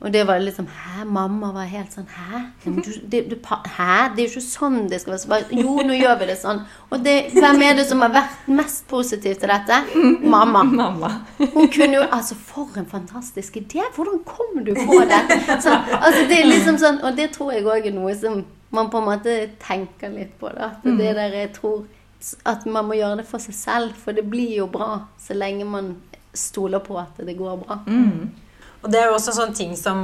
Og 0.00 0.12
det 0.12 0.26
var 0.26 0.38
liksom 0.38 0.66
Hæ? 0.66 1.04
Mamma 1.04 1.50
var 1.52 1.66
helt 1.68 1.92
sånn 1.92 2.06
Hæ? 2.08 2.38
Du, 2.64 2.90
det, 3.12 3.20
du, 3.28 3.36
hæ? 3.44 4.08
Det 4.14 4.22
er 4.22 4.26
jo 4.26 4.30
ikke 4.30 4.44
sånn 4.46 4.78
det 4.88 5.02
skal 5.02 5.12
være. 5.14 5.22
Så 5.22 5.28
bare, 5.28 5.58
jo, 5.60 5.74
nå 5.84 5.98
gjør 5.98 6.16
vi 6.22 6.28
det 6.30 6.36
sånn. 6.40 6.62
Og 6.88 7.04
det, 7.04 7.16
hvem 7.34 7.64
er 7.66 7.76
det 7.76 7.84
som 7.90 8.00
har 8.04 8.14
vært 8.14 8.48
mest 8.48 8.86
positiv 8.88 9.36
til 9.42 9.52
dette? 9.52 9.82
Mamma. 10.24 10.64
Mamma. 10.80 11.12
Hun 11.42 11.68
kunne 11.68 12.00
jo 12.00 12.06
Altså, 12.08 12.34
for 12.34 12.80
en 12.80 12.88
fantastisk 12.88 13.60
idé! 13.60 13.84
Hvordan 13.96 14.24
kom 14.24 14.64
du 14.64 14.72
på 14.78 15.02
det? 15.10 15.20
Så, 15.60 15.76
altså, 16.00 16.24
det 16.30 16.40
er 16.40 16.48
liksom 16.48 16.80
sånn 16.80 17.00
Og 17.04 17.16
det 17.18 17.30
tror 17.36 17.52
jeg 17.54 17.68
òg 17.68 17.90
er 17.90 17.96
noe 17.96 18.16
som 18.16 18.42
man 18.70 18.88
på 18.90 19.00
en 19.00 19.08
måte 19.08 19.38
tenker 19.60 20.12
litt 20.14 20.36
på. 20.40 20.48
Da. 20.54 20.72
At 20.78 20.84
det 20.86 21.16
der 21.18 21.34
jeg 21.42 21.52
tror 21.56 21.84
At 22.48 22.64
man 22.64 22.86
må 22.88 22.96
gjøre 22.96 23.20
det 23.20 23.28
for 23.28 23.42
seg 23.42 23.56
selv. 23.56 23.96
For 24.00 24.16
det 24.16 24.24
blir 24.30 24.62
jo 24.62 24.70
bra 24.70 25.02
så 25.20 25.36
lenge 25.36 25.68
man 25.68 25.98
stoler 26.32 26.80
på 26.80 26.96
at 27.00 27.18
det 27.26 27.36
går 27.36 27.58
bra. 27.66 27.82
Og 28.80 28.88
det 28.88 29.00
er 29.00 29.10
jo 29.10 29.16
også 29.18 29.34
sånne 29.36 29.56
ting 29.56 29.72
som 29.76 29.98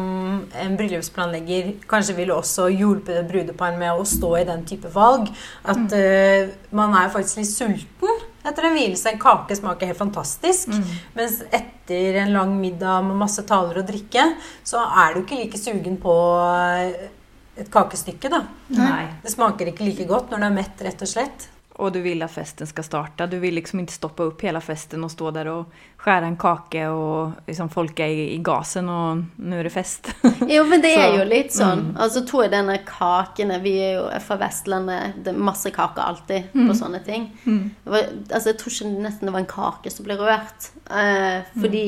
en 0.53 0.75
bryllupsplanlegger 0.77 1.73
kanskje 1.89 2.17
ville 2.19 2.37
også 2.37 2.69
hjulpet 2.75 3.23
et 3.23 3.31
brudepar 3.31 3.77
med 3.81 3.97
å 3.97 4.05
stå 4.05 4.35
i 4.43 4.47
den 4.49 4.67
type 4.69 4.91
valg. 4.93 5.31
At 5.65 5.95
eh, 5.97 6.53
man 6.77 6.93
er 6.99 7.13
faktisk 7.15 7.41
litt 7.41 7.53
sulten 7.55 8.25
etter 8.47 8.69
en 8.69 8.77
vielse. 8.77 9.09
En 9.11 9.23
kake 9.23 9.57
smaker 9.57 9.91
helt 9.91 10.01
fantastisk. 10.01 10.77
Mens 11.17 11.41
etter 11.49 12.21
en 12.23 12.35
lang 12.37 12.53
middag 12.61 13.09
med 13.09 13.17
masse 13.25 13.43
taler 13.49 13.81
og 13.81 13.89
drikke, 13.89 14.29
så 14.67 14.85
er 14.85 15.17
du 15.17 15.25
ikke 15.25 15.41
like 15.41 15.61
sugen 15.61 15.97
på 16.03 16.15
eh, 16.45 17.09
et 17.57 17.73
kakestykke, 17.73 18.29
da. 18.29 18.45
Nei. 18.77 19.07
Det 19.25 19.33
smaker 19.33 19.73
ikke 19.73 19.89
like 19.89 20.05
godt 20.09 20.35
når 20.35 20.45
du 20.45 20.51
er 20.51 20.59
mett, 20.61 20.85
rett 20.85 21.07
og 21.07 21.17
slett. 21.17 21.49
Och 21.79 21.93
du 21.93 22.01
vill 22.01 22.23
att 22.23 22.33
festen 22.33 22.67
ska 22.67 22.83
starta. 22.83 23.27
Du 23.27 23.39
vill 23.39 23.55
liksom 23.55 23.81
inte 23.81 23.93
stoppa 23.93 24.23
upp 24.23 24.43
hela 24.43 24.61
festen 24.61 25.05
och 25.05 25.11
stå 25.11 25.31
där 25.31 25.47
och 25.47 25.73
skära 25.97 26.27
en 26.27 26.37
kake 26.37 26.87
och 26.89 27.31
liksom 27.47 27.69
folk 27.69 28.01
er 28.01 28.07
i, 28.07 28.35
i 28.35 28.39
gasen 28.39 28.89
och 28.89 29.17
nu 29.37 29.61
är 29.61 29.65
det 29.65 29.71
fest. 29.71 30.17
Jo, 30.49 30.65
men 30.65 30.81
det 30.81 30.95
er 30.95 31.19
jo 31.19 31.25
litt 31.29 31.53
sånn. 31.53 31.91
Altså 32.01 32.23
to 32.23 32.31
tror 32.31 32.47
jeg 32.47 32.53
denne 32.55 32.79
kakene 32.87 33.59
Vi 33.65 33.75
er 33.83 33.93
jo 33.99 34.07
fra 34.25 34.39
Vestlandet. 34.41 35.21
Det 35.25 35.35
er 35.35 35.47
masse 35.51 35.71
kaker 35.71 36.03
alltid 36.03 36.53
på 36.53 36.77
sånne 36.77 37.03
ting. 37.05 37.29
Mm. 37.45 37.71
altså, 37.85 38.49
jeg 38.51 38.59
tror 38.61 38.73
ikke 38.73 38.93
nesten 39.05 39.29
det 39.29 39.37
var 39.37 39.45
en 39.45 39.53
kake 39.53 39.93
som 39.93 40.09
ble 40.09 40.17
rørt. 40.21 40.71
Eh, 40.89 41.45
fordi 41.61 41.87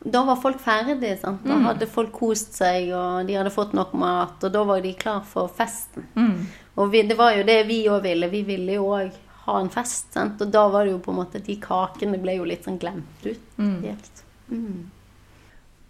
da 0.00 0.22
var 0.24 0.40
folk 0.40 0.60
ferdige. 0.62 1.16
Sant? 1.20 1.44
Da 1.44 1.58
hadde 1.66 1.88
folk 1.90 2.12
kost 2.14 2.56
seg, 2.56 2.92
og 2.94 3.26
de 3.28 3.36
hadde 3.36 3.52
fått 3.52 3.74
nok 3.76 3.92
mat. 3.98 4.38
Og 4.40 4.52
da 4.54 4.64
var 4.64 4.80
de 4.84 4.94
klar 4.96 5.24
for 5.26 5.50
festen. 5.52 6.06
Og 6.76 6.92
vi, 6.92 7.02
det 7.08 7.16
var 7.18 7.34
jo 7.36 7.46
det 7.48 7.62
vi 7.68 7.82
òg 7.90 8.04
ville. 8.04 8.28
Vi 8.32 8.42
ville 8.46 8.76
jo 8.78 8.90
òg 8.96 9.14
ha 9.46 9.58
en 9.60 9.70
fest. 9.70 10.12
Sant? 10.14 10.40
Og 10.42 10.50
da 10.52 10.66
var 10.68 10.84
det 10.84 10.92
jo 10.92 10.98
på 11.04 11.12
en 11.14 11.20
måte 11.22 11.40
De 11.44 11.56
kakene 11.62 12.18
ble 12.22 12.36
jo 12.38 12.44
litt 12.48 12.64
sånn 12.66 12.78
glemt 12.82 13.26
ut. 13.26 13.40
Helt. 13.58 14.24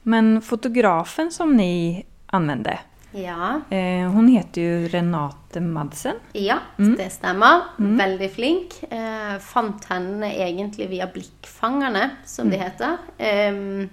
Men 0.02 0.40
fotografen 0.42 1.30
som 1.34 1.56
ni 1.56 2.04
anvendte, 2.32 2.78
Ja. 3.12 3.60
eh, 3.70 4.06
hun 4.12 4.28
heter 4.28 4.60
jo 4.62 4.88
Renate 4.92 5.60
Madsen. 5.60 6.16
Ja, 6.34 6.58
det 6.78 7.10
stemmer. 7.12 7.62
Veldig 7.78 8.30
flink. 8.30 8.74
Eh, 8.90 9.38
fant 9.40 9.84
henne 9.88 10.30
egentlig 10.36 10.88
via 10.90 11.06
Blikkfangerne, 11.06 12.10
som 12.26 12.50
de 12.50 12.56
heter. 12.60 12.98
Em, 13.18 13.88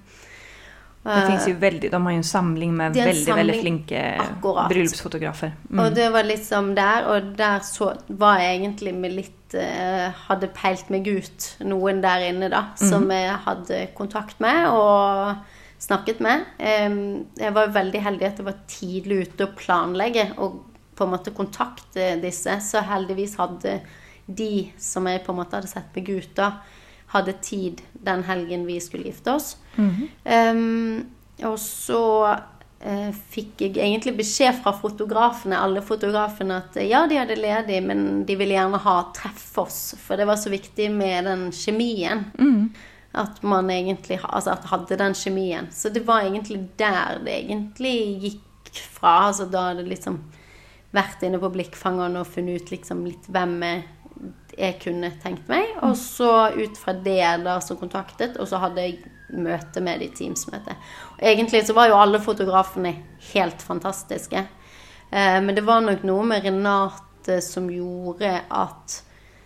Det 1.03 1.23
finnes 1.27 1.47
jo 1.49 1.55
veldig, 1.59 1.89
de 1.91 1.99
har 1.99 2.13
jo 2.13 2.19
en 2.21 2.27
samling 2.27 2.75
med 2.77 2.85
en 2.85 2.93
veldig 2.95 3.23
samling, 3.25 3.39
veldig 3.41 3.55
flinke 3.59 4.03
Akkurat. 4.23 4.69
bröllopsfotografer. 4.71 5.55
Og 5.83 5.95
det 5.97 6.05
var 6.13 6.23
liksom 6.23 6.69
der, 6.77 7.07
og 7.11 7.33
der 7.37 7.59
så 7.67 7.89
var 8.07 8.39
jeg 8.39 8.61
egentlig 8.61 8.93
med 8.95 9.17
litt 9.17 9.57
eh, 9.59 10.13
Hadde 10.29 10.47
peilt 10.55 10.87
meg 10.93 11.09
ut 11.11 11.49
noen 11.67 11.99
der 12.01 12.23
inne, 12.29 12.47
da, 12.49 12.69
som 12.79 13.11
jeg 13.11 13.35
hadde 13.45 13.81
kontakt 13.97 14.39
med 14.43 14.69
og 14.71 15.43
snakket 15.83 16.21
med. 16.23 16.45
Em, 16.63 17.25
jeg 17.37 17.51
var 17.55 17.73
veldig 17.75 18.03
heldig 18.05 18.29
at 18.29 18.39
jeg 18.39 18.47
var 18.47 18.61
tidlig 18.71 19.19
ute 19.27 19.49
å 19.49 19.55
planlegge 19.57 20.29
og 20.37 20.61
på 20.95 21.03
en 21.03 21.13
måte 21.15 21.33
kontakte 21.35 22.13
disse, 22.21 22.55
så 22.63 22.83
heldigvis 22.85 23.35
hadde 23.41 23.79
de 24.25 24.69
som 24.79 25.07
jeg 25.09 25.23
på 25.25 25.33
en 25.33 25.41
måte 25.41 25.57
hadde 25.57 25.71
sett 25.71 25.91
meg 25.97 26.09
ut 26.13 26.31
da, 26.37 26.53
hadde 27.13 27.35
tid 27.45 27.83
den 27.93 28.23
helgen 28.27 28.65
vi 28.67 28.79
skulle 28.81 29.11
gifte 29.11 29.37
oss. 29.37 29.53
Em, 30.23 31.05
og 31.43 31.57
så 31.61 32.03
uh, 32.29 33.11
fikk 33.33 33.63
jeg 33.63 33.77
egentlig 33.77 34.15
beskjed 34.19 34.59
fra 34.61 34.73
fotografene, 34.77 35.59
alle 35.59 35.83
fotografene, 35.85 36.61
at 36.61 36.79
ja, 36.83 37.05
de 37.09 37.19
hadde 37.21 37.39
ledig, 37.39 37.81
men 37.85 38.23
de 38.27 38.37
ville 38.39 38.57
gjerne 38.57 38.81
ha 38.85 38.97
treff 39.15 39.45
oss. 39.63 39.81
For 40.01 40.19
det 40.19 40.27
var 40.29 40.41
så 40.41 40.53
viktig 40.53 40.89
med 40.93 41.29
den 41.29 41.47
kjemien. 41.55 42.27
At 43.13 43.43
man 43.45 43.69
egentlig 43.69 44.17
altså 44.23 44.55
at 44.55 44.71
hadde 44.71 44.97
den 44.97 45.13
kjemien. 45.13 45.67
Så 45.71 45.91
det 45.93 46.01
var 46.07 46.25
egentlig 46.25 46.63
der 46.81 47.19
det 47.21 47.43
egentlig 47.43 47.97
gikk 48.23 48.79
fra. 48.95 49.27
Altså 49.27 49.45
da 49.45 49.69
hadde 49.69 49.83
det 49.83 49.93
liksom 49.93 50.17
vært 50.93 51.21
inne 51.25 51.39
på 51.41 51.49
blikkfangeren 51.53 52.19
og 52.19 52.29
funnet 52.29 52.61
ut 52.61 52.71
liksom 52.73 53.03
litt 53.07 53.29
hvem 53.33 53.55
jeg, 53.65 53.83
jeg 54.57 54.79
kunne 54.83 55.11
tenkt 55.23 55.47
meg. 55.51 55.75
Og 55.85 55.95
så 55.99 56.49
ut 56.55 56.77
fra 56.79 56.93
det 56.93 57.21
da 57.45 57.59
så 57.63 57.77
kontaktet, 57.79 58.37
og 58.37 58.49
så 58.49 58.61
hadde 58.63 58.85
jeg 58.85 58.99
møte 59.33 59.81
med 59.81 60.03
de 60.03 60.09
Teams-møte. 60.13 60.75
Egentlig 61.21 61.63
så 61.67 61.75
var 61.77 61.89
jo 61.89 61.97
alle 61.97 62.21
fotografene 62.21 62.93
helt 63.33 63.63
fantastiske. 63.65 64.45
Eh, 65.09 65.39
men 65.41 65.55
det 65.55 65.65
var 65.65 65.81
nok 65.81 66.05
noe 66.07 66.27
med 66.29 66.45
Renate 66.45 67.39
som 67.41 67.69
gjorde 67.71 68.35
at 68.51 69.01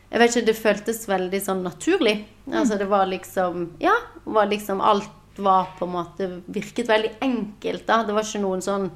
jeg 0.07 0.21
vet 0.21 0.31
ikke, 0.31 0.45
Det 0.47 0.55
føltes 0.55 1.07
veldig 1.09 1.39
sånn 1.43 1.63
naturlig. 1.65 2.25
Altså 2.47 2.77
Det 2.79 2.87
var 2.87 3.05
liksom 3.11 3.73
Ja, 3.83 3.95
var 4.23 4.47
liksom 4.47 4.81
alt 4.81 5.11
var 5.35 5.67
på 5.77 5.85
en 5.85 5.91
måte 5.91 6.29
Virket 6.47 6.87
veldig 6.87 7.11
enkelt. 7.21 7.85
da 7.85 8.03
Det 8.03 8.15
var 8.15 8.23
ikke 8.23 8.41
noen 8.41 8.63
sånn 8.63 8.89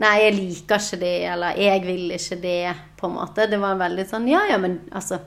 Nei, 0.00 0.14
jeg 0.24 0.36
liker 0.36 0.80
ikke 0.80 1.00
det, 1.02 1.16
eller 1.28 1.58
jeg 1.60 1.82
vil 1.84 2.14
ikke 2.16 2.38
det, 2.40 2.74
på 2.96 3.08
en 3.10 3.18
måte. 3.18 3.48
Det 3.50 3.58
var 3.60 3.80
veldig 3.80 4.06
sånn 4.08 4.28
Ja, 4.30 4.46
ja, 4.50 4.58
men 4.60 4.80
altså 4.92 5.20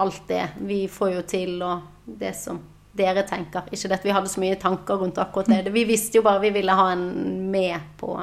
Alt 0.00 0.28
det. 0.28 0.44
Vi 0.62 0.84
får 0.88 1.08
jo 1.16 1.22
til, 1.26 1.56
og 1.66 1.80
det 2.06 2.30
som 2.38 2.60
dere 2.94 3.24
tenker. 3.26 3.66
Ikke 3.74 3.88
det 3.90 3.96
at 3.98 4.04
vi 4.06 4.12
hadde 4.14 4.30
så 4.30 4.42
mye 4.42 4.58
tanker 4.60 5.00
rundt 5.02 5.18
akkurat 5.18 5.50
det. 5.50 5.72
Vi 5.74 5.82
visste 5.88 6.20
jo 6.20 6.22
bare 6.26 6.42
vi 6.44 6.52
ville 6.54 6.76
ha 6.78 6.92
en 6.92 7.50
med 7.50 7.74
på 7.98 8.14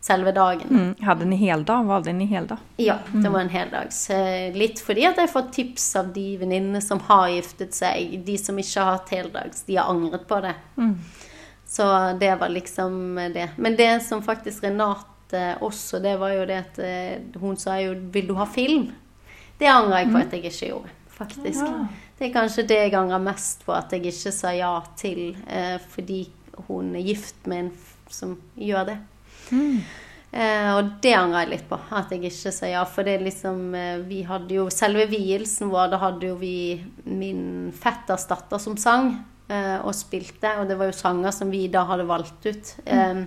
selve 0.00 0.32
dagen. 0.32 0.68
Mm. 0.70 0.94
Hadde 1.06 1.26
var 1.86 2.06
det 2.06 2.14
en 2.14 2.20
hel 2.20 2.46
dag? 2.46 2.62
Ja, 2.76 2.98
det 3.12 3.28
var 3.28 3.40
en 3.40 3.52
heldags. 3.52 4.04
Så 4.06 4.14
Litt 4.54 4.80
fordi 4.80 5.06
at 5.08 5.18
jeg 5.18 5.26
har 5.26 5.34
fått 5.34 5.52
tips 5.58 5.90
av 5.98 6.12
de 6.14 6.26
venninnene 6.38 6.82
som 6.84 7.02
har 7.10 7.28
giftet 7.34 7.74
seg. 7.74 8.14
De 8.26 8.38
som 8.38 8.58
ikke 8.58 8.80
har 8.80 9.00
hatt 9.00 9.14
heldags, 9.14 9.66
de 9.66 9.76
har 9.76 9.90
angret 9.90 10.26
på 10.30 10.40
det. 10.46 10.54
Så 11.68 11.84
det 12.20 12.34
var 12.40 12.48
liksom 12.54 13.18
det. 13.34 13.50
Men 13.56 13.76
det 13.76 13.92
som 14.06 14.22
faktisk 14.22 14.64
Renate 14.64 15.17
også, 15.34 16.00
det 16.02 16.14
var 16.20 16.32
jo 16.32 16.46
det 16.48 16.56
at 16.56 16.78
eh, 16.80 17.40
hun 17.40 17.56
sa 17.56 17.76
jo 17.82 17.94
'Vil 17.94 18.28
du 18.28 18.34
ha 18.34 18.44
film?' 18.44 18.92
Det 19.58 19.66
angrer 19.66 19.98
jeg 19.98 20.10
på 20.12 20.18
at 20.18 20.32
jeg 20.32 20.44
ikke 20.44 20.66
gjorde, 20.66 20.90
faktisk. 21.10 21.64
Det 22.18 22.28
er 22.28 22.32
kanskje 22.32 22.66
det 22.66 22.76
jeg 22.78 22.94
angrer 22.94 23.18
mest 23.18 23.64
på 23.66 23.72
at 23.74 23.92
jeg 23.92 24.06
ikke 24.06 24.32
sa 24.32 24.52
ja 24.54 24.80
til, 24.96 25.36
eh, 25.50 25.78
fordi 25.78 26.28
hun 26.68 26.94
er 26.94 27.02
gift 27.02 27.46
med 27.46 27.58
en 27.58 27.72
som 28.08 28.38
gjør 28.56 28.86
det. 28.86 28.98
Eh, 30.30 30.70
og 30.76 30.90
det 31.02 31.14
angrer 31.16 31.46
jeg 31.46 31.50
litt 31.54 31.68
på, 31.70 31.78
at 31.90 32.10
jeg 32.12 32.24
ikke 32.28 32.52
sa 32.52 32.68
ja. 32.68 32.84
For 32.84 33.06
det 33.06 33.14
er 33.16 33.24
liksom 33.24 33.74
eh, 33.74 34.02
Vi 34.04 34.22
hadde 34.28 34.58
jo 34.58 34.66
selve 34.70 35.06
vielsen 35.08 35.70
vår, 35.72 35.88
da 35.92 36.00
hadde 36.02 36.28
jo 36.28 36.34
vi 36.36 36.78
min 37.04 37.72
fetters 37.72 38.26
datter 38.28 38.60
som 38.60 38.76
sang 38.76 39.14
eh, 39.48 39.78
og 39.80 39.94
spilte. 39.96 40.52
Og 40.60 40.68
det 40.68 40.76
var 40.78 40.90
jo 40.90 40.98
sanger 40.98 41.32
som 41.34 41.50
vi 41.50 41.66
da 41.72 41.86
hadde 41.88 42.08
valgt 42.08 42.50
ut. 42.50 42.74
Eh, 42.84 43.24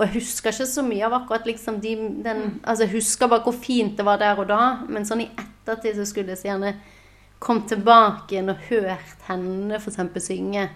og 0.00 0.06
jeg 0.06 0.14
husker 0.14 0.54
ikke 0.54 0.66
så 0.70 0.82
mye 0.86 1.04
av 1.04 1.14
akkurat 1.18 1.44
liksom 1.44 1.80
de, 1.84 1.90
den 2.24 2.38
Altså 2.64 2.86
jeg 2.86 2.94
husker 2.94 3.28
bare 3.28 3.44
hvor 3.44 3.56
fint 3.56 3.98
det 3.98 4.06
var 4.06 4.20
der 4.22 4.38
og 4.40 4.48
da, 4.48 4.62
men 4.88 5.04
sånn 5.04 5.26
i 5.26 5.28
ettertid 5.28 5.98
så 5.98 6.06
skulle 6.08 6.32
jeg 6.32 6.40
så 6.40 6.48
gjerne 6.48 6.72
kommet 7.40 7.68
tilbake 7.68 8.34
igjen 8.34 8.52
og 8.52 8.62
hørt 8.70 9.26
henne 9.28 9.76
f.eks. 9.76 10.00
synge. 10.24 10.68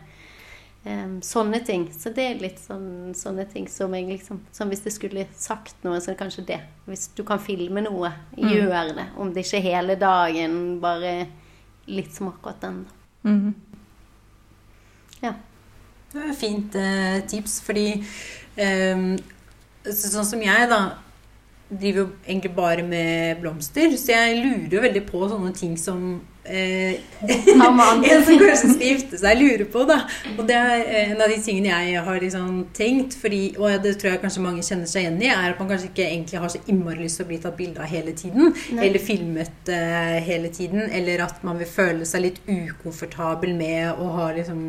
Um, 0.84 1.16
sånne 1.24 1.62
ting. 1.64 1.86
Så 1.96 2.12
det 2.12 2.24
er 2.28 2.42
litt 2.42 2.60
sånn, 2.60 3.14
sånne 3.16 3.46
ting 3.48 3.64
som 3.72 3.92
jeg 3.96 4.04
liksom 4.04 4.42
Som 4.52 4.68
hvis 4.68 4.82
jeg 4.84 4.92
skulle 4.98 5.22
sagt 5.32 5.78
noe, 5.84 5.96
så 5.96 6.10
er 6.10 6.16
det 6.16 6.20
kanskje 6.20 6.44
det. 6.50 6.58
Hvis 6.84 7.06
du 7.16 7.22
kan 7.24 7.40
filme 7.40 7.80
noe, 7.84 8.12
gjør 8.36 8.92
det. 8.96 9.06
Om 9.16 9.32
det 9.32 9.46
ikke 9.46 9.62
er 9.62 9.68
hele 9.70 9.96
dagen, 10.00 10.58
bare 10.84 11.14
litt 11.88 12.12
som 12.12 12.28
akkurat 12.32 12.60
den. 12.64 12.84
Mm. 13.24 13.32
Mhm. 13.32 13.54
Ja. 15.24 15.32
Det 16.12 16.20
var 16.20 16.30
et 16.30 16.38
fint 16.38 16.76
eh, 16.76 17.20
tips, 17.26 17.58
fordi 17.64 17.86
Sånn 18.56 20.28
som 20.28 20.42
jeg, 20.42 20.68
da, 20.70 20.80
driver 21.68 22.04
jo 22.04 22.06
egentlig 22.26 22.52
bare 22.54 22.84
med 22.86 23.40
blomster, 23.42 23.96
så 23.98 24.14
jeg 24.14 24.38
lurer 24.42 24.76
jo 24.76 24.84
veldig 24.84 25.04
på 25.08 25.24
sånne 25.30 25.52
ting 25.56 25.74
som 25.80 26.20
eh, 26.44 27.00
en 27.24 28.24
som 28.24 28.38
kanskje 28.38 28.68
skal 28.74 28.86
gifte 28.88 29.18
seg, 29.20 29.38
lurer 29.40 29.64
på. 29.70 29.84
da. 29.88 30.00
Og 30.38 30.42
det 30.48 30.56
er 30.58 30.82
eh, 30.84 31.12
en 31.12 31.22
av 31.24 31.30
de 31.32 31.38
tingene 31.44 31.72
jeg 31.90 32.02
har 32.06 32.20
liksom 32.22 32.64
tenkt, 32.76 33.16
fordi, 33.20 33.42
og 33.58 33.70
det 33.84 33.94
tror 34.00 34.12
jeg 34.14 34.22
kanskje 34.24 34.44
mange 34.44 34.64
kjenner 34.66 34.90
seg 34.90 35.04
igjen 35.06 35.20
i, 35.24 35.30
er 35.32 35.52
at 35.54 35.60
man 35.62 35.70
kanskje 35.72 35.90
ikke 35.92 36.06
egentlig 36.08 36.40
har 36.42 36.52
så 36.52 36.60
innmari 36.70 37.04
lyst 37.04 37.20
til 37.20 37.26
å 37.26 37.30
bli 37.32 37.40
tatt 37.42 37.56
bilde 37.58 37.82
av 37.84 37.90
hele 37.90 38.14
tiden. 38.16 38.52
Nei. 38.76 38.86
Eller 38.88 39.02
filmet 39.04 39.72
eh, 39.72 40.18
hele 40.26 40.50
tiden. 40.54 40.86
Eller 40.94 41.24
at 41.26 41.42
man 41.46 41.58
vil 41.60 41.70
føle 41.70 42.06
seg 42.08 42.26
litt 42.26 42.40
ukomfortabel 42.50 43.54
med 43.56 44.00
å 44.00 44.10
ha 44.18 44.28
liksom, 44.36 44.60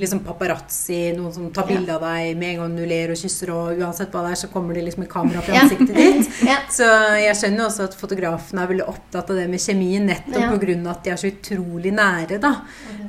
liksom 0.00 0.22
paparazzi, 0.26 1.00
noen 1.16 1.32
som 1.34 1.48
tar 1.52 1.66
Ja. 1.66 1.72
bilde 1.76 1.94
av 1.96 2.02
deg 2.04 2.36
med 2.38 2.50
en 2.54 2.60
gang 2.60 2.76
du 2.76 2.84
ler 2.86 3.10
og 3.14 3.18
kysser, 3.18 3.50
og 3.54 3.80
uansett 3.80 4.12
hva 4.14 4.22
det 4.26 4.34
er, 4.36 4.40
så 4.44 4.50
kommer 4.52 4.74
det 4.76 4.84
liksom 4.86 5.02
et 5.06 5.10
kamera 5.12 5.42
Ja. 5.48 5.62
ansiktet 5.64 5.94
ditt. 5.96 6.30
Ja. 6.46 6.58
Så 6.70 6.84
jeg 7.18 7.34
skjønner 7.38 7.66
også 7.66 7.86
at 7.88 7.94
fotografen 7.98 8.58
er 8.60 8.68
veldig 8.70 8.86
opptatt 8.88 9.30
av 9.32 9.36
det 9.40 9.48
med 9.50 9.60
kjemien, 9.62 10.06
nettopp 10.06 10.36
Ja. 10.40 10.50
av 10.52 10.92
at 10.92 11.05
de 11.06 11.14
er 11.14 11.20
så 11.20 11.30
utrolig 11.30 11.92
nære, 11.94 12.40
da. 12.42 12.52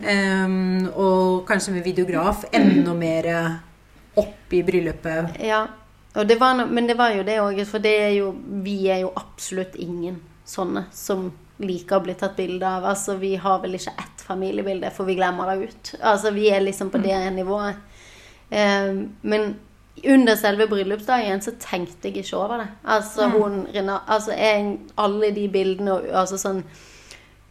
Um, 0.06 0.86
og 0.94 1.48
kanskje 1.50 1.74
med 1.76 1.88
videograf 1.88 2.46
enda 2.56 2.94
mer 2.98 3.32
opp 4.18 4.54
i 4.54 4.64
bryllupet. 4.66 5.38
Ja, 5.44 5.66
det 6.26 6.40
var 6.40 6.56
no, 6.58 6.66
men 6.66 6.88
det 6.88 6.98
var 6.98 7.14
jo 7.14 7.26
det 7.26 7.42
òg, 7.42 7.60
for 7.70 7.84
det 7.84 7.94
er 8.06 8.14
jo, 8.20 8.32
vi 8.64 8.88
er 8.90 9.04
jo 9.04 9.12
absolutt 9.18 9.76
ingen 9.82 10.22
sånne 10.48 10.88
som 10.96 11.28
liker 11.62 11.98
å 12.00 12.06
bli 12.06 12.16
tatt 12.18 12.38
bilde 12.38 12.66
av. 12.70 12.86
Altså, 12.94 13.18
vi 13.22 13.36
har 13.42 13.62
vel 13.64 13.78
ikke 13.78 13.94
ett 13.98 14.26
familiebilde, 14.26 14.92
for 14.94 15.10
vi 15.10 15.18
glemmer 15.18 15.52
det 15.52 15.70
ut. 15.70 15.94
Altså, 16.02 16.34
vi 16.34 16.50
er 16.54 16.66
liksom 16.66 16.92
på 16.94 17.02
det 17.04 17.18
nivået. 17.36 17.80
Um, 18.50 19.08
men 19.22 19.56
under 20.06 20.38
selve 20.38 20.68
bryllupsdagen 20.70 21.42
så 21.42 21.56
tenkte 21.60 22.10
jeg 22.10 22.24
ikke 22.24 22.38
over 22.38 22.62
det. 22.62 22.68
Altså, 22.86 23.30
hun, 23.34 23.66
Rina, 23.74 24.02
altså 24.08 24.36
jeg, 24.38 24.78
alle 24.98 25.32
de 25.36 25.48
bildene 25.52 25.98
og 25.98 26.08
altså 26.14 26.38
sånn 26.42 26.62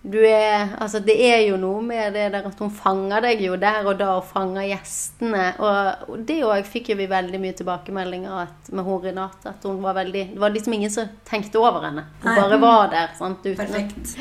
du 0.06 0.20
er, 0.22 0.76
altså 0.78 1.00
det 1.02 1.16
er 1.26 1.40
jo 1.48 1.56
noe 1.58 1.80
med 1.82 2.14
det 2.14 2.28
der 2.34 2.44
at 2.46 2.60
hun 2.62 2.70
fanger 2.70 3.24
deg 3.24 3.40
jo 3.42 3.56
der 3.58 3.86
og 3.88 3.98
da 3.98 4.12
og 4.20 4.26
fanger 4.28 4.68
gjestene. 4.68 5.46
Og, 5.58 6.08
og 6.12 6.24
det 6.28 6.36
òg 6.46 6.66
fikk 6.68 6.92
jo 6.92 6.98
vi 7.00 7.08
veldig 7.10 7.40
mye 7.42 7.56
tilbakemeldinger 7.58 8.36
at, 8.44 8.70
med 8.70 8.86
hun 8.86 9.00
Renate. 9.02 9.50
At 9.50 9.66
hun 9.66 9.80
var 9.82 9.96
veldig 9.98 10.26
Det 10.34 10.42
var 10.42 10.54
liksom 10.54 10.76
ingen 10.78 10.92
som 10.94 11.10
tenkte 11.26 11.58
over 11.58 11.88
henne. 11.88 12.06
Hun 12.22 12.30
Nei. 12.30 12.36
bare 12.38 12.60
var 12.62 12.92
der. 12.94 13.16
sant, 13.18 13.42
uten 13.42 13.58
Perfekt. 13.58 14.14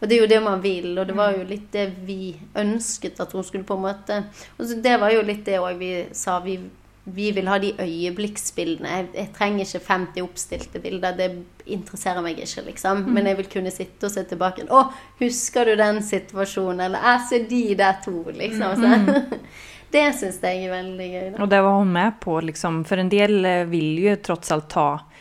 og 0.00 0.08
det 0.08 0.16
er 0.16 0.20
jo 0.26 0.28
det 0.34 0.42
man 0.44 0.60
vil, 0.64 0.92
og 0.98 1.08
det 1.08 1.16
var 1.16 1.32
jo 1.36 1.46
litt 1.48 1.72
det 1.72 1.86
vi 2.08 2.34
ønsket 2.56 3.20
at 3.20 3.32
hun 3.36 3.44
skulle 3.44 3.68
på 3.68 3.76
en 3.76 3.82
måte 3.84 4.22
Og 4.58 4.76
det 4.82 4.94
var 5.00 5.12
jo 5.12 5.24
litt 5.24 5.44
det 5.48 5.58
òg 5.60 5.80
vi 5.80 5.94
sa. 6.12 6.38
Vi, 6.44 6.58
vi 7.14 7.30
vil 7.36 7.48
ha 7.50 7.58
de 7.62 7.72
øyeblikksbildene. 7.80 8.92
Jeg, 8.96 9.08
jeg 9.14 9.32
trenger 9.36 9.64
ikke 9.64 9.86
50 9.86 10.24
oppstilte 10.24 10.82
bilder. 10.82 11.16
Det 11.18 11.28
interesserer 11.70 12.24
meg 12.24 12.38
ikke, 12.42 12.64
liksom. 12.68 13.04
Men 13.14 13.30
jeg 13.30 13.40
vil 13.40 13.50
kunne 13.52 13.72
sitte 13.74 14.08
og 14.08 14.14
se 14.14 14.24
tilbake. 14.30 14.68
'Å, 14.68 14.84
husker 15.22 15.70
du 15.70 15.74
den 15.80 16.02
situasjonen?' 16.04 16.84
Eller 16.86 17.04
'Jeg 17.06 17.26
ser 17.28 17.48
de 17.50 17.62
der 17.74 18.00
to', 18.04 18.30
liksom. 18.32 18.76
Så, 18.80 19.40
det 19.94 20.06
syns 20.18 20.40
jeg 20.42 20.64
er 20.64 20.74
veldig 20.74 21.10
gøy. 21.10 21.28
Da. 21.30 21.42
Og 21.42 21.50
det 21.50 21.62
var 21.66 21.78
hun 21.78 21.92
med 21.92 22.20
på, 22.20 22.40
liksom. 22.40 22.84
For 22.84 23.02
en 23.02 23.12
del 23.12 23.42
vil 23.70 23.98
jo 23.98 24.16
tross 24.16 24.26
trots 24.26 24.56
allt 24.56 24.70
ta 24.70 24.88
eh, 24.94 25.20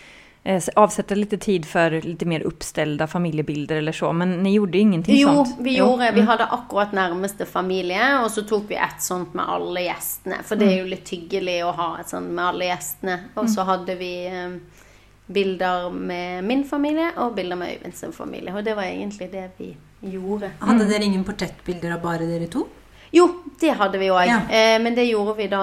avsätta 0.75 1.15
lite 1.15 1.37
tid 1.37 1.65
för 1.65 2.01
lite 2.01 2.25
mer 2.25 2.41
uppställda 2.41 3.07
familjebilder 3.07 3.75
eller 3.75 3.91
så, 3.91 4.13
men 4.13 4.43
ni 4.43 4.53
gjorde 4.53 4.77
ingenting 4.77 5.17
Jo, 5.17 5.27
sånt? 5.27 5.55
vi 5.59 5.77
gjorde 5.77 6.11
Vi 6.11 6.21
hadde 6.21 6.45
akkurat 6.45 6.91
nærmeste 6.91 7.45
familie, 7.45 8.19
og 8.23 8.31
så 8.31 8.41
tok 8.41 8.63
vi 8.67 8.75
ett 8.75 9.01
sånt 9.01 9.33
med 9.33 9.49
alle 9.49 9.81
gjestene. 9.81 10.41
For 10.45 10.55
det 10.55 10.71
er 10.73 10.79
jo 10.79 10.89
litt 10.89 11.09
hyggelig 11.09 11.59
å 11.65 11.71
ha 11.77 11.89
et 11.99 12.09
sånt 12.09 12.31
med 12.31 12.45
alle 12.45 12.69
gjestene. 12.71 13.19
Og 13.35 13.49
så 13.49 13.65
hadde 13.67 13.95
vi 13.99 14.13
eh, 14.27 14.57
bilder 15.27 15.89
med 15.93 16.43
min 16.43 16.63
familie 16.65 17.11
og 17.17 17.35
bilder 17.37 17.55
med 17.59 17.75
Øyvind 17.77 17.95
sin 17.95 18.13
familie. 18.13 18.55
Og 18.55 18.65
det 18.65 18.75
var 18.75 18.89
egentlig 18.89 19.31
det 19.31 19.49
vi 19.57 19.73
gjorde. 20.15 20.51
Hadde 20.59 20.87
dere 20.89 21.03
ingen 21.05 21.23
portrettbilder 21.27 21.93
av 21.97 22.01
bare 22.01 22.25
dere 22.29 22.47
to? 22.51 22.65
Jo, 23.11 23.23
det 23.59 23.71
hadde 23.73 23.97
vi 23.97 24.07
òg. 24.13 24.25
Ja. 24.27 24.37
Eh, 24.49 24.77
men 24.81 24.93
det 24.95 25.07
gjorde 25.09 25.35
vi 25.37 25.47
da 25.47 25.61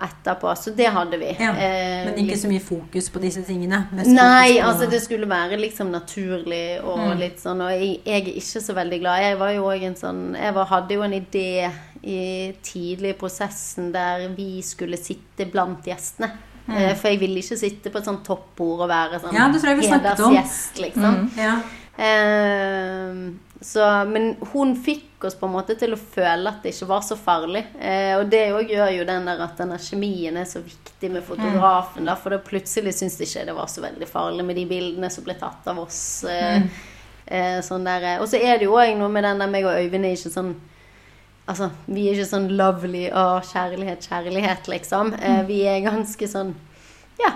etterpå. 0.00 0.54
Så 0.56 0.72
det 0.74 0.86
hadde 0.88 1.18
vi. 1.20 1.28
Ja, 1.38 1.50
Eh, 1.52 2.06
Men 2.06 2.14
ikke 2.24 2.38
så 2.40 2.48
mye 2.48 2.60
fokus 2.60 3.10
på 3.10 3.20
disse 3.20 3.42
tingene? 3.44 3.86
Nei, 3.92 4.54
på- 4.58 4.64
altså 4.66 4.88
det 4.90 5.02
skulle 5.02 5.26
være 5.28 5.58
liksom 5.60 5.90
naturlig 5.92 6.80
og 6.82 7.18
litt 7.18 7.38
sånn. 7.38 7.60
Og 7.60 7.70
jeg, 7.70 8.00
jeg 8.04 8.22
er 8.22 8.32
ikke 8.40 8.62
så 8.64 8.74
veldig 8.74 9.00
glad. 9.00 9.20
Jeg 9.22 9.38
var 9.38 9.50
jo 9.52 9.64
òg 9.64 9.82
en 9.82 9.94
sånn 9.94 10.34
Jeg 10.36 10.54
var, 10.54 10.64
hadde 10.66 10.94
jo 10.94 11.02
en 11.02 11.12
idé 11.12 11.70
i 12.02 12.54
tidlig 12.62 13.10
i 13.10 13.18
prosessen 13.18 13.92
der 13.92 14.28
vi 14.34 14.62
skulle 14.62 14.96
sitte 14.96 15.44
blant 15.52 15.84
gjestene. 15.84 16.30
Eh, 16.70 16.94
For 16.94 17.08
jeg 17.08 17.18
ville 17.20 17.36
ikke 17.42 17.58
sitte 17.58 17.90
på 17.90 17.98
et 17.98 18.04
sånt 18.04 18.24
toppbord 18.24 18.80
og 18.84 18.88
være 18.88 19.20
sånn 19.20 19.34
Ja, 19.34 19.48
hedersgjest, 20.32 20.78
liksom. 20.80 21.30
Ja. 21.36 21.58
Så, 23.60 24.04
men 24.08 24.36
hun 24.52 24.72
fikk 24.76 25.24
oss 25.24 25.34
på 25.36 25.44
en 25.46 25.52
måte 25.52 25.74
til 25.76 25.92
å 25.92 25.98
føle 26.00 26.48
at 26.48 26.62
det 26.64 26.72
ikke 26.72 26.88
var 26.88 27.02
så 27.04 27.16
farlig. 27.20 27.60
Eh, 27.76 28.14
og 28.16 28.30
det 28.32 28.46
òg 28.56 28.72
gjør 28.72 28.94
jo 28.94 29.04
den 29.08 29.28
der 29.28 29.42
at 29.44 29.60
denne 29.60 29.76
kjemien 29.76 30.38
er 30.40 30.48
så 30.48 30.62
viktig 30.64 31.10
med 31.12 31.26
fotografen. 31.26 32.08
Da, 32.08 32.14
for 32.16 32.32
da 32.32 32.40
plutselig 32.40 32.94
syns 32.96 33.18
de 33.20 33.28
ikke 33.28 33.44
det 33.50 33.56
var 33.58 33.68
så 33.68 33.84
veldig 33.84 34.08
farlig 34.08 34.46
med 34.48 34.56
de 34.56 34.64
bildene 34.70 35.12
som 35.12 35.26
ble 35.26 35.36
tatt 35.36 35.68
av 35.68 35.82
oss. 35.84 36.00
Eh, 36.24 36.64
eh, 37.26 37.60
sånn 37.66 37.84
eh. 37.90 38.16
og 38.16 38.26
så 38.32 38.40
er 38.40 38.56
det 38.56 38.68
jo 38.70 38.80
òg 38.80 38.94
noe 38.96 39.12
med 39.12 39.28
den 39.28 39.44
der 39.44 39.52
meg 39.52 39.68
og 39.68 39.76
Øyvind 39.76 40.08
er 40.08 40.16
ikke 40.16 40.34
sånn 40.38 40.56
Altså, 41.50 41.66
vi 41.90 42.04
er 42.06 42.14
ikke 42.14 42.28
sånn 42.30 42.44
lovely 42.54 43.08
og 43.08 43.46
kjærlighet, 43.48 44.04
kjærlighet, 44.06 44.68
liksom. 44.70 45.08
Eh, 45.18 45.40
vi 45.48 45.64
er 45.66 45.80
ganske 45.82 46.28
sånn 46.30 46.52
Ja. 47.18 47.32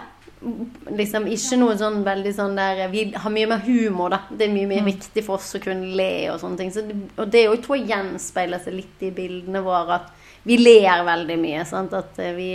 Liksom 0.99 1.27
ikke 1.33 1.57
noe 1.61 1.77
sånn 1.81 2.03
veldig 2.05 2.33
sånn 2.37 2.57
der 2.59 2.83
Vi 2.93 3.05
har 3.17 3.33
mye 3.33 3.49
mer 3.49 3.63
humor, 3.65 4.11
da. 4.13 4.21
Det 4.31 4.49
er 4.49 4.53
mye 4.55 4.69
mer 4.71 4.85
viktig 4.87 5.25
for 5.25 5.39
oss 5.41 5.55
å 5.57 5.61
kunne 5.65 5.95
le 5.97 6.31
og 6.33 6.41
sånne 6.43 6.59
ting. 6.61 6.71
Så, 6.75 6.83
det- 6.87 7.11
og 7.17 7.31
det 7.33 7.47
òg 7.49 7.63
tror 7.65 7.79
jeg 7.79 7.89
gjenspeiler 7.89 8.61
seg 8.65 8.75
litt 8.75 9.03
i 9.09 9.11
bildene 9.11 9.63
våre, 9.65 10.01
at 10.01 10.11
vi 10.45 10.59
ler 10.61 11.05
veldig 11.07 11.39
mye. 11.41 11.65
Sant? 11.67 11.93
At 11.97 12.19
eh, 12.19 12.33
vi 12.37 12.51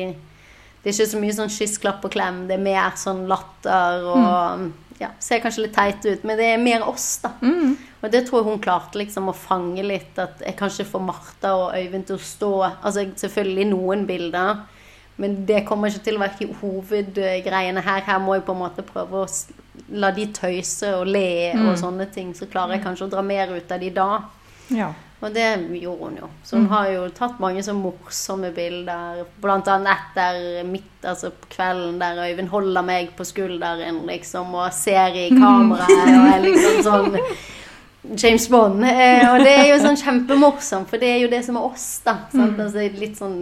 Det 0.82 0.94
er 0.94 0.94
ikke 0.96 1.12
så 1.12 1.20
mye 1.20 1.34
sånn 1.36 1.50
kyss, 1.52 1.78
klapp 1.78 2.06
og 2.06 2.12
klem. 2.14 2.46
Det 2.48 2.56
er 2.56 2.64
mer 2.64 2.92
sånn 2.96 3.26
latter 3.28 4.06
og 4.14 4.70
Ja, 5.00 5.08
ser 5.20 5.40
kanskje 5.40 5.62
litt 5.64 5.74
teit 5.76 6.04
ut, 6.06 6.24
men 6.28 6.36
det 6.38 6.46
er 6.54 6.58
mer 6.60 6.82
oss, 6.88 7.20
da. 7.24 7.30
Og 8.04 8.12
det 8.12 8.26
tror 8.28 8.42
jeg 8.42 8.50
hun 8.52 8.60
klarte 8.60 8.96
liksom 9.00 9.30
å 9.30 9.36
fange 9.36 9.82
litt. 9.84 10.18
At 10.20 10.40
jeg 10.44 10.58
kanskje 10.60 10.84
får 10.86 11.02
Martha 11.02 11.54
og 11.56 11.74
Øyvind 11.74 12.06
til 12.08 12.18
å 12.18 12.20
stå 12.20 12.50
Altså 12.84 13.06
selvfølgelig 13.16 13.68
noen 13.72 14.06
bilder, 14.06 14.58
men 15.20 15.42
det 15.46 15.66
kommer 15.68 15.92
ikke 15.92 16.06
til 16.06 16.16
å 16.18 16.22
være 16.24 16.48
hovedgreiene 16.62 17.84
her. 17.84 18.06
Her 18.08 18.22
må 18.24 18.38
jeg 18.38 18.46
på 18.48 18.56
en 18.56 18.62
måte 18.64 18.86
prøve 18.88 19.26
å 19.26 19.28
la 20.00 20.14
de 20.16 20.30
tøyse 20.36 20.94
og 20.96 21.10
le 21.12 21.52
og 21.60 21.76
sånne 21.80 22.08
ting. 22.14 22.32
Så 22.38 22.48
klarer 22.52 22.78
jeg 22.78 22.86
kanskje 22.86 23.10
å 23.10 23.12
dra 23.12 23.24
mer 23.26 23.52
ut 23.52 23.72
av 23.76 23.84
de 23.84 23.92
da. 23.96 24.10
Ja. 24.72 24.94
Og 25.20 25.34
det 25.36 25.46
gjorde 25.76 26.08
hun 26.08 26.20
jo. 26.22 26.30
Så 26.48 26.56
hun 26.56 26.70
har 26.72 26.88
jo 26.94 27.04
tatt 27.12 27.42
mange 27.44 27.64
så 27.66 27.74
morsomme 27.76 28.54
bilder. 28.56 29.26
Blant 29.44 29.68
annet 29.68 29.92
etter 29.98 30.64
midt, 30.68 30.94
altså 31.04 31.34
på 31.36 31.52
kvelden 31.58 32.00
der 32.00 32.22
Øyvind 32.24 32.52
holder 32.54 32.86
meg 32.88 33.12
på 33.18 33.28
skulderen 33.28 34.06
liksom, 34.08 34.56
og 34.56 34.72
ser 34.76 35.18
i 35.20 35.28
kameraet 35.34 36.14
og 36.16 36.30
er 36.32 36.46
liksom 36.46 36.80
sånn 36.88 37.20
James 38.16 38.48
Bond. 38.48 38.86
Eh, 38.88 39.26
og 39.28 39.44
det 39.44 39.58
er 39.58 39.74
jo 39.74 39.82
sånn 39.84 40.00
kjempemorsomt, 40.00 40.88
for 40.88 41.02
det 41.02 41.12
er 41.12 41.26
jo 41.26 41.34
det 41.34 41.44
som 41.44 41.60
er 41.60 41.68
oss, 41.68 41.90
da. 42.06 42.22
Sant? 42.32 42.56
Altså, 42.56 42.88
litt 43.02 43.20
sånn 43.20 43.42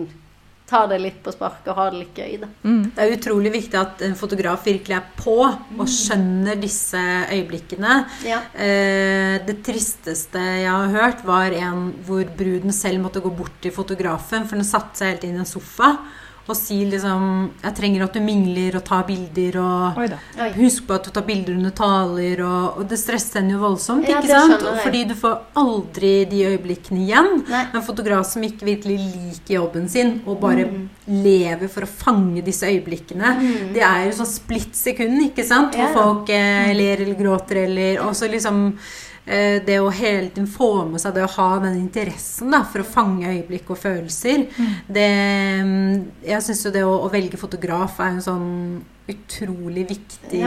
Ta 0.67 0.81
det 0.91 0.97
litt 0.99 1.19
på 1.23 1.31
sparket 1.31 1.69
og 1.71 1.77
har 1.79 1.93
det 1.93 2.01
litt 2.01 2.17
gøy, 2.19 2.33
da. 2.41 2.49
Det 2.97 3.03
er 3.03 3.13
utrolig 3.15 3.53
viktig 3.53 3.79
at 3.79 4.01
en 4.03 4.17
fotograf 4.19 4.65
virkelig 4.67 4.97
er 4.97 5.05
på 5.15 5.37
og 5.47 5.87
skjønner 5.87 6.59
disse 6.59 6.99
øyeblikkene. 7.31 8.01
Ja. 8.27 8.41
Eh, 8.51 9.37
det 9.47 9.61
tristeste 9.63 10.43
jeg 10.43 10.67
har 10.67 10.91
hørt, 10.91 11.23
var 11.27 11.55
en 11.55 11.93
hvor 12.07 12.27
bruden 12.37 12.75
selv 12.75 12.99
måtte 13.05 13.23
gå 13.23 13.31
bort 13.31 13.55
til 13.63 13.71
fotografen, 13.71 14.43
for 14.49 14.59
den 14.59 14.67
satte 14.67 14.99
seg 14.99 15.15
helt 15.15 15.27
inn 15.29 15.39
i 15.39 15.45
en 15.45 15.49
sofa 15.49 15.93
og 16.49 16.55
si 16.55 16.85
liksom 16.85 17.49
'Jeg 17.63 17.75
trenger 17.75 18.03
at 18.03 18.13
du 18.13 18.19
mingler 18.21 18.75
og 18.77 18.83
tar 18.85 19.03
bilder', 19.03 19.55
og 19.59 19.97
Oi 19.97 20.07
da. 20.07 20.17
Oi. 20.39 20.49
'Husk 20.55 20.87
på 20.87 20.93
at 20.95 21.03
du 21.03 21.09
tar 21.11 21.21
bilder 21.23 21.53
under 21.55 21.71
taler', 21.71 22.39
og, 22.41 22.77
og 22.79 22.87
det 22.89 22.97
stresser 22.99 23.41
henne 23.41 23.51
jo 23.51 23.59
voldsomt, 23.59 24.07
Ja, 24.07 24.21
ikke 24.21 24.27
sant? 24.29 24.61
Fordi 24.83 25.03
du 25.07 25.13
får 25.15 25.39
aldri 25.55 26.25
de 26.29 26.43
øyeblikkene 26.45 27.05
igjen. 27.07 27.43
Nei. 27.49 27.65
En 27.73 27.81
fotograf 27.81 28.25
som 28.25 28.41
ikke 28.43 28.63
virkelig 28.65 28.97
liker 28.99 29.55
jobben 29.59 29.89
sin, 29.89 30.21
og 30.25 30.39
bare 30.39 30.65
Mm. 30.67 30.89
lever 31.07 31.67
for 31.69 31.81
å 31.81 31.87
fange 31.87 32.41
disse 32.43 32.63
øyeblikkene, 32.63 33.73
det 33.73 33.81
er 33.81 34.05
jo 34.05 34.11
sånn 34.23 34.25
splitt 34.39 34.73
sekund, 34.75 35.21
ikke 35.31 35.43
sant? 35.45 35.73
Hvor 35.73 35.87
Ja. 35.89 35.93
folk 35.93 36.29
eh, 36.29 36.73
ler 36.73 36.97
eller 37.01 37.15
gråter, 37.15 37.65
eller 37.65 37.97
også 38.03 38.29
liksom 38.29 38.73
eh, 38.73 38.79
det 39.27 39.75
å 39.83 39.89
hele 39.91 40.29
tiden 40.29 40.45
få 40.47 40.85
med 40.87 41.01
seg 41.03 41.17
det 41.17 41.25
å 41.25 41.31
ha 41.33 41.47
den 41.59 41.81
interessen 41.81 42.53
da, 42.53 42.61
for 42.63 42.79
å 42.79 42.87
fange 42.87 43.27
øyeblikk 43.27 43.73
og 43.73 43.81
følelser 43.81 44.45
det, 44.87 45.09
mm, 45.67 46.05
Jeg 46.23 46.45
syns 46.45 46.63
jo 46.63 46.71
det 46.71 46.85
å, 46.87 46.93
å 47.03 47.09
velge 47.11 47.39
fotograf 47.41 47.99
er 47.99 48.13
en 48.13 48.23
sånn 48.23 48.47
utrolig 49.07 49.85
viktig 49.89 50.43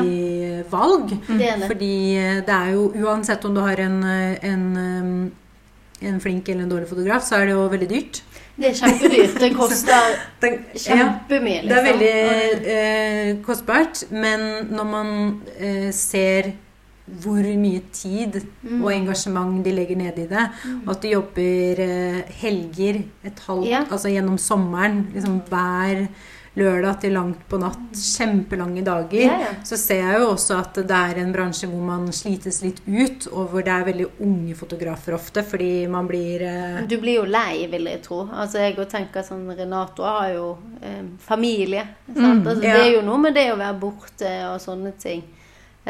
valg. 0.71 1.13
Det 1.29 1.47
er 1.49 1.61
det. 1.61 1.69
Fordi 1.71 1.95
eh, 2.21 2.41
det 2.47 2.57
er 2.57 2.73
jo 2.75 2.89
uansett 3.05 3.45
om 3.49 3.57
du 3.57 3.63
har 3.65 3.81
en, 3.81 4.01
eh, 4.05 4.49
en, 4.51 4.67
eh, 4.77 6.09
en 6.09 6.21
flink 6.21 6.49
eller 6.49 6.67
en 6.67 6.75
dårlig 6.75 6.91
fotograf, 6.91 7.25
så 7.25 7.41
er 7.41 7.49
det 7.49 7.57
jo 7.57 7.69
veldig 7.73 7.89
dyrt. 7.91 8.23
Det 8.61 8.69
er 8.69 8.77
kjempedyrt. 8.77 9.37
Det 9.41 9.51
koster 9.57 10.17
kjempemye, 10.87 11.63
liksom. 11.63 11.69
det 11.69 11.79
er 11.79 11.87
veldig 11.89 12.73
eh, 12.75 13.31
kostbart, 13.47 14.05
men 14.13 14.47
når 14.69 14.91
man 14.91 15.15
eh, 15.57 15.89
ser 15.97 16.53
hvor 17.23 17.43
mye 17.59 17.83
tid 17.93 18.41
Mm. 18.63 18.83
og 18.85 18.93
engasjement 18.93 19.63
de 19.65 19.73
legger 19.73 19.97
ned 19.97 20.19
i 20.19 20.27
det, 20.27 20.49
og 20.87 20.91
at 20.95 21.01
de 21.03 21.09
jobber 21.15 21.81
eh, 21.81 22.23
helger 22.43 23.03
et 23.25 23.39
halvt, 23.47 23.67
Ja. 23.69 23.85
altså 23.91 24.09
gjennom 24.13 24.37
sommeren, 24.39 25.07
liksom 25.15 25.41
hver 25.49 26.09
lørdag 26.57 27.01
til 27.01 27.13
langt 27.15 27.45
på 27.49 27.59
natt, 27.63 27.79
kjempelange 27.95 28.83
dager, 28.85 29.21
Ja, 29.23 29.39
ja. 29.41 29.51
så 29.65 29.77
ser 29.79 30.01
jeg 30.03 30.19
jo 30.21 30.33
også 30.35 30.59
at 30.59 30.75
det 30.75 30.91
er 30.91 31.21
en 31.23 31.33
bransje 31.33 31.69
hvor 31.71 31.81
man 31.87 32.09
slites 32.13 32.61
litt 32.63 32.81
ut, 32.89 33.29
og 33.33 33.51
hvor 33.53 33.63
det 33.65 33.69
er 33.73 33.85
veldig 33.87 34.07
unge 34.21 34.55
fotografer 34.59 35.15
ofte, 35.15 35.43
fordi 35.47 35.87
man 35.89 36.09
blir 36.09 36.43
eh, 36.43 36.81
Du 36.91 36.99
blir 36.99 37.21
jo 37.21 37.25
lei, 37.25 37.67
vil 37.71 37.85
jeg 37.85 38.03
tro. 38.03 38.29
Altså 38.33 38.59
Jeg 38.59 38.77
tenker 38.91 39.23
sånn 39.23 39.47
Renato 39.57 40.03
har 40.03 40.33
jo 40.35 40.59
eh, 40.83 41.03
familie. 41.19 41.87
Sant? 42.15 42.45
Altså. 42.47 42.61
Det 42.61 42.69
er 42.75 42.93
jo 42.97 43.03
noe 43.03 43.19
med 43.19 43.35
det 43.35 43.53
å 43.53 43.57
være 43.57 43.79
borte 43.81 44.33
og 44.53 44.61
sånne 44.61 44.93
ting. 44.99 45.23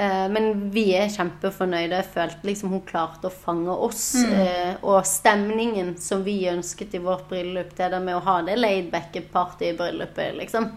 Eh, 0.00 0.28
men 0.32 0.70
vi 0.72 0.86
er 0.96 1.10
kjempefornøyde. 1.12 1.98
Jeg 1.98 2.08
følte 2.14 2.48
liksom 2.48 2.72
hun 2.72 2.84
klarte 2.88 3.28
å 3.28 3.34
fange 3.34 3.74
oss. 3.88 4.04
Mm. 4.20 4.78
og 4.86 5.04
stemningen 5.06 5.90
som 6.00 6.22
vi 6.24 6.36
ønsket 6.48 6.94
i 6.96 7.00
vårt 7.02 7.26
bryllup, 7.28 7.74
det 7.76 7.90
der 7.92 8.02
med 8.02 8.16
å 8.16 8.22
ha 8.24 8.38
det 8.46 8.56
laidbacke 8.58 9.22
bryllupet, 9.30 10.36
liksom. 10.38 10.68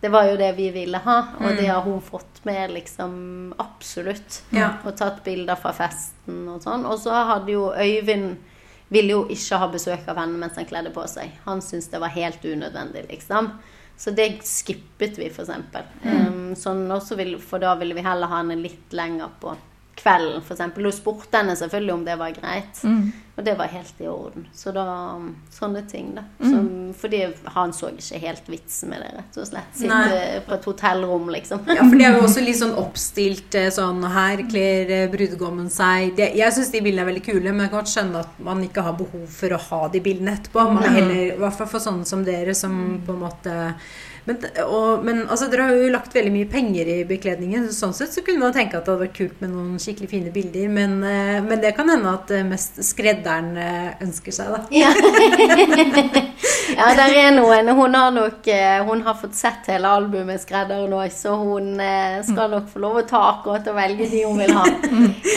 Det 0.00 0.10
var 0.12 0.28
jo 0.28 0.36
det 0.40 0.50
vi 0.56 0.68
ville 0.74 1.00
ha, 1.04 1.18
og 1.40 1.56
det 1.56 1.66
har 1.66 1.82
hun 1.82 2.00
fått 2.04 2.44
med, 2.44 2.74
liksom. 2.74 3.54
Absolutt. 3.58 4.42
Ja. 4.50 4.74
Og 4.84 4.96
tatt 4.98 5.22
bilder 5.24 5.56
fra 5.56 5.72
festen 5.76 6.44
og 6.48 6.62
sånn. 6.62 6.84
Og 6.86 7.00
så 7.00 7.14
hadde 7.32 7.54
jo 7.54 7.70
Øyvind 7.72 8.36
ville 8.88 9.16
jo 9.16 9.24
ikke 9.32 9.60
ha 9.60 9.68
besøk 9.72 10.06
av 10.08 10.20
henne 10.22 10.38
mens 10.40 10.56
han 10.58 10.68
kledde 10.68 10.92
på 10.94 11.04
seg. 11.10 11.32
Han 11.46 11.62
syntes 11.64 11.90
det 11.92 12.00
var 12.02 12.14
helt 12.14 12.44
unødvendig, 12.44 13.06
liksom. 13.10 13.52
Så 13.98 14.12
det 14.14 14.28
skippet 14.46 15.18
vi, 15.18 15.26
for 15.34 15.42
eksempel. 15.42 15.86
Um, 16.06 16.52
sånn 16.58 16.84
også 16.94 17.18
vil, 17.18 17.34
for 17.42 17.62
da 17.62 17.74
ville 17.80 17.96
vi 17.98 18.04
heller 18.06 18.30
ha 18.30 18.38
henne 18.40 18.60
litt 18.60 18.94
lenger 18.94 19.32
på 19.42 19.56
kvelden, 19.98 20.42
eksempel. 20.46 20.86
Hun 20.88 20.94
spurte 20.94 21.40
henne 21.40 21.56
selvfølgelig 21.58 21.94
om 21.94 22.04
det 22.06 22.14
var 22.20 22.34
greit, 22.36 22.82
og 23.38 23.44
det 23.46 23.54
var 23.58 23.70
helt 23.70 24.00
i 24.02 24.06
orden. 24.10 24.46
Så 24.54 24.72
da 24.74 24.86
Sånne 25.58 25.80
ting, 25.90 26.12
da. 26.14 26.22
Som, 26.38 26.66
fordi 26.94 27.20
han 27.54 27.72
så 27.74 27.88
ikke 27.90 28.18
helt 28.22 28.46
vitsen 28.50 28.92
med 28.92 29.02
det, 29.02 29.08
rett 29.16 29.38
og 29.42 29.46
slett. 29.48 29.72
Sitte 29.74 30.42
på 30.46 30.54
et 30.54 30.68
hotellrom, 30.70 31.30
liksom. 31.34 31.64
Ja, 31.66 31.82
for 31.82 31.98
de 31.98 32.06
er 32.06 32.14
jo 32.14 32.26
også 32.28 32.44
litt 32.44 32.60
sånn 32.60 32.76
oppstilt 32.78 33.56
eh, 33.58 33.70
sånn 33.74 34.04
Her 34.14 34.44
kler 34.50 34.92
eh, 34.94 35.08
brudgommen 35.10 35.66
seg 35.72 36.12
det, 36.18 36.30
Jeg 36.38 36.54
syns 36.54 36.70
de 36.70 36.82
bildene 36.84 37.02
er 37.02 37.10
veldig 37.10 37.24
kule, 37.26 37.50
men 37.50 37.64
jeg 37.64 37.72
kan 37.72 37.80
godt 37.80 37.94
skjønne 37.94 38.22
at 38.22 38.38
man 38.50 38.62
ikke 38.66 38.84
har 38.86 38.98
behov 39.00 39.26
for 39.40 39.56
å 39.56 39.62
ha 39.68 39.80
de 39.94 40.04
bildene 40.04 40.36
etterpå. 40.38 40.68
Man 40.78 40.86
er 40.86 40.94
heller, 41.00 41.24
I 41.32 41.40
hvert 41.42 41.58
fall 41.58 41.72
for 41.74 41.82
sånne 41.88 42.06
som 42.06 42.22
dere, 42.26 42.54
som 42.54 42.78
på 43.06 43.16
en 43.16 43.24
måte 43.26 43.58
men, 44.28 44.42
og, 44.66 45.04
men 45.06 45.22
altså, 45.24 45.46
dere 45.48 45.70
har 45.70 45.78
jo 45.78 45.88
lagt 45.92 46.12
veldig 46.12 46.32
mye 46.34 46.48
penger 46.52 46.90
i 46.92 46.96
bekledningen. 47.08 47.70
Sånn 47.72 47.94
sett 47.96 48.12
så 48.12 48.20
kunne 48.26 48.42
man 48.42 48.52
tenke 48.56 48.76
at 48.76 48.84
det 48.84 48.92
hadde 48.92 49.06
vært 49.06 49.16
kult 49.16 49.40
med 49.40 49.54
noen 49.54 49.80
skikkelig 49.80 50.10
fine 50.10 50.32
bilder. 50.34 50.66
Men, 50.72 50.98
eh, 51.00 51.38
men 51.46 51.62
det 51.62 51.72
kan 51.78 51.88
hende 51.88 52.12
at 52.12 52.32
eh, 52.36 52.44
mest 52.44 52.76
skredderen 52.84 53.54
eh, 53.56 53.90
ønsker 54.04 54.36
seg, 54.36 54.52
da. 54.52 54.60
Ja. 54.76 54.92
ja, 56.78 56.88
der 56.94 57.14
er 57.18 57.32
noen. 57.34 57.68
Hun 57.74 57.96
har 57.98 58.12
nok 58.14 58.46
eh, 58.52 58.78
Hun 58.86 59.02
har 59.02 59.16
fått 59.18 59.34
sett 59.34 59.66
hele 59.72 59.90
albumet 59.90 60.40
'Skredder' 60.40 60.86
nå, 60.90 61.00
så 61.10 61.34
hun 61.40 61.80
eh, 61.82 62.20
skal 62.26 62.52
nok 62.54 62.68
få 62.70 62.82
lov 62.84 63.00
å 63.00 63.04
ta 63.08 63.22
akkurat 63.32 63.66
og 63.66 63.76
velge 63.78 64.06
de 64.12 64.22
hun 64.24 64.38
vil 64.44 64.54
ha. 64.56 64.66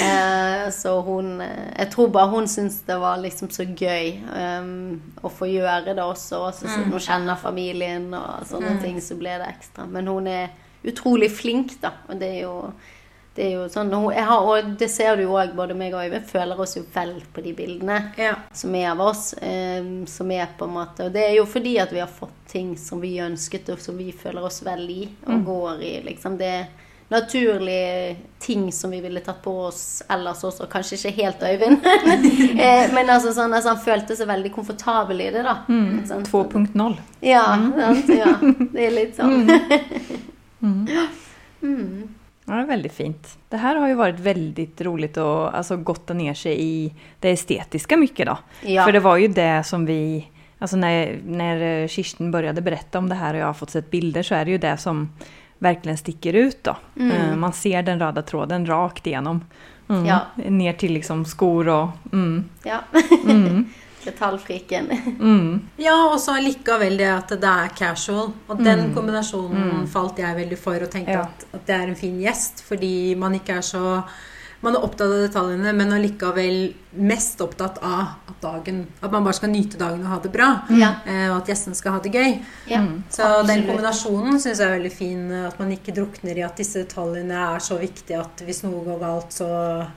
Eh, 0.01 0.69
så 0.73 0.95
hun 1.05 1.41
Jeg 1.41 1.89
tror 1.93 2.07
bare 2.13 2.31
hun 2.31 2.47
syns 2.49 2.79
det 2.87 2.95
var 2.99 3.19
liksom 3.21 3.51
så 3.53 3.63
gøy 3.65 4.15
um, 4.33 4.95
å 5.21 5.29
få 5.29 5.49
gjøre 5.49 5.93
det 5.93 6.03
også. 6.03 6.39
også 6.47 6.65
siden 6.67 6.93
hun 6.93 7.03
kjenner 7.03 7.37
familien 7.37 8.07
og 8.17 8.47
sånne 8.49 8.79
ting, 8.81 8.97
så 9.01 9.17
ble 9.19 9.35
det 9.41 9.49
ekstra. 9.51 9.85
Men 9.85 10.09
hun 10.09 10.27
er 10.27 10.49
utrolig 10.87 11.29
flink, 11.31 11.75
da. 11.83 11.93
Og 12.09 12.17
det 12.21 12.31
er 12.31 12.41
jo 12.47 12.55
det 13.35 13.45
er 13.45 13.51
jo 13.55 13.67
sånn, 13.71 13.91
har, 14.11 14.43
og 14.43 14.73
det 14.79 14.89
ser 14.91 15.15
du 15.15 15.23
jo 15.23 15.37
òg, 15.39 15.53
både 15.55 15.75
meg 15.77 15.93
og 15.95 16.03
Øyvind 16.03 16.25
føler 16.27 16.59
oss 16.59 16.75
jo 16.75 16.83
vel 16.93 17.13
på 17.31 17.43
de 17.45 17.53
bildene 17.55 18.11
Ja. 18.19 18.33
som 18.53 18.75
er 18.75 18.89
av 18.91 18.99
oss. 19.05 19.33
Eh, 19.39 19.81
som 20.05 20.31
er 20.31 20.49
på 20.57 20.67
en 20.67 20.73
måte 20.75 21.05
Og 21.05 21.13
det 21.13 21.23
er 21.29 21.35
jo 21.37 21.45
fordi 21.45 21.77
at 21.79 21.93
vi 21.93 21.99
har 22.03 22.11
fått 22.11 22.35
ting 22.51 22.75
som 22.77 22.99
vi 22.99 23.15
ønsket, 23.23 23.69
og 23.71 23.79
som 23.79 23.95
vi 23.97 24.11
føler 24.11 24.43
oss 24.43 24.61
vel 24.63 24.83
i 24.89 25.09
og 25.27 25.45
går 25.45 25.81
i. 25.81 25.93
liksom 26.09 26.37
Det 26.37 26.65
naturlige 27.11 28.15
ting 28.39 28.71
som 28.71 28.91
vi 28.91 29.01
ville 29.01 29.19
tatt 29.19 29.41
på 29.43 29.51
oss 29.67 30.01
ellers 30.09 30.43
også. 30.43 30.67
Kanskje 30.71 30.95
ikke 30.97 31.23
helt 31.23 31.41
Øyvind, 31.43 31.85
eh, 32.59 32.91
men 32.93 33.09
altså 33.09 33.33
sånn 33.35 33.53
altså, 33.53 33.73
han 33.75 33.83
følte 33.83 34.15
seg 34.15 34.27
veldig 34.27 34.51
komfortabel 34.55 35.21
i 35.21 35.31
det, 35.31 35.43
da. 35.43 35.57
sånn 35.67 36.23
2.0. 36.27 36.97
Ja, 37.21 37.45
sant? 37.75 38.09
ja. 38.15 38.35
Det 38.71 38.87
er 38.87 38.95
litt 38.95 39.15
sånn. 39.19 39.47
Ja, 42.51 42.57
det 42.57 42.63
är 42.63 42.67
väldigt 42.67 42.93
fint. 42.93 43.37
Det 43.49 43.57
här 43.57 43.75
har 43.75 43.87
ju 43.87 43.93
varit 43.93 44.19
väldigt 44.19 44.81
roligt 44.81 45.17
och 45.17 45.57
alltså, 45.57 45.77
gått 45.77 46.09
ner 46.09 46.33
sig 46.33 46.61
i 46.61 46.93
det 47.19 47.29
estetiska 47.29 47.97
mycket 47.97 48.25
då. 48.25 48.37
Ja. 48.61 48.85
För 48.85 48.91
det 48.91 48.99
var 48.99 49.17
ju 49.17 49.27
det 49.27 49.63
som 49.63 49.85
vi, 49.85 50.27
alltså 50.59 50.77
när, 50.77 51.19
när 51.25 51.87
Kirsten 51.87 52.31
började 52.31 52.61
berätta 52.61 52.97
om 52.97 53.09
det 53.09 53.15
här 53.15 53.33
och 53.33 53.39
jag 53.39 53.45
har 53.45 53.53
fått 53.53 53.69
sett 53.69 53.91
bilder 53.91 54.23
så 54.23 54.35
är 54.35 54.45
det 54.45 54.51
ju 54.51 54.57
det 54.57 54.77
som 54.77 55.09
verkligen 55.57 55.97
sticker 55.97 56.33
ut 56.33 56.63
då. 56.63 56.75
Eh, 56.99 57.35
Man 57.35 57.53
ser 57.53 57.83
den 57.83 57.99
röda 57.99 58.21
tråden 58.21 58.65
rakt 58.65 59.07
igenom. 59.07 59.45
Mm. 59.89 60.05
Ja. 60.05 60.19
Ner 60.35 60.73
till 60.73 60.93
liksom 60.93 61.25
skor 61.25 61.67
och... 61.67 61.87
Mm, 62.13 62.43
ja. 62.63 62.79
mm, 64.01 64.11
Detaljfriken. 64.11 64.89
mm. 65.19 65.61
Ja, 65.77 65.95
og 66.13 66.19
så 66.19 66.35
likevel 66.41 66.97
det 66.97 67.07
at 67.09 67.29
det 67.29 67.43
er 67.49 67.69
casual. 67.77 68.31
Og 68.49 68.57
den 68.63 68.93
kombinasjonen 68.95 69.87
falt 69.87 70.17
jeg 70.19 70.35
veldig 70.35 70.57
for, 70.57 70.73
og 70.81 70.89
tenkte 70.89 71.11
Ja. 71.11 71.21
at, 71.21 71.45
at 71.53 71.65
det 71.67 71.75
er 71.75 71.87
en 71.87 71.95
fin 71.95 72.19
gjest. 72.21 72.63
Fordi 72.67 73.15
man 73.15 73.33
ikke 73.35 73.53
er 73.59 73.61
så 73.61 74.01
Man 74.61 74.75
er 74.77 74.83
opptatt 74.85 75.07
av 75.09 75.21
detaljene, 75.25 75.71
men 75.73 75.89
allikevel 75.95 76.73
mest 76.91 77.39
opptatt 77.41 77.77
av 77.87 78.01
at 78.27 78.41
dagen 78.43 78.81
At 79.01 79.11
man 79.13 79.23
bare 79.23 79.33
skal 79.37 79.49
nyte 79.49 79.77
dagen 79.79 80.01
og 80.03 80.09
ha 80.11 80.17
det 80.19 80.31
bra. 80.33 80.47
Ja. 80.69 80.89
eh, 81.07 81.29
Og 81.31 81.37
at 81.39 81.47
gjestene 81.49 81.75
skal 81.77 81.93
ha 81.95 81.99
det 82.03 82.11
gøy. 82.13 82.39
ja. 82.67 82.81
Så 83.09 83.29
den 83.47 83.63
kombinasjonen 83.65 84.39
syns 84.39 84.59
jeg 84.59 84.67
er 84.67 84.75
veldig 84.77 84.91
fin. 84.91 85.23
At 85.47 85.57
man 85.59 85.71
ikke 85.71 85.93
drukner 85.95 86.37
i 86.37 86.43
at 86.45 86.57
disse 86.59 86.83
detaljene 86.83 87.31
er 87.55 87.59
så 87.63 87.77
viktige 87.79 88.19
at 88.19 88.43
hvis 88.45 88.61
noe 88.65 88.83
går 88.85 88.99
galt, 89.01 89.31
så 89.33 89.47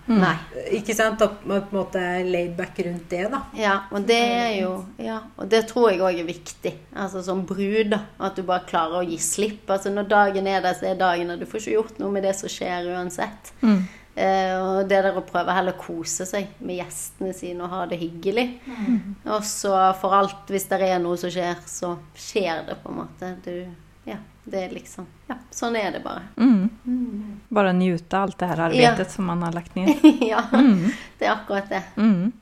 Nei. 0.09 0.37
Ikke 0.79 0.95
sant? 0.97 1.21
At 1.23 1.45
man 1.47 1.63
på 1.67 1.75
en 1.75 1.81
måte 1.83 2.01
er 2.01 2.25
laid 2.25 2.55
back 2.57 2.79
rundt 2.87 3.09
det, 3.11 3.27
da. 3.33 3.43
Ja, 3.59 3.75
og 3.91 4.07
det 4.07 4.21
er 4.23 4.55
jo 4.63 4.85
Ja, 5.03 5.19
og 5.37 5.49
det 5.51 5.67
tror 5.73 5.91
jeg 5.91 6.01
òg 6.01 6.21
er 6.23 6.31
viktig. 6.31 6.73
Altså 6.95 7.23
som 7.27 7.45
brud, 7.45 7.91
da. 7.91 8.01
At 8.21 8.37
du 8.37 8.43
bare 8.47 8.65
klarer 8.71 9.03
å 9.03 9.09
gi 9.09 9.19
slipp. 9.19 9.69
Altså 9.69 9.91
når 9.93 10.09
dagen 10.09 10.47
er 10.47 10.61
der, 10.65 10.73
så 10.79 10.89
er 10.93 10.97
dagen 11.01 11.31
og 11.31 11.41
Du 11.41 11.47
får 11.47 11.61
ikke 11.61 11.77
gjort 11.77 11.99
noe 12.01 12.11
med 12.15 12.23
det 12.25 12.35
som 12.39 12.49
skjer 12.49 12.89
uansett. 12.95 13.53
Eh, 13.63 13.83
og 14.15 14.85
det 14.87 15.01
der 15.03 15.17
å 15.19 15.25
prøve 15.27 15.55
heller 15.57 15.75
å 15.75 15.81
kose 15.81 16.27
seg 16.29 16.53
med 16.63 16.79
gjestene 16.79 17.33
sine 17.35 17.65
og 17.67 17.73
ha 17.73 17.81
det 17.91 17.99
hyggelig. 17.99 18.47
Og 19.27 19.41
så 19.49 19.73
for 19.99 20.15
alt, 20.15 20.45
hvis 20.53 20.69
det 20.71 20.79
er 20.87 21.01
noe 21.03 21.19
som 21.19 21.33
skjer, 21.35 21.59
så 21.67 21.97
skjer 22.15 22.63
det 22.69 22.79
på 22.83 22.93
en 22.93 23.01
måte. 23.01 23.33
Du, 23.43 23.57
ja, 24.07 24.21
det 24.45 24.63
er 24.69 24.77
liksom 24.77 25.09
Ja, 25.27 25.39
sånn 25.51 25.77
er 25.81 25.91
det 25.97 26.05
bare. 26.05 26.29
Mm. 26.37 26.71
Mm. 26.85 27.43
Bare 27.49 27.75
nyte 27.75 28.21
alt 28.21 28.39
det 28.39 28.53
her 28.53 28.65
arbeidet 28.69 29.07
ja. 29.07 29.11
som 29.11 29.27
man 29.31 29.43
har 29.43 29.55
lagt 29.57 29.75
ned. 29.75 30.05
ja, 30.33 30.45
det 30.53 31.27
er 31.27 31.35
akkurat 31.35 31.71
det. 31.73 31.83
Mm. 31.97 32.33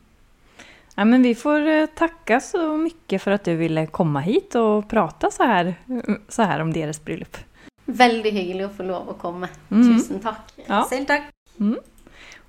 Ja, 0.94 1.04
men 1.08 1.22
vi 1.24 1.32
får 1.34 1.70
takke 1.96 2.36
så 2.44 2.66
mye 2.76 3.18
for 3.22 3.38
at 3.38 3.48
du 3.48 3.54
ville 3.56 3.86
komme 3.88 4.20
hit 4.26 4.58
og 4.60 4.84
prate 4.90 5.30
så 5.32 5.48
her, 5.48 5.72
så 6.28 6.44
her 6.50 6.60
om 6.60 6.74
deres 6.74 7.00
bryllup. 7.00 7.40
Veldig 7.86 8.32
hyggelig 8.32 8.66
å 8.68 8.74
få 8.76 8.84
lov 8.86 9.14
å 9.14 9.16
komme. 9.18 9.48
Mm. 9.70 9.86
Tusen 9.88 10.20
takk. 10.22 10.52
Ja. 10.66 10.84
Selv 10.90 11.08
takk. 11.08 11.30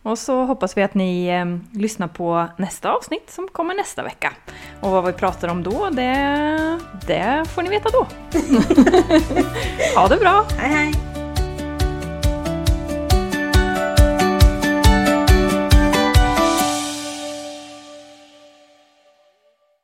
Och 0.04 0.20
så 0.20 0.44
hoppas 0.44 0.78
vi 0.78 0.84
att 0.84 0.94
ni 0.94 1.28
eh, 1.28 1.80
lyssnar 1.80 2.08
på 2.08 2.48
nästa 2.58 2.92
avsnitt 2.92 3.30
som 3.30 3.48
kommer 3.48 3.76
nästa 3.76 4.04
vecka. 4.04 4.34
Och 4.82 4.92
vad 4.92 5.06
vi 5.06 5.14
pratar 5.14 5.48
om 5.48 5.64
då, 5.64 5.90
det, 5.90 6.80
det 7.08 7.46
får 7.56 7.62
ni 7.62 7.70
veta 7.70 7.90
då. 7.90 8.08
ha 10.00 10.08
det 10.08 10.18
bra! 10.18 10.46
Hei, 10.58 10.70
hei. 10.76 11.13